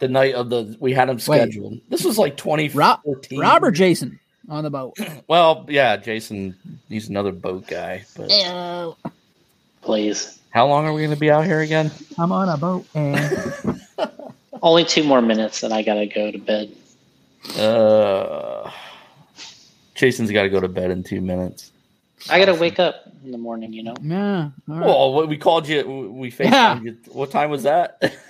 [0.01, 1.81] The night of the we had him scheduled.
[1.89, 3.39] This was like Rob, 2014.
[3.39, 4.19] Rob or Jason
[4.49, 4.97] on the boat?
[5.29, 6.55] Well, yeah, Jason.
[6.89, 8.05] He's another boat guy.
[8.17, 8.97] But Ew.
[9.81, 11.91] Please, how long are we going to be out here again?
[12.17, 13.81] I'm on a boat and
[14.63, 16.73] only two more minutes, and I gotta go to bed.
[17.59, 18.71] Uh,
[19.95, 21.73] Jason's got to go to bed in two minutes.
[22.31, 23.73] I gotta wake up in the morning.
[23.73, 23.95] You know.
[24.01, 24.51] yeah.
[24.69, 24.87] All right.
[24.87, 26.11] Well, we called you.
[26.17, 26.81] We FaceTimed Yeah.
[26.81, 26.97] you.
[27.13, 28.15] What time was that?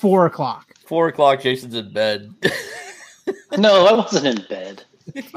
[0.00, 0.74] Four o'clock.
[0.86, 1.42] Four o'clock.
[1.42, 2.34] Jason's in bed.
[3.58, 4.82] No, I wasn't in bed.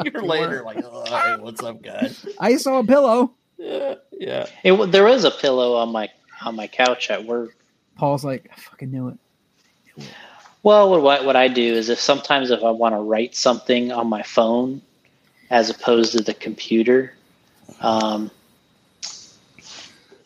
[0.03, 2.25] You're later, like, oh, hey, what's up, guys?
[2.39, 3.33] I saw a pillow.
[3.57, 4.47] Yeah, yeah.
[4.63, 6.09] It, w- there was a pillow on my
[6.43, 7.55] on my couch at work.
[7.97, 9.17] Paul's like, I fucking knew it.
[10.63, 13.91] Well, what what, what I do is if sometimes if I want to write something
[13.91, 14.81] on my phone
[15.49, 17.13] as opposed to the computer,
[17.81, 18.31] um,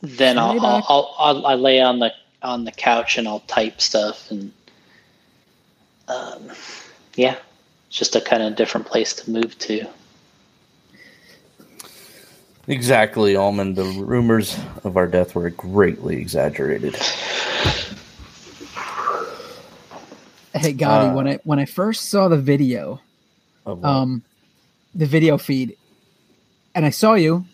[0.02, 0.86] then I'll, I'll.
[0.88, 4.54] I'll, I'll I lay on the on the couch and I'll type stuff and
[6.08, 6.52] um,
[7.16, 7.36] yeah,
[7.88, 9.86] it's just a kind of different place to move to.
[12.68, 13.76] Exactly, Almond.
[13.78, 16.96] The rumors of our death were greatly exaggerated.
[20.54, 23.00] Hey, Gotti, Uh, when I when I first saw the video,
[23.66, 24.24] um,
[24.96, 25.78] the video feed,
[26.76, 27.46] and I saw you,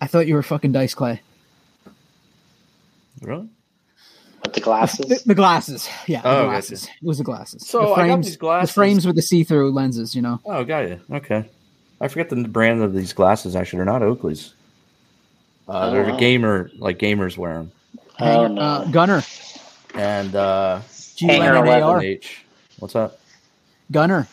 [0.00, 1.20] I thought you were fucking Dice Clay.
[3.20, 3.48] Really?
[4.42, 5.06] with the glasses.
[5.06, 6.48] The, the glasses, yeah, Oh, the gotcha.
[6.50, 6.84] glasses.
[7.00, 7.64] It was the glasses.
[7.68, 8.70] So, the I got these glasses.
[8.70, 10.16] the frames with the see-through lenses.
[10.16, 11.00] You know, Oh, got you.
[11.12, 11.48] Okay.
[12.02, 13.54] I forget the brand of these glasses.
[13.56, 14.52] Actually, they're not Oakley's.
[15.68, 16.16] Uh, Oh, they're wow.
[16.18, 17.72] gamer, like gamers wear them.
[18.20, 18.60] Oh, Hang- no.
[18.60, 19.22] uh, Gunnar,
[19.94, 20.80] And uh,
[21.16, 21.82] G Hanger U N N A 11.
[21.88, 22.44] R, H.
[22.80, 23.18] What's up?
[23.92, 24.26] Gunnar,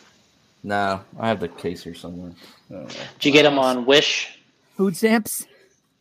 [0.64, 2.32] No, I have the case here somewhere.
[2.68, 4.36] Did you get them on Wish?
[4.76, 5.46] food stamps.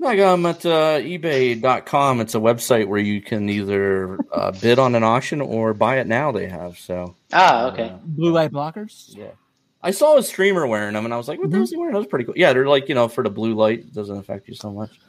[0.04, 2.22] I got them at uh, eBay.com.
[2.22, 6.08] It's a website where you can either uh, bid on an auction or buy it
[6.08, 6.32] now.
[6.32, 7.16] They have so.
[7.34, 7.90] Ah, okay.
[7.90, 9.16] uh, Blue light blockers.
[9.16, 9.32] yeah.
[9.82, 11.94] I saw a streamer wearing them, and I was like, "What the hell's he wearing?
[11.94, 14.18] That was pretty cool." Yeah, they're like you know for the blue light, it doesn't
[14.18, 15.00] affect you so much.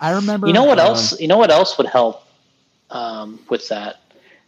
[0.00, 0.46] I remember.
[0.46, 1.18] You know what um, else?
[1.20, 2.26] You know what else would help
[2.90, 3.96] um, with that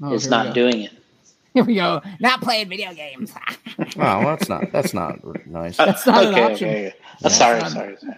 [0.02, 0.92] Oh, is not doing it.
[1.54, 2.02] Here we go.
[2.20, 3.32] Not playing video games.
[3.78, 5.78] Oh, well, that's not that's not nice.
[5.78, 6.68] That's not an okay, option.
[6.68, 6.96] okay, okay.
[7.20, 7.28] Yeah.
[7.28, 8.16] sorry, sorry, sorry.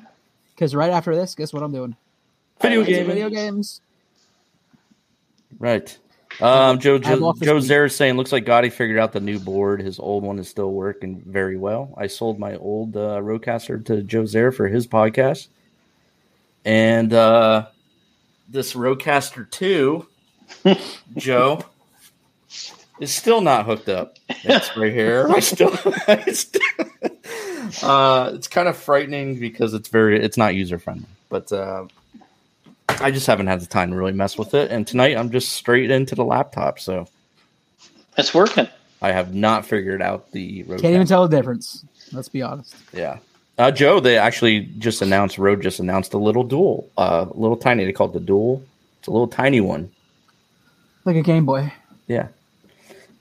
[0.55, 1.95] Because right after this, guess what I'm doing?
[2.61, 3.07] Video games.
[3.07, 3.81] Video games.
[5.61, 5.97] Right.
[6.41, 7.65] Um, Joe I'm Joe, Joe week.
[7.65, 9.81] Zer is saying looks like Gotti figured out the new board.
[9.81, 11.93] His old one is still working very well.
[11.97, 15.49] I sold my old uh, Rodecaster to Joe Zer for his podcast,
[16.65, 17.67] and uh,
[18.49, 20.07] this Rodecaster two,
[21.17, 21.65] Joe,
[23.01, 24.17] is still not hooked up.
[24.29, 25.29] It's right here.
[25.29, 25.73] I still,
[26.09, 26.51] it's,
[27.83, 31.51] uh, it's kind of frightening because it's very it's not user friendly, but.
[31.51, 31.87] Uh,
[33.01, 34.71] I just haven't had the time to really mess with it.
[34.71, 36.79] And tonight I'm just straight into the laptop.
[36.79, 37.09] So
[38.17, 38.69] It's working.
[39.01, 40.81] I have not figured out the road.
[40.81, 41.85] Can't even tell the difference.
[42.13, 42.75] Let's be honest.
[42.93, 43.19] Yeah.
[43.57, 47.85] Uh, Joe, they actually just announced, Rode just announced a little dual, uh, little tiny.
[47.85, 48.63] They call it the dual.
[48.99, 49.91] It's a little tiny one.
[51.05, 51.73] Like a Game Boy.
[52.07, 52.29] Yeah.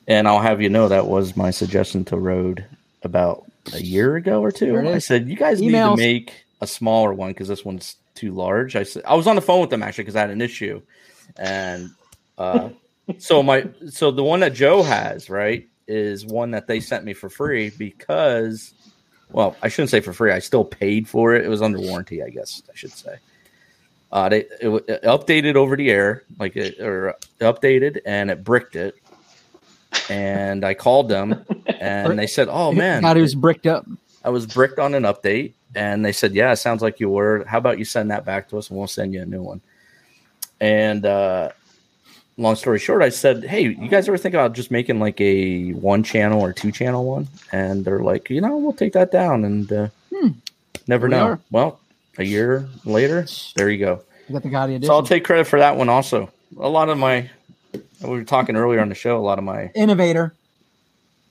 [0.08, 2.66] And I'll have you know that was my suggestion to Rode
[3.04, 4.78] about a year ago or two.
[4.78, 8.76] I said, you guys need to make a smaller one because this one's too large.
[8.76, 10.82] I said, I was on the phone with them actually because I had an issue.
[11.38, 11.92] And
[12.38, 12.70] uh,
[13.18, 17.14] so my, so the one that Joe has, right, is one that they sent me
[17.14, 18.74] for free because,
[19.32, 20.32] well, I shouldn't say for free.
[20.32, 21.46] I still paid for it.
[21.46, 23.18] It was under warranty, I guess I should say.
[24.12, 28.76] Uh, they it, it updated over the air, like it or updated, and it bricked
[28.76, 28.96] it.
[30.10, 33.86] And I called them, and they said, "Oh man, he was bricked up.
[34.24, 37.44] I was bricked on an update." And they said, "Yeah, it sounds like you were.
[37.46, 39.62] How about you send that back to us, and we'll send you a new one."
[40.60, 41.50] And uh,
[42.38, 45.72] long story short, I said, "Hey, you guys ever think about just making like a
[45.74, 49.44] one channel or two channel one?" And they're like, "You know, we'll take that down."
[49.46, 50.30] And uh, Hmm.
[50.88, 51.26] never we know.
[51.28, 51.40] are.
[51.52, 51.80] Well,
[52.18, 53.26] a year later,
[53.56, 54.02] there you go.
[54.28, 54.84] You got the Gotti edition.
[54.88, 56.32] So I'll take credit for that one also.
[56.60, 57.30] A lot of my,
[58.02, 60.34] we were talking earlier on the show, a lot of my Innovator.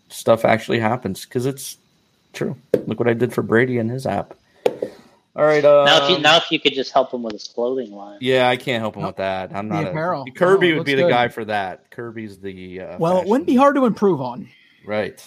[0.09, 1.79] stuff actually happens because it's
[2.37, 2.57] true.
[2.87, 4.35] Look what I did for Brady and his app.
[5.35, 5.65] All right.
[5.65, 8.19] Uh, now, if you now if you could just help him with his clothing line.
[8.21, 9.51] yeah, I can't help him with that.
[9.55, 9.85] I'm The not.
[9.89, 10.25] apparel.
[10.27, 11.11] A, Kirby Oh, would be looks the good.
[11.11, 11.91] guy for that.
[11.91, 12.81] Kirby's the.
[12.81, 14.49] Uh, Well, it wouldn't be hard to improve on.
[14.85, 15.23] Right.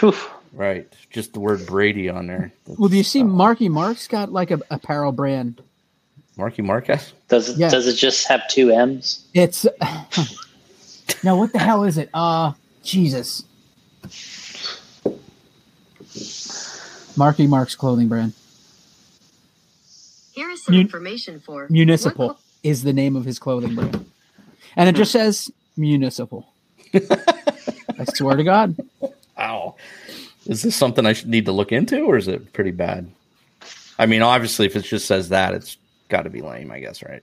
[0.00, 0.14] Whew.
[0.52, 0.92] Right.
[1.10, 2.52] Just the word Brady on there.
[2.66, 5.62] Well, do you see Uh, Marky Mark's got like a apparel brand?
[6.36, 7.12] Marky Marquez?
[7.28, 7.68] Does it Yeah.
[7.70, 9.24] does it just have two M's?
[9.34, 9.64] It's
[11.24, 12.10] no, what the hell is it?
[12.14, 12.52] Uh,
[12.82, 13.42] Jesus.
[17.18, 18.32] Marky Mark's clothing brand.
[20.32, 24.06] Here is some Mun- information for Municipal What- is the name of his clothing brand,
[24.76, 26.46] and it just says municipal.
[26.94, 28.76] I swear to God.
[29.38, 29.74] Ow.
[30.46, 33.10] Is this something I should need to look into, or is it pretty bad?
[33.98, 35.76] I mean, obviously, if it just says that, it's
[36.08, 37.22] got to be lame, I guess, right?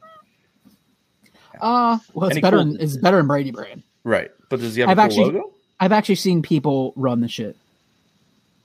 [1.61, 2.57] Uh well, it's Any better.
[2.57, 3.81] cool- than it's better than Brady brand.
[4.03, 4.29] Right.
[4.49, 5.51] But does he have I've a cool actually- logo?
[5.79, 7.55] I've actually seen people run the shit.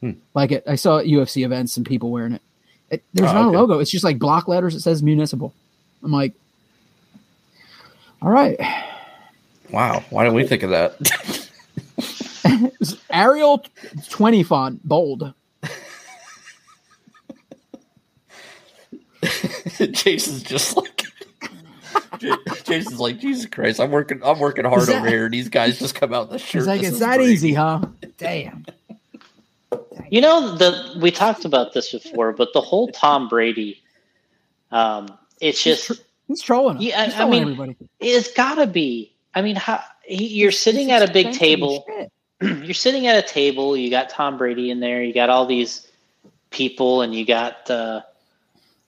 [0.00, 0.12] Hmm.
[0.34, 2.42] Like it, I saw at UFC events and people wearing it.
[2.90, 3.56] it there's Oh, not okay.
[3.56, 3.78] a logo.
[3.80, 4.74] It's just like block letters.
[4.74, 5.52] It says municipal.
[6.02, 6.32] I'm like,
[8.22, 8.58] all right,
[9.70, 10.02] Wow.
[10.10, 11.48] Why didn't we think of that?
[13.10, 13.64] Arial
[14.08, 15.32] twenty font bold.
[19.92, 21.04] Jason's just like.
[22.64, 23.80] Jason's like Jesus Christ!
[23.80, 24.20] I'm working.
[24.24, 25.24] I'm working hard that- over here.
[25.26, 26.60] and These guys just come out the shirt.
[26.60, 27.30] It's like it's that great.
[27.30, 27.80] easy, huh?
[28.18, 28.64] Damn.
[30.10, 33.82] You know the we talked about this before, but the whole Tom Brady,
[34.72, 35.08] um,
[35.40, 36.80] it's just He's trolling.
[36.80, 37.76] Yeah, I- He's I trolling mean, everybody.
[38.00, 39.14] it's got to be.
[39.34, 41.86] I mean, how he, you're sitting It's at a big table.
[42.40, 43.76] you're sitting at a table.
[43.76, 45.02] You got Tom Brady in there.
[45.02, 45.88] You got all these
[46.50, 48.02] people, and you got uh,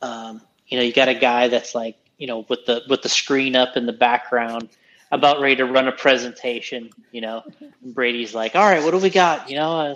[0.02, 3.08] um, you know, you got a guy that's like, you know, with the with the
[3.08, 4.68] screen up in the background,
[5.12, 6.90] about ready to run a presentation.
[7.12, 9.94] You know, and Brady's like, "All right, what do we got?" You know,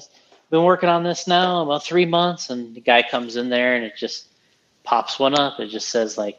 [0.51, 3.85] been working on this now about three months, and the guy comes in there, and
[3.85, 4.29] it just
[4.85, 5.59] pops one up.
[5.61, 6.39] It just says like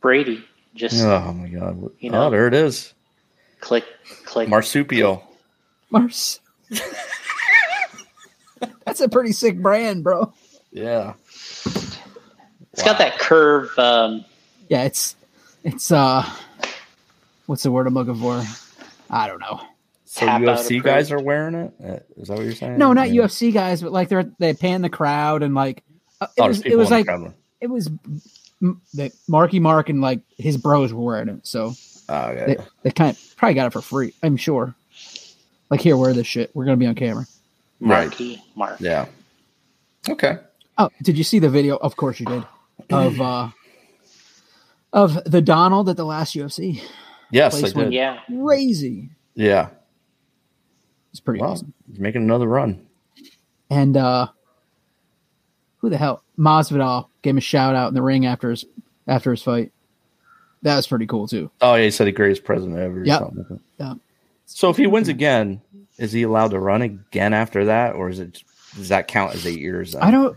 [0.00, 0.44] Brady,
[0.74, 1.90] Just Oh my god!
[2.00, 2.26] You know?
[2.26, 2.94] oh, there it is.
[3.60, 3.84] click,
[4.24, 4.48] click.
[4.48, 5.24] Marsupial.
[5.90, 6.40] Mars.
[8.84, 10.32] That's a pretty sick brand, bro.
[10.72, 11.14] Yeah.
[11.64, 13.76] It's got that curve.
[13.78, 14.24] Um,
[14.68, 15.16] Yeah, it's
[15.64, 16.28] it's uh
[17.46, 18.42] what's the word I'm looking for?
[19.10, 19.60] I don't know.
[20.18, 21.72] So Tap out UFC guys are wearing it.
[21.82, 22.78] Uh, that what you're saying?
[22.78, 23.22] No, not Yeah.
[23.22, 25.84] UFC guys, but like they're they pan the crowd and like
[26.20, 27.06] uh, it Oh, was it was like
[27.60, 27.88] it was
[28.94, 31.74] that Marky Mark and like his bros were wearing it, so
[32.08, 32.46] Oh, yeah.
[32.46, 34.14] they, they kind of probably got it for free.
[34.22, 34.74] I'm sure.
[35.70, 36.50] Like here, wear this shit.
[36.54, 37.26] We're gonna be on camera.
[37.80, 38.08] Right.
[38.08, 38.80] Marquee Mark.
[38.80, 39.06] yeah.
[40.08, 40.38] Okay.
[40.78, 41.76] Oh, did you see the video?
[41.76, 42.44] Of course you did.
[42.90, 43.50] Of uh
[44.92, 46.82] of the Donald at the last UFC.
[47.30, 47.92] Yes, I Place did.
[47.92, 48.20] Yeah.
[48.26, 49.10] Crazy.
[49.34, 49.68] Yeah.
[51.10, 51.72] It's pretty Well, awesome.
[51.88, 52.86] he's making another run.
[53.70, 54.28] And uh
[55.78, 56.22] who the hell?
[56.38, 58.64] Masvidal gave him a shout out in the ring after his
[59.06, 59.72] after his fight.
[60.62, 61.50] That was pretty cool too.
[61.60, 63.00] Oh, yeah, he said the greatest president ever.
[63.00, 63.18] or Yep.
[63.20, 63.60] something like that.
[63.78, 63.94] Yeah.
[64.46, 65.60] So if he wins again,
[65.98, 68.42] is he allowed to run again after that, or is it
[68.74, 69.92] does that count as eight years?
[69.92, 70.02] then?
[70.02, 70.36] I don't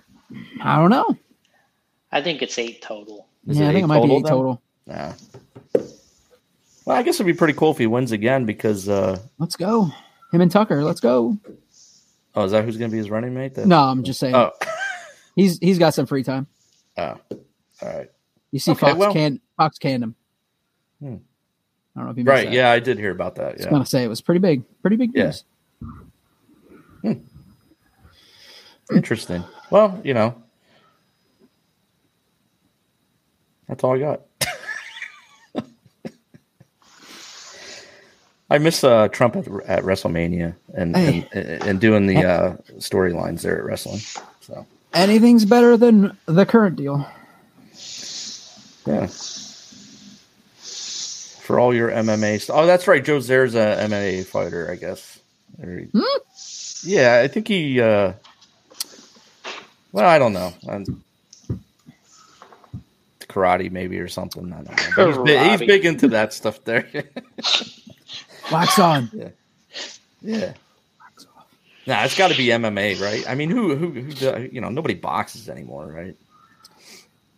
[0.62, 1.18] I don't know.
[2.12, 3.28] I think it's eight total.
[3.48, 4.32] Is yeah, I think it might be eight then?
[4.32, 4.62] total.
[4.86, 5.14] Yeah.
[6.86, 9.90] Well, I guess it'd be pretty cool if he wins again because uh Let's go.
[10.32, 11.38] Him and Tucker, let's go.
[12.36, 13.56] oh, is that who's gonna be his running mate?
[13.56, 13.68] Then?
[13.70, 14.52] No, I'm just saying Oh.
[15.36, 16.48] he's he's got some free time.
[16.98, 17.18] oh.
[17.32, 17.40] All
[17.84, 18.10] right.
[18.52, 20.16] You see Okay, Fox well- can Fox canned him.
[21.00, 21.16] Hmm.
[21.96, 22.46] I don't know if you Right.
[22.46, 22.54] that.
[22.54, 23.58] Yeah, I did hear about that.
[23.60, 23.66] Yeah.
[23.66, 24.64] I was gonna say it was pretty big.
[24.82, 25.34] Pretty big Yeah.
[27.04, 27.20] news.
[28.94, 29.44] Interesting.
[29.70, 30.36] Well, you know,
[33.68, 34.22] that's all I got.
[38.52, 41.28] I miss uh, Trump at, at WrestleMania and, Hey.
[41.32, 44.00] and and doing the uh, storylines there at wrestling.
[44.42, 47.08] So Anything's better than the current deal.
[48.86, 49.08] yeah,
[51.42, 52.56] for all your MMA stuff.
[52.58, 53.04] Oh, that's right.
[53.04, 55.20] Joe Zare's a MMA fighter, I guess.
[55.64, 56.02] Or he- Hmm?
[56.84, 57.80] Yeah, I think he.
[57.80, 58.14] Uh,
[59.92, 60.54] well, I don't know.
[60.68, 61.04] Um,
[63.22, 64.52] karate maybe or something.
[64.52, 65.08] I don't know.
[65.08, 66.88] He's, big, he's big into that stuff there.
[68.52, 69.10] Wax on.
[69.14, 69.30] yeah.
[70.22, 70.54] Yeah.
[71.88, 73.28] Nah, it's got to be MMA, right?
[73.28, 74.50] I mean, who who who?
[74.52, 76.16] You know, nobody boxes anymore, right?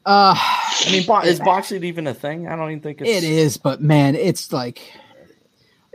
[0.05, 2.47] Uh I mean, bo- is boxing even a thing?
[2.47, 3.09] I don't even think it's.
[3.09, 4.81] it is, but man, it's like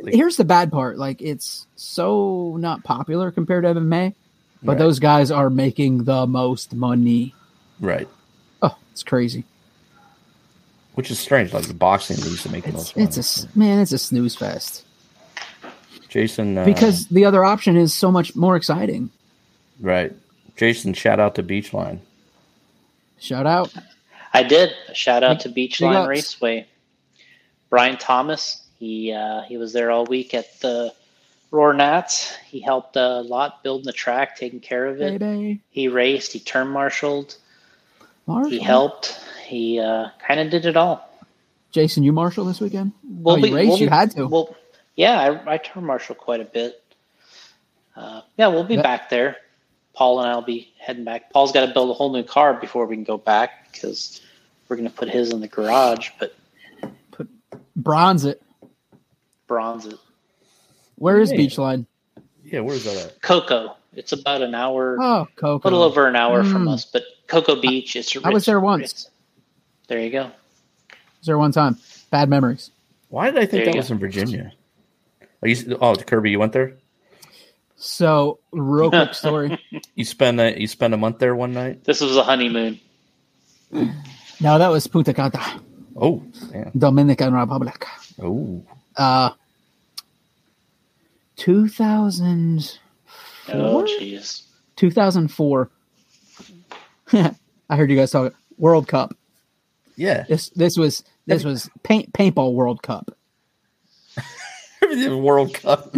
[0.01, 0.97] Like- here's the bad part.
[0.97, 4.15] Like it's so not popular compared to MMA,
[4.63, 4.79] but Right.
[4.79, 7.35] those guys are making the most money.
[7.81, 8.09] right,
[8.63, 9.45] Oh, it's crazy.
[10.99, 11.53] Which is strange.
[11.53, 13.07] Like the boxing they used to make the It's most money.
[13.07, 14.85] it's a s- man, it's a snooze fest.
[16.09, 19.09] Jason uh, Because the other option is so much more exciting.
[19.81, 20.13] right,
[20.57, 20.93] Jason.
[20.95, 22.01] Shout out to Beachline.
[23.21, 23.73] Shout out.
[24.35, 24.73] I did.
[24.93, 26.09] Shout out to Beachline.
[26.09, 26.67] Raceway.
[27.71, 28.65] Brian Thomas.
[28.81, 30.93] He uh, he was there all week at the
[31.53, 32.35] Roar Nats.
[32.45, 35.21] He helped a lot building the track, taking care of it.
[35.21, 35.61] Baby.
[35.71, 36.33] He raced.
[36.33, 37.37] He turn marshaled.
[38.27, 38.51] Marshall.
[38.51, 39.21] He helped.
[39.49, 41.05] He uh, kind of did it all.
[41.71, 42.93] Jason, you marshal this weekend?
[43.03, 43.81] We'll Oh, you raced?
[43.81, 44.27] You had to.
[44.27, 44.55] Well,
[44.95, 46.83] yeah, I, I turn marshal quite a bit.
[47.97, 49.37] Uh, yeah, we'll be That- back there.
[49.95, 51.33] Paul and I'll be heading back.
[51.33, 54.21] Paul's got to build a whole new car before we can go back because
[54.69, 56.37] we're going to put his in the garage, but
[57.11, 57.29] put
[57.75, 58.41] Bronze it.
[59.49, 59.97] bronze it.
[60.97, 61.39] Where is Hey.
[61.39, 61.87] Beachline?
[62.45, 63.21] Yeah, where's that at?
[63.23, 63.75] Cocoa.
[63.95, 65.67] It's about an hour, Oh, Cocoa.
[65.67, 66.75] a little over an hour from Mm.
[66.75, 67.97] us, but Cocoa Beach.
[67.97, 68.17] It's.
[68.25, 69.11] I was there once.
[69.89, 70.25] It's- There you go.
[71.19, 71.77] Was there one time?
[72.11, 72.71] Bad memories.
[73.09, 73.79] Why did I think that go.
[73.79, 74.53] was in Virginia?
[75.43, 76.75] Are you, oh, Kirby, you went there.
[77.77, 79.59] So, real quick story.
[79.95, 81.85] You spend a you spend a month there one night.
[81.85, 82.79] This was a honeymoon.
[83.73, 85.61] no, that was Punta Cana,
[85.97, 86.71] Oh, man.
[86.77, 87.85] Dominican Republic.
[88.23, 88.63] Oh,
[88.97, 89.31] Uh,
[91.37, 92.79] 2000,
[93.49, 93.85] Oh, Four?
[93.87, 94.43] jeez.
[94.77, 95.71] 2004.
[97.13, 99.17] I heard you guys talk World Cup.
[99.99, 100.25] Yeah.
[100.29, 103.11] This this was this was paint paintball World Cup.
[104.83, 105.95] Everything's World Cup.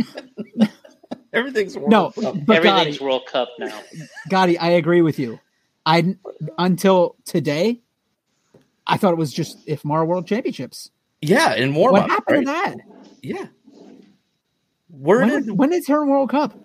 [1.33, 2.35] Everything's World No, Cup.
[2.45, 3.81] but Everything's Gotti, World Cup now.
[4.29, 5.39] Gotti, I agree with you.
[5.87, 6.17] I
[6.59, 7.81] until today,
[8.87, 10.91] I thought it was just IFMAR World Championships.
[11.23, 12.73] Yeah, in warm what happened right?
[12.73, 12.77] to that?
[13.23, 13.47] Yeah.
[14.89, 16.59] Where When, did when did it turn World Cup?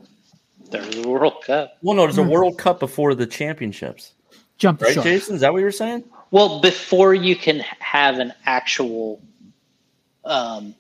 [0.72, 1.78] There's a World Cup.
[1.84, 2.30] well no, there's a Hmm.
[2.32, 4.14] World Cup before the championships.
[4.58, 5.04] Jump the Right, shark.
[5.04, 5.36] Jason?
[5.36, 6.06] Is that what you were saying?
[6.36, 9.22] Well, before you can have an actual,
[10.26, 10.76] um,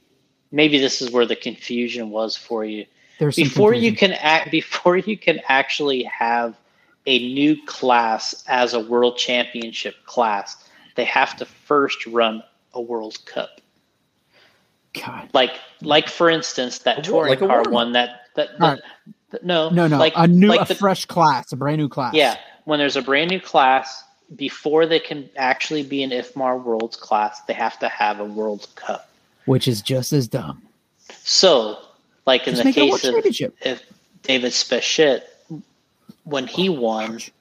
[0.51, 2.85] maybe this is where the confusion was for you.
[3.19, 6.57] There's Before you can act, before you can actually have
[7.05, 10.57] a new class as a world championship class,
[10.95, 13.61] they have to first run a World Cup.
[14.91, 15.29] God.
[15.31, 18.81] Like, like for instance, that A touring like a car one that that, that, Alright.
[19.29, 21.87] that- no No, no, like a new, like a the- fresh class, a brand new
[21.87, 22.13] class.
[22.13, 24.03] yeah when there's a brand new class
[24.35, 28.67] before they can actually be an IFMAR Worlds class, they have to have a World
[28.75, 29.09] Cup.
[29.45, 30.61] which is just as dumb.
[31.23, 31.77] So,
[32.25, 33.55] like in the make it a world case of championship.
[33.61, 33.83] if
[34.23, 35.21] David Spashett,
[36.23, 37.31] when he won Is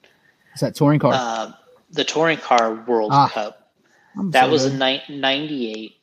[0.61, 1.13] that touring car?
[1.15, 1.51] uh,
[1.91, 3.71] the touring car World Ah, Cup,
[4.17, 5.95] I'm that so was in ni- 98.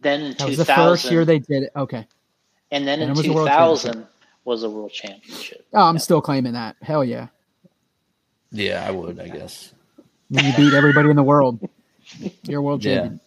[0.00, 1.72] Then in that was 2000, the first year they did it.
[1.76, 2.06] Okay.
[2.70, 4.06] and then and in it was 2000
[4.44, 5.64] was a World Championship.
[5.74, 6.76] Oh, I'm still claiming that.
[6.80, 7.28] Hell yeah.
[8.50, 9.72] Yeah, I would, I guess.
[10.32, 11.60] When you beat everybody in the world,
[12.44, 12.94] you're world Yeah.
[13.02, 13.20] champion.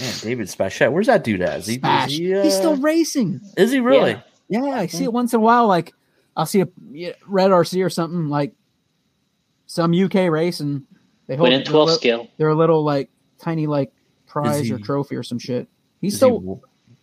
[0.00, 0.92] Man, David Spashett.
[0.92, 1.58] Where's that dude at?
[1.60, 3.40] Is he, is he, uh, He's still racing.
[3.56, 4.12] is he really?
[4.12, 4.20] Yeah.
[4.48, 5.66] Yeah, I see it once in a while.
[5.66, 5.92] Like
[6.36, 6.68] I'll see a
[7.26, 8.52] red RC or something like
[9.66, 10.84] some UK race, and
[11.26, 12.28] they hold Win in they're 12 li- scale.
[12.36, 13.08] They're a little like
[13.38, 13.92] tiny like
[14.26, 15.66] prize or trophy or some shit.
[16.00, 16.60] He's still he w-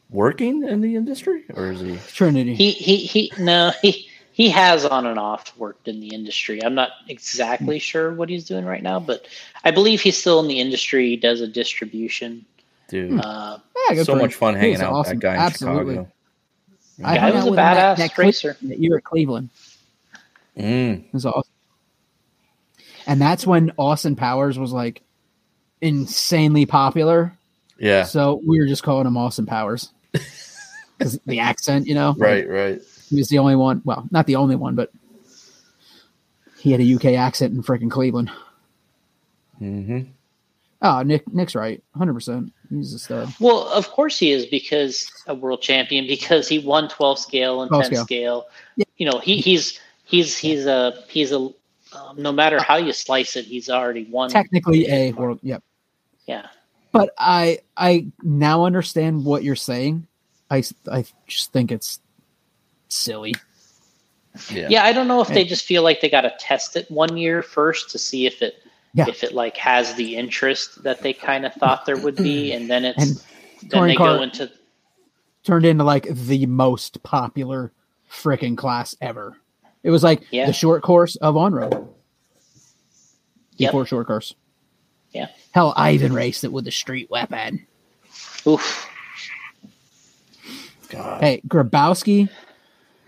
[0.09, 1.97] working in the industry, or is he?
[2.13, 2.53] Trinity.
[2.55, 4.07] He he he no he
[4.41, 6.63] he has on and off worked in the industry.
[6.63, 9.27] I'm not exactly sure what he's doing right now, but
[9.63, 11.09] I believe he's still in the industry.
[11.09, 12.43] He does a distribution.
[12.87, 13.59] Dude, Uh,
[13.91, 14.29] yeah, so much him.
[14.31, 15.93] fun hanging was out with that guy in Absolutely.
[15.93, 16.11] Chicago.
[17.03, 18.57] I guy was a with him at badass that Cle- racer.
[18.63, 19.49] that year at Cleveland.
[20.57, 21.51] Mm, It was awesome.
[23.05, 25.01] And that's when Austin Powers was like
[25.81, 27.37] insanely popular.
[27.79, 29.91] yeah, So we were just calling him Austin Powers.
[30.97, 32.13] Because the accent, you know?
[32.19, 32.79] right, right.
[33.11, 33.83] He was the only one.
[33.85, 34.91] Well, not the only one, but
[36.57, 38.31] he had a UK accent in freaking Cleveland.
[39.61, 40.09] Mm-hmm.
[40.81, 42.51] Oh, Nick, Nick's right, hundred percent.
[42.69, 43.31] He's a stud.
[43.39, 47.69] well, of course he is because a world champion because he won 12 scale and
[47.69, 48.05] 12 10 scale.
[48.05, 48.45] scale.
[48.77, 48.85] Yeah.
[48.97, 51.37] You know he he's he's he's a he's a
[51.93, 54.29] um, no matter how you slice it, he's already won.
[54.29, 55.39] Technically, a world.
[55.43, 55.61] Yep.
[56.25, 56.47] Yeah.
[56.91, 60.07] But I, I now understand what you're saying.
[60.49, 62.00] I, I just think it's
[62.91, 63.33] silly.
[64.49, 64.67] Yeah.
[64.69, 67.17] Yeah, I don't know if they just feel like they got to test it one
[67.17, 68.55] year first to see if it
[68.93, 69.05] Yeah.
[69.09, 72.69] if it like has the interest that they kind of thought there would be, and
[72.69, 74.49] then it's And then they car go into
[75.43, 77.71] turned into like the most popular
[78.09, 79.35] freaking class ever.
[79.83, 80.45] It was like Yeah.
[80.45, 81.89] the short course of on road
[83.57, 83.69] Yep.
[83.71, 84.33] before short course.
[85.11, 85.27] Yeah.
[85.51, 87.65] Hell, I even raced it with the street weapon.
[88.47, 88.87] oof.
[90.89, 91.21] God.
[91.21, 92.29] Hey, Grabowski.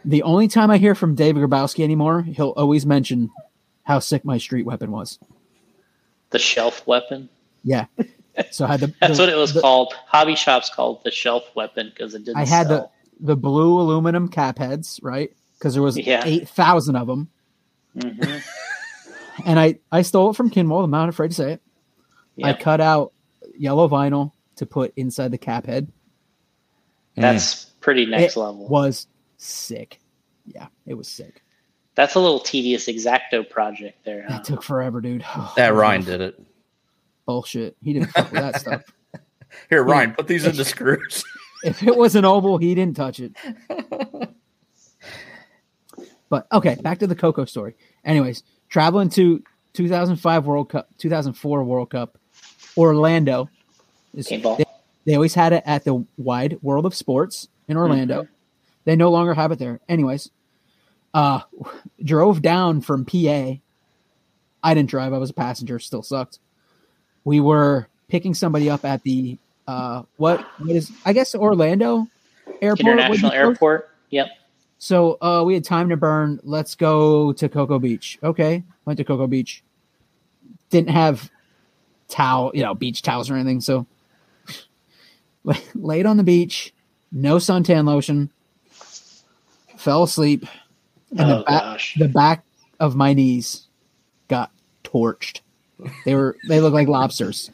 [0.05, 3.31] The only time I hear from David Grabowski anymore, he'll always mention
[3.83, 5.19] how sick my street weapon was.
[6.31, 7.29] The shelf weapon.
[7.63, 7.85] Yeah.
[8.51, 9.93] So I had the That's the- what it was the, called.
[10.07, 12.37] Hobby shops called the shelf weapon because it didn't.
[12.37, 12.91] I had sell.
[13.19, 15.31] the blue aluminum cap heads, right?
[15.57, 16.21] Because there was Yeah.
[16.25, 17.29] eight thousand of them,
[17.95, 18.43] Mhm.
[19.45, 20.83] and I I stole it from Kinwald.
[20.83, 21.61] I'm not afraid to say it.
[22.43, 23.13] I cut out
[23.57, 25.89] yellow vinyl to put inside the cap head.
[27.15, 28.67] that's pretty next It level.
[28.67, 29.07] Was
[29.45, 29.99] sick.
[30.45, 31.41] Yeah, it was sick.
[31.95, 34.23] That's a little tedious exacto project there.
[34.27, 34.37] Huh?
[34.37, 35.23] That took forever, dude.
[35.35, 36.41] Oh, that Ryan did it.
[37.25, 37.77] Bullshit.
[37.83, 38.81] He didn't fuck with that stuff.
[39.69, 41.23] Here, Ryan, put these into screws.
[41.65, 43.31] If it was an oval, he didn't touch it.
[46.29, 47.75] But okay, back to the Cocoa story.
[48.03, 49.43] Anyways, traveling to
[49.73, 52.17] 2005 World Cup, 2004 World Cup,
[52.75, 53.49] Orlando.
[54.15, 54.41] is- They,
[55.05, 58.23] they always had it at the Wide World of Sports in Orlando.
[58.23, 58.33] Mm-hmm.
[58.85, 59.79] They no longer have it there.
[59.87, 60.29] Anyways,
[61.13, 61.41] uh,
[62.03, 63.53] drove down from PA.
[64.63, 65.13] I didn't drive.
[65.13, 65.79] I was a passenger.
[65.79, 66.39] Still sucked.
[67.23, 69.37] We were picking somebody up at the
[69.67, 72.07] uh, what what is I guess Orlando
[72.61, 72.79] airport.
[72.81, 73.33] International would be close.
[73.33, 73.89] Airport.
[74.09, 74.27] Yep.
[74.79, 76.39] So uh, we had time to burn.
[76.43, 78.19] Let's go to Cocoa Beach.
[78.21, 79.63] Okay, went to Cocoa Beach.
[80.69, 81.31] Didn't have
[82.09, 83.61] towel, you know, beach towels or anything.
[83.61, 83.85] So
[85.75, 86.73] laid on the beach,
[87.11, 88.29] no suntan lotion.
[89.83, 90.45] Fell asleep,
[91.11, 91.95] and oh the back gosh.
[91.99, 92.45] the back
[92.79, 93.67] of my knees
[94.29, 94.49] got
[94.85, 95.41] torched.
[96.05, 97.51] They were they look like lobsters.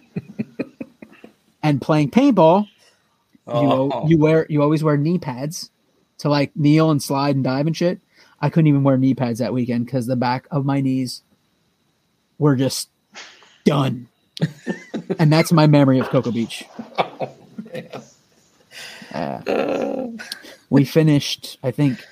[1.63, 2.69] and playing paintball, you
[3.47, 4.07] Oh.
[4.07, 5.71] you wear you always wear knee pads
[6.19, 7.99] to like kneel and slide and dive and shit.
[8.39, 11.23] I couldn't even wear knee pads that weekend because the back of my knees
[12.37, 12.89] were just
[13.65, 14.07] done.
[15.19, 16.63] and that's my memory of Cocoa Beach.
[19.11, 20.07] Uh,
[20.69, 22.05] we finished, I think,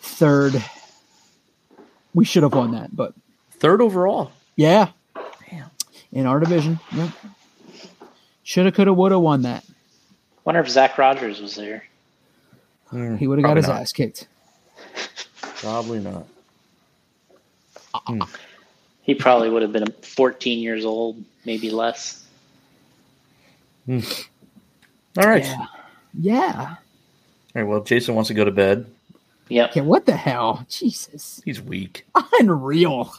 [0.00, 0.62] third.
[2.14, 3.14] We should have won that, but
[3.52, 4.32] Third overall.
[4.56, 4.88] yeah,
[5.48, 5.70] Damn.
[6.12, 7.10] in our division, yep.
[8.42, 9.64] Shoulda, coulda, woulda won that.
[10.44, 11.84] Wonder if Zach Rogers was there.
[12.88, 13.16] Hmm.
[13.16, 13.82] He would have got his not.
[13.82, 14.26] ass kicked.
[15.42, 16.26] Probably not.
[17.94, 18.12] Uh-uh.
[18.12, 18.22] Hmm.
[19.02, 22.24] He probably would have been 14 years old, maybe less.
[23.86, 24.00] Hmm.
[25.18, 25.44] All right.
[25.44, 25.66] Yeah.
[26.18, 26.54] Yeah.
[26.70, 26.76] All
[27.54, 27.64] right.
[27.64, 28.86] Well, Jason wants to go to bed.
[29.50, 29.70] Yep.
[29.70, 30.64] Okay, what the hell?
[30.68, 31.42] Jesus.
[31.44, 32.06] He's weak.
[32.40, 33.12] Unreal.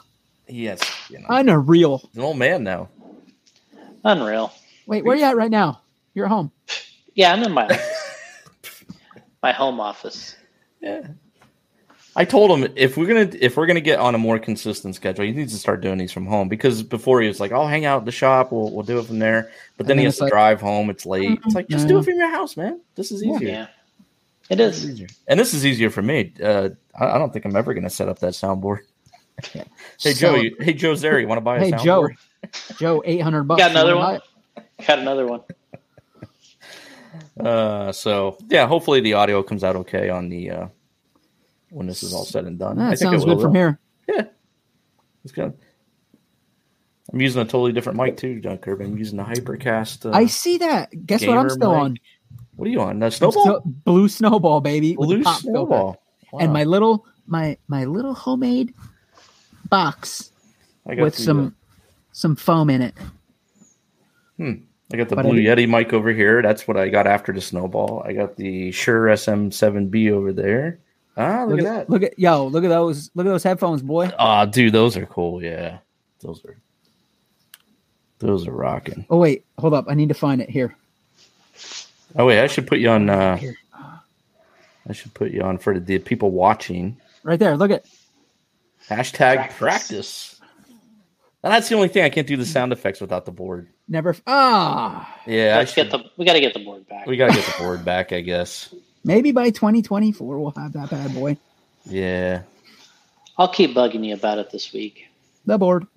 [0.48, 1.99] He has, you know, Unreal.
[1.99, 2.90] he's an old man now.
[4.03, 4.52] Unreal.
[4.88, 5.82] Wait, where are you at right now?
[6.14, 6.52] You're at home.
[7.14, 7.68] Yeah, I'm in my
[9.44, 10.36] my home office.
[10.82, 11.08] Yeah.
[12.16, 15.26] I told him if we're gonna if we're gonna get on a more consistent schedule,
[15.26, 17.86] he needs to start doing these from home because before he was like, "I'll hang
[17.86, 20.18] out at the shop, we'll we'll do it from there." But then And he has
[20.18, 20.90] to like, drive home.
[20.90, 21.40] It's late.
[21.45, 22.10] It's like just do it mm-hmm.
[22.10, 22.82] from your house, man.
[22.95, 23.48] This is easier.
[23.48, 23.68] Yeah,
[24.60, 24.90] it This is is.
[24.91, 25.07] easier.
[25.28, 26.34] And this is easier for me.
[26.44, 26.69] Uh,
[26.99, 28.80] I, I don't think I'm ever gonna set up that soundboard.
[29.53, 29.64] Hey
[29.98, 31.84] So- Joe, you, hey Joe Zeri, you want to buy a Hey soundboard?
[31.84, 32.07] Joe.
[32.80, 33.60] Joe, eight hundred bucks.
[33.61, 34.19] Got another one?
[34.88, 35.41] Got another one.
[37.40, 40.68] Uh, so yeah, hopefully the audio comes out okay on the uh,
[41.69, 42.80] when this is all said and done.
[42.80, 43.80] I That think it sounds will, good from here.
[44.07, 44.26] Yeah,
[45.23, 45.53] it's good.
[47.11, 48.86] I'm using a totally different mic too, John Kirby.
[48.86, 50.06] I'm using the Hypercast.
[50.06, 50.90] Uh, I see that.
[51.06, 51.80] Guess what I'm still mic.
[51.82, 51.98] on?
[52.61, 53.01] What are you on?
[53.01, 53.63] I'm snowball.
[53.65, 54.93] blue snowball, baby.
[54.93, 55.99] Blue snowball.
[56.39, 58.75] And my little my my little homemade
[59.67, 60.29] box
[60.85, 61.55] with some
[62.11, 62.93] some foam in it.
[64.39, 64.43] uh,
[64.93, 66.43] I got the but Blue Yeti mic over here.
[66.43, 68.03] That's what I got after the snowball.
[68.05, 70.77] I got the Shure SM7B over there.
[71.17, 71.89] Ah, look, Look at at that.
[71.89, 74.11] look at yo, look at those look at those headphones, boy.
[74.19, 75.41] Ah, dude, those are cool.
[75.43, 75.79] Yeah,
[76.19, 76.59] those are
[78.19, 79.07] those are rocking.
[79.09, 79.85] Oh wait, hold up.
[79.89, 80.75] I need to find it here.
[82.15, 83.09] Oh wait, I should put you on.
[83.09, 83.39] Uh,
[84.88, 86.97] I should put you on for the people watching.
[87.23, 87.55] Right there.
[87.55, 87.85] Look at
[88.89, 89.57] Hashtag practice.
[89.57, 90.41] Practice.
[91.43, 93.67] And that's the only thing I can't do the sound effects without the board.
[93.88, 95.19] never ah.
[95.25, 96.09] Yeah, Let's should, get the.
[96.17, 97.07] We got to get the board back.
[97.07, 98.11] we gotta get the board back.
[98.11, 98.73] I guess.
[99.03, 101.38] Maybe by 2024 we'll have that bad boy.
[101.85, 102.43] Yeah,
[103.38, 105.07] I'll keep bugging you about it this week.
[105.45, 105.88] The board.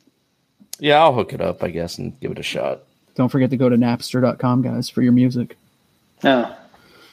[0.78, 1.62] yeah, I'll hook it up.
[1.62, 2.81] I guess and give it a shot.
[3.15, 5.57] Don't forget to go to napster.com, guys, for your music.
[6.23, 6.55] No.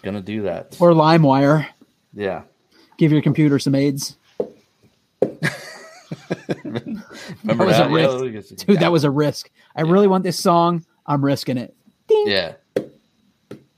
[0.04, 0.78] Gonna do that.
[0.80, 1.68] Or LimeWire.
[2.14, 2.44] yeah.
[2.98, 4.16] Give your computer some AIDS.
[6.64, 7.90] Remember was a that?
[7.90, 8.14] Yeah, risk.
[8.20, 9.50] look at- Dude, that was a risk.
[9.76, 10.86] I really want this song.
[11.06, 11.76] I'm risking it.
[12.08, 12.26] Ding.
[12.28, 12.54] Yeah.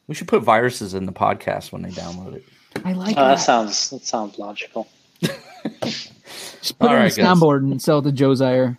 [0.07, 2.43] We should put viruses in the podcast when they download it.
[2.83, 3.39] I like Oh, that that.
[3.39, 3.89] sounds.
[3.91, 4.87] That sounds logical.
[5.21, 7.17] Just put All it right, on the guys.
[7.17, 8.77] soundboard and sell it to Joe Zaire.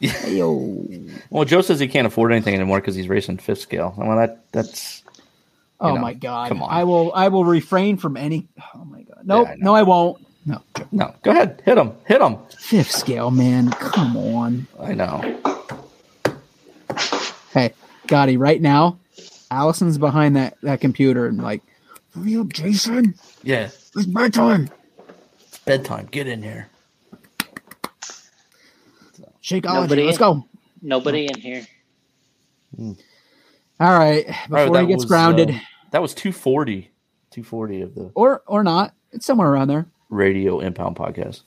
[0.00, 0.10] Yeah.
[0.12, 0.86] Hey, yo.
[1.30, 3.94] Well, Joe says he can't afford anything anymore because he's racing fifth scale.
[3.96, 5.02] Well, that that's
[5.80, 6.48] Oh know, my god.
[6.48, 6.70] come on.
[6.70, 9.20] I will I will refrain from any Oh my god.
[9.24, 10.26] Nope, I no I won't.
[10.46, 10.62] No.
[10.90, 11.14] no.
[11.22, 12.38] Go ahead, hit him, hit him.
[12.58, 13.70] Fifth scale, man.
[13.72, 14.66] Come on.
[14.80, 15.38] I know.
[17.52, 17.74] Hey,
[18.06, 18.98] Gotti, right now,
[19.50, 21.62] Allison's behind that, that computer and like,
[22.14, 23.14] hurry up, Jason.
[23.42, 23.64] Yeah,
[23.96, 24.70] It's bedtime.
[25.46, 26.08] it's bedtime.
[26.10, 26.68] Get in here.
[29.42, 29.64] Shakeology.
[29.74, 30.22] Nobody Let's in.
[30.22, 30.44] go.
[30.82, 31.66] Nobody in here.
[32.78, 34.26] All right.
[34.48, 35.50] Before All right, he gets was, grounded.
[35.50, 35.58] uh,
[35.90, 36.90] that was 240.
[37.30, 38.92] 240 of the or or not.
[39.12, 39.86] It's somewhere around there.
[40.08, 41.42] radio impound podcast.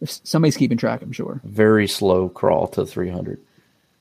[0.00, 1.40] If somebody's keeping track, I'm sure.
[1.44, 3.40] Very slow crawl to 300.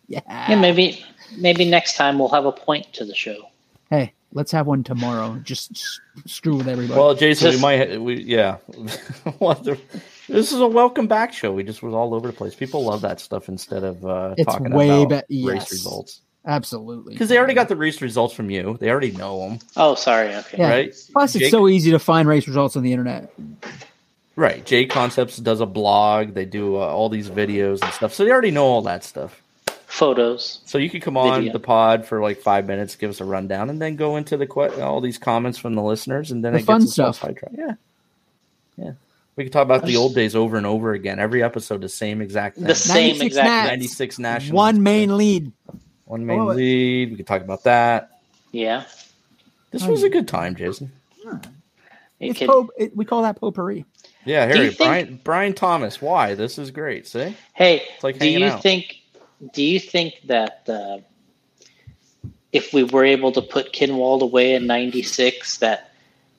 [0.08, 0.22] Yeah.
[0.28, 1.03] Yeah, maybe.
[1.38, 3.50] Maybe next time we'll have a point to the show.
[3.90, 5.40] Hey, let's have one tomorrow.
[5.44, 7.00] Just screw with everybody.
[7.00, 8.58] Well, Jason, we might, we yeah.
[10.30, 11.52] This is a welcome back show.
[11.52, 12.56] We just was all over the place.
[12.56, 15.72] People love that stuff instead of uh, It's talking way about be- race yes.
[15.72, 17.14] results Absolutely.
[17.14, 18.78] because they already got the race results from you.
[18.80, 20.34] They already know them, Oh, sorry.
[20.36, 20.58] Okay.
[20.58, 20.70] Yeah.
[20.70, 20.94] right?
[21.14, 23.34] Plus, it's so easy to find race results on the internet.
[24.36, 24.66] Right.
[24.66, 26.34] J Concepts does a blog.
[26.34, 28.14] They do uh, all these videos and stuff.
[28.14, 29.42] So they already know all that stuff.
[29.86, 30.60] Photos.
[30.66, 31.54] So you could come on Video.
[31.54, 34.48] the pod for like five minutes, give us a rundown, and then go into the
[34.48, 37.14] que- all these comments from the listeners, and then The it fun gets us all
[37.14, 37.28] stuff.
[37.28, 37.56] sidetracked.
[37.56, 37.74] Yeah,
[38.76, 38.92] yeah.
[39.36, 41.20] We could talk about the old days over and over again.
[41.20, 42.66] Every episode, the same exact thing.
[42.66, 43.46] The same 96 exact.
[43.48, 43.70] Nats.
[43.70, 44.58] Ninety six national.
[44.58, 45.52] One main lead.
[46.14, 47.09] One main Oh, lead.
[47.11, 48.19] We could talk about that.
[48.51, 48.83] Yeah.
[49.72, 50.92] This was a good time, Jason.
[51.25, 51.40] It
[52.19, 53.85] It's could- po- it, we call that potpourri.
[54.25, 56.01] Yeah, Harry, think- Brian, Brian Thomas.
[56.01, 56.35] Why?
[56.35, 57.08] This is great.
[57.08, 58.61] See, Hey, like do you out.
[58.61, 58.98] think?
[59.53, 61.00] Do you think that uh,
[62.51, 65.92] if we were able to put Kinwald away in '96, that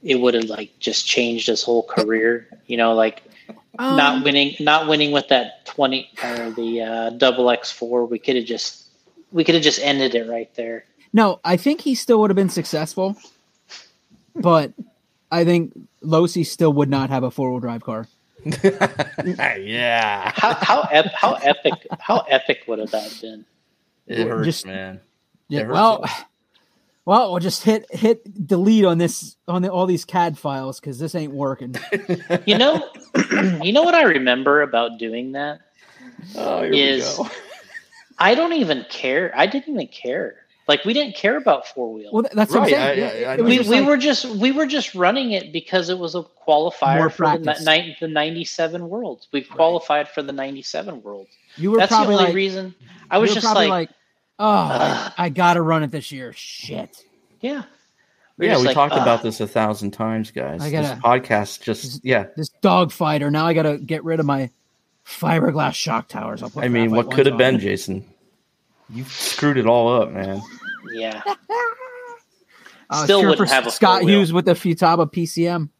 [0.02, 2.46] it would have like just changed his whole career?
[2.66, 3.22] You know, like
[3.78, 8.06] Um, not winning, not winning with that twenty or the uh, double X four.
[8.06, 8.83] We could have just,
[9.34, 10.84] we could have just ended it right there.
[11.12, 13.16] No, I think he still would have been successful,
[14.34, 14.72] but
[15.30, 15.72] I think
[16.02, 18.08] Losi still would not have a four wheel drive car.
[19.56, 23.44] yeah, How how ep- how epic how epic would have that been?
[24.06, 25.00] it hurts, Just- man.
[25.48, 26.10] Yeah, It hurts well, us.
[27.04, 30.98] well, we'll just hit hit delete on this on the, all these CAD files because
[30.98, 31.74] this ain't working.
[32.46, 32.88] You know,
[33.62, 35.60] you know what I remember about doing that.
[36.36, 37.30] Oh, here is- we go.
[38.18, 39.32] I don't even care.
[39.34, 40.36] I didn't even care.
[40.66, 42.10] Like we didn't care about four wheel.
[42.12, 43.26] Well, that's what I'm Right, saying.
[43.26, 45.98] I- I- I we, we like- were just we were just running it because it
[45.98, 47.64] was a qualifier for the, practice.
[48.00, 49.28] the 97 worlds.
[49.30, 51.30] We qualified for the 97 worlds.
[51.56, 52.74] you were That's the probably only like, reason.
[53.10, 53.90] I was just probably like,
[54.38, 56.32] oh, I, I gotta run it this year.
[56.32, 57.04] Shit.
[57.42, 57.64] yeah.
[58.38, 60.60] We're yeah, we like, talked "Ugh." about this a thousand times, guys.
[60.62, 62.26] I this gotta- podcast just yeah.
[62.36, 63.30] This dog fighter.
[63.30, 64.50] Now I gotta get rid of my
[65.06, 66.42] fiberglass shock towers.
[66.42, 67.60] I'll put I mean, what could have been, on.
[67.60, 68.04] Jason?
[68.90, 70.42] You screwed it all up, man.
[70.92, 71.22] Yeah.
[72.90, 74.18] Uh, Still sure wouldn't for have a Scott four-wheel.
[74.18, 75.70] Hughes with the Futaba PCM.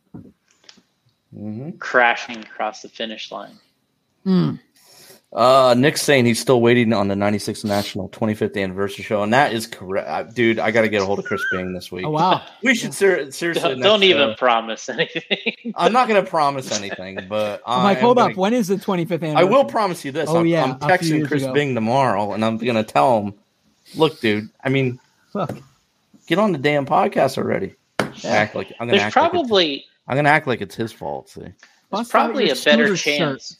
[1.36, 3.58] hmm crashing across the finish line.
[4.26, 4.58] Mm.
[5.34, 9.52] Uh, Nick's saying he's still waiting on the 96th National 25th Anniversary Show, and that
[9.52, 10.60] is correct, Uh, dude.
[10.60, 12.04] I got to get a hold of Chris Bing this week.
[12.06, 12.40] Oh wow.
[12.62, 13.70] We should ser- seriously.
[13.70, 15.74] Don't, don't even show- promise anything.
[15.74, 18.36] I'm not going to promise anything, but I'm like, hold gonna- up.
[18.38, 19.34] When is the 25th anniversary?
[19.34, 20.30] I will promise you this.
[20.30, 21.52] Oh, I'm, yeah, I'm texting Chris ago.
[21.52, 23.34] Bing tomorrow, and I'm going to tell him,
[23.96, 24.48] "Look, dude.
[24.62, 25.00] I mean,
[25.32, 25.56] Fuck.
[26.28, 27.74] get on the damn podcast already.
[28.24, 30.60] Act like I'm going to There's act like it's, probably I'm going to act like
[30.60, 31.28] it's his fault.
[31.30, 31.42] See,
[31.90, 33.48] there's probably a better chance.
[33.48, 33.58] shirt.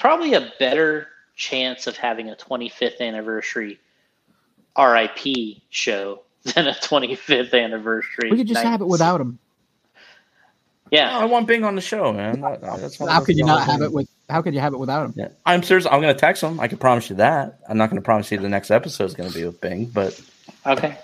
[0.00, 0.20] Chance.
[0.20, 3.78] There's probably a better chance of having a 25th anniversary
[4.78, 8.30] RIP show than a 25th anniversary.
[8.30, 9.38] We could just night- have it without him.
[10.90, 12.40] Yeah, I want Bing on the show, man.
[12.40, 14.08] That- that's what- How could you not have it with?
[14.28, 15.14] How could you have it without him?
[15.16, 15.28] Yeah.
[15.46, 15.86] I'm serious.
[15.86, 16.58] I'm going to text him.
[16.60, 17.58] I can promise you that.
[17.68, 19.86] I'm not going to promise you the next episode is going to be with Bing,
[19.86, 20.20] but
[20.66, 20.98] okay.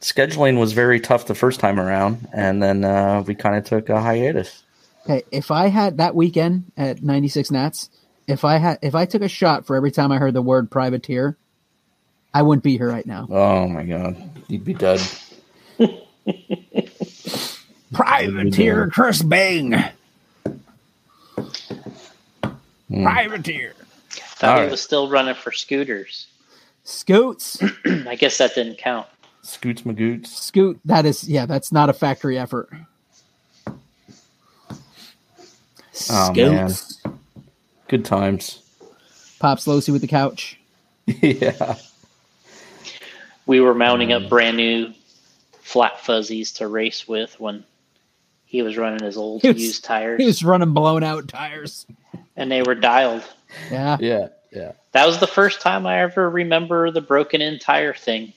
[0.00, 3.88] scheduling was very tough the first time around, and then uh, we kind of took
[3.90, 4.62] a hiatus.
[5.04, 7.88] Okay, if I had that weekend at 96 Nats,
[8.28, 10.70] if I had if I took a shot for every time I heard the word
[10.70, 11.36] privateer,
[12.32, 13.26] I wouldn't be here right now.
[13.30, 14.16] Oh my god,
[14.48, 15.00] you'd be dead.
[17.92, 19.72] Privateer Chris Bing.
[22.88, 23.02] Hmm.
[23.02, 23.74] Privateer.
[24.10, 24.70] Thought All he right.
[24.70, 26.26] was still running for scooters.
[26.84, 27.60] Scoots.
[27.86, 29.06] I guess that didn't count.
[29.42, 30.26] Scoots Magoots.
[30.26, 30.78] Scoot.
[30.84, 31.46] That is yeah.
[31.46, 32.70] That's not a factory effort.
[36.10, 36.70] Oh, man.
[37.88, 38.60] Good times.
[39.38, 40.58] Pops Losi with the couch.
[41.06, 41.76] yeah.
[43.46, 44.24] We were mounting Mm.
[44.24, 44.92] up brand new
[45.60, 47.64] flat fuzzies to race with when
[48.44, 51.86] he was running his old was- used tires, He was running blown out tires.
[52.36, 53.24] and they were dialed.
[53.70, 54.28] Yeah, Yeah.
[54.52, 54.72] Yeah.
[54.92, 58.32] That was the first time I ever remember the broken in tire thing.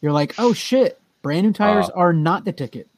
[0.00, 2.88] you're like, oh shit, brand new tires Uh, are not the ticket.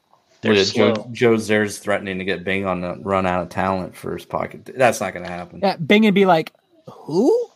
[0.41, 1.07] They're Look at Joe, slow.
[1.11, 4.69] Joe Zares threatening to get Bing on the run out of talent for his pocket.
[4.75, 5.59] That's not going to happen.
[5.61, 6.51] Yeah, Bing would be like,
[6.91, 7.47] who?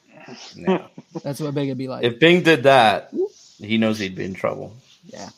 [0.55, 0.85] No.
[1.23, 2.03] That's what Bing would be like.
[2.03, 3.11] if Bing did that,
[3.57, 4.75] he knows he'd be in trouble.
[5.05, 5.29] yeah.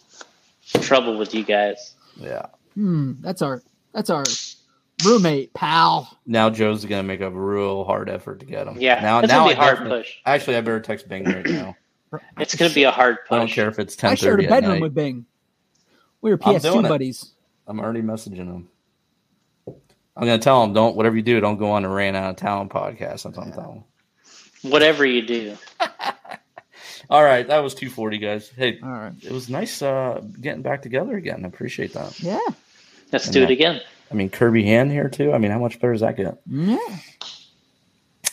[0.81, 1.93] Trouble with you guys.
[2.19, 2.47] Yeah.
[2.73, 3.13] Hmm.
[3.21, 3.61] That's our
[3.93, 4.25] that's our
[5.05, 6.17] roommate pal.
[6.25, 8.75] Now Joe's going to make a real hard effort to get him.
[8.79, 10.15] Yeah, Now, it's now gonna be I a hard push.
[10.25, 11.75] Actually, I better text Bing right now.
[12.39, 13.35] It's going to be a hard push.
[13.35, 14.81] I don't care if it's I ten shared thirty a at bedroom night.
[14.81, 15.25] with Bing.
[16.21, 17.23] We were PS2 it.
[17.67, 17.79] Buddies.
[17.79, 18.67] I'm already messaging him.
[20.15, 22.35] I'm gonna tell him, don't whatever you do, don't go on a ran out of
[22.37, 23.23] talent podcast.
[23.23, 23.75] That's what I'm telling
[24.63, 24.71] him.
[24.71, 25.57] Whatever you do.
[27.09, 28.49] All right, that was 240, guys.
[28.49, 29.13] Hey, All right.
[29.23, 31.45] it was nice uh, getting back together again.
[31.45, 32.19] I appreciate that.
[32.19, 32.39] Yeah.
[33.13, 33.81] Let's And do it that- again.
[34.09, 35.33] I mean, Kirby Hand here too.
[35.33, 36.37] I mean, how much better does that get?
[36.49, 36.77] Yeah.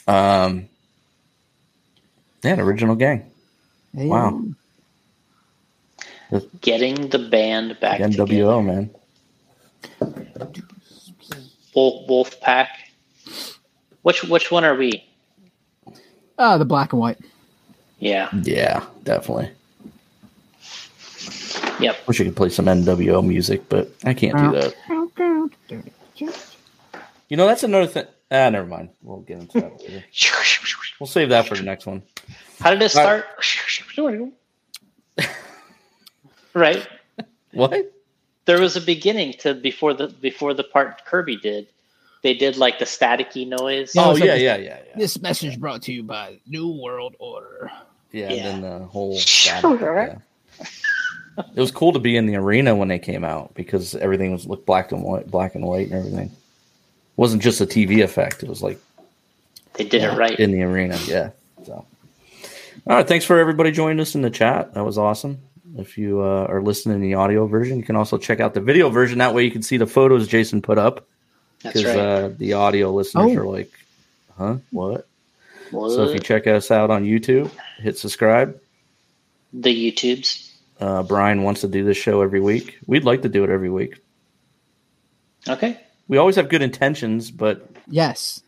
[0.06, 0.68] Um,
[2.44, 3.30] yeah, an original gang,
[3.94, 4.42] Hey, Wow.
[6.60, 8.90] Getting the band back NWO, man.
[11.74, 12.68] Wolf, Wolf Pack.
[14.02, 15.04] Which which one are we?
[16.38, 17.18] Ah, the black and white.
[17.98, 18.28] Yeah.
[18.42, 19.50] Yeah, definitely.
[21.80, 22.06] Yep.
[22.06, 24.74] Wish I could play some NWO music, but I can't do that.
[27.28, 28.04] You know, that's another thing.
[28.30, 28.90] Ah, never mind.
[29.02, 29.80] We'll get into that.
[29.80, 30.04] later.
[31.00, 32.04] We'll save that for the next one.
[32.60, 33.26] How did it start?
[36.54, 36.86] right.
[37.52, 37.92] What?
[38.46, 41.66] There was a beginning to before the before the part Kirby did.
[42.22, 43.94] They did like the staticky noise.
[43.94, 44.96] Yeah, oh it's like yeah, yeah, yeah, yeah.
[44.96, 47.70] This message brought to you by New World Order.
[48.12, 48.46] Yeah, Yeah.
[48.46, 49.16] and then the whole.
[49.18, 50.16] static, yeah.
[51.56, 54.46] It was cool to be in the arena when they came out because everything was
[54.46, 56.26] looked black and white, black and white, and everything.
[56.28, 58.78] It wasn't just a TV effect; it was like
[59.74, 60.14] They did Yeah.
[60.14, 60.38] it right.
[60.38, 60.96] in the arena.
[61.06, 61.30] Yeah.
[61.64, 61.86] So, all
[62.96, 63.06] right.
[63.08, 64.74] Thanks for everybody joining us in the chat.
[64.74, 65.38] That was awesome.
[65.76, 68.60] If you uh, are listening in the audio version, you can also check out the
[68.60, 69.18] video version.
[69.18, 71.06] That way, you can see the photos Jason put up
[71.62, 71.98] because right.
[71.98, 73.40] uh, the audio listeners Oh.
[73.40, 73.70] are like,
[74.38, 74.56] "Huh?
[74.70, 75.08] What?"
[75.70, 75.90] What?
[75.90, 78.60] So if you check us out on YouTube, hit subscribe.
[79.52, 80.50] the YouTubes.
[80.80, 82.78] Uh, Brian wants to do this show every week.
[82.86, 83.96] We'd like to do it every week.
[85.48, 85.78] Okay.
[86.08, 88.40] We always have good intentions, but Yes.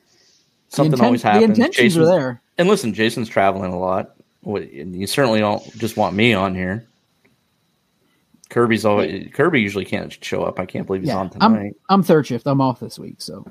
[0.68, 1.42] Something inten- always happens.
[1.42, 2.42] The intentions Jason- are there.
[2.58, 4.14] And listen, Jason's traveling a lot.
[4.44, 6.84] And You certainly don't just want me on here.
[8.48, 10.60] Kirby's always Kirby usually can't show up.
[10.60, 11.72] I can't believe he's Yeah, on I'm.
[11.88, 12.46] I'm third shift.
[12.46, 13.44] I'm off this week, so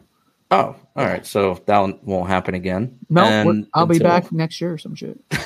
[0.52, 0.58] oh,
[0.96, 1.26] all right.
[1.26, 2.98] So that won't happen again.
[3.10, 5.20] no, And I'll be until- back next year or some shit.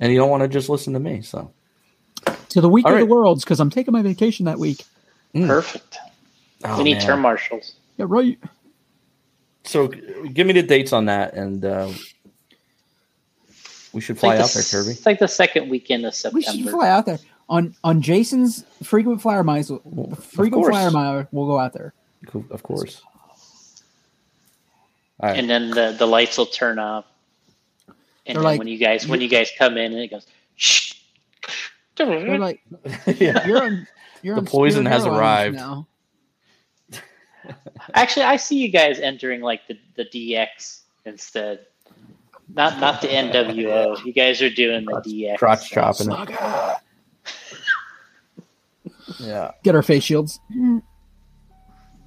[0.00, 1.52] And you don't want to just listen to me, so
[2.48, 3.00] To the week All of right.
[3.02, 4.84] the worlds because I'm taking my vacation that week.
[5.32, 5.46] Mm.
[5.46, 5.96] Perfect.
[6.64, 7.02] Oh, we need man.
[7.06, 7.76] term marshals.
[7.98, 8.36] Yeah, right.
[9.62, 11.88] So give me the dates on that, and uh,
[13.92, 14.90] we should It's like fly the out there, Kirby.
[14.90, 16.36] It's like the second weekend of September.
[16.38, 16.70] We September.
[16.70, 17.18] should fly out there
[17.52, 19.70] on on Jason's frequent flyer miles.
[19.84, 21.28] Well, Frequent flyer mile.
[21.32, 21.92] We'll go out there.
[22.26, 23.02] Cool, Of course.
[25.20, 25.38] All right.
[25.38, 27.04] and then the, the lights will turn off.
[27.86, 27.94] And
[28.26, 30.94] They're then like- when you guys when you guys come in and it goes shh.
[31.96, 32.62] They're like,
[33.06, 33.46] yeah.
[33.46, 33.86] you're on.
[34.22, 35.56] You're The on poison has arrived.
[35.56, 35.86] now.
[37.94, 41.66] Actually, I see you guys entering like the, the DX instead.
[42.54, 44.04] Not not the NWO.
[44.04, 45.38] You guys are doing the DX.
[45.38, 46.08] Crotch chopping.
[47.26, 48.44] It.
[49.16, 49.24] Saga.
[49.28, 49.50] Yeah.
[49.62, 50.40] Get our face shields.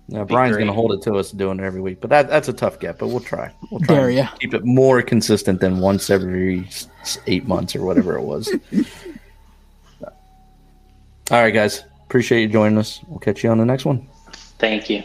[0.07, 0.61] Yeah, Brian's great.
[0.63, 2.79] going to hold it to us doing it every week, but that that's a tough
[2.79, 2.99] get.
[2.99, 3.51] But we'll try.
[3.71, 3.95] We'll try.
[3.95, 4.27] Dare and ya.
[4.39, 8.53] Keep it more consistent than once every s- s- eight months or whatever it was.
[11.31, 11.83] All right, guys.
[12.05, 12.99] Appreciate you joining us.
[13.07, 14.07] We'll catch you on the next one.
[14.59, 15.01] Thank you.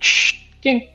[0.00, 0.34] Shh.
[0.60, 0.88] Ding.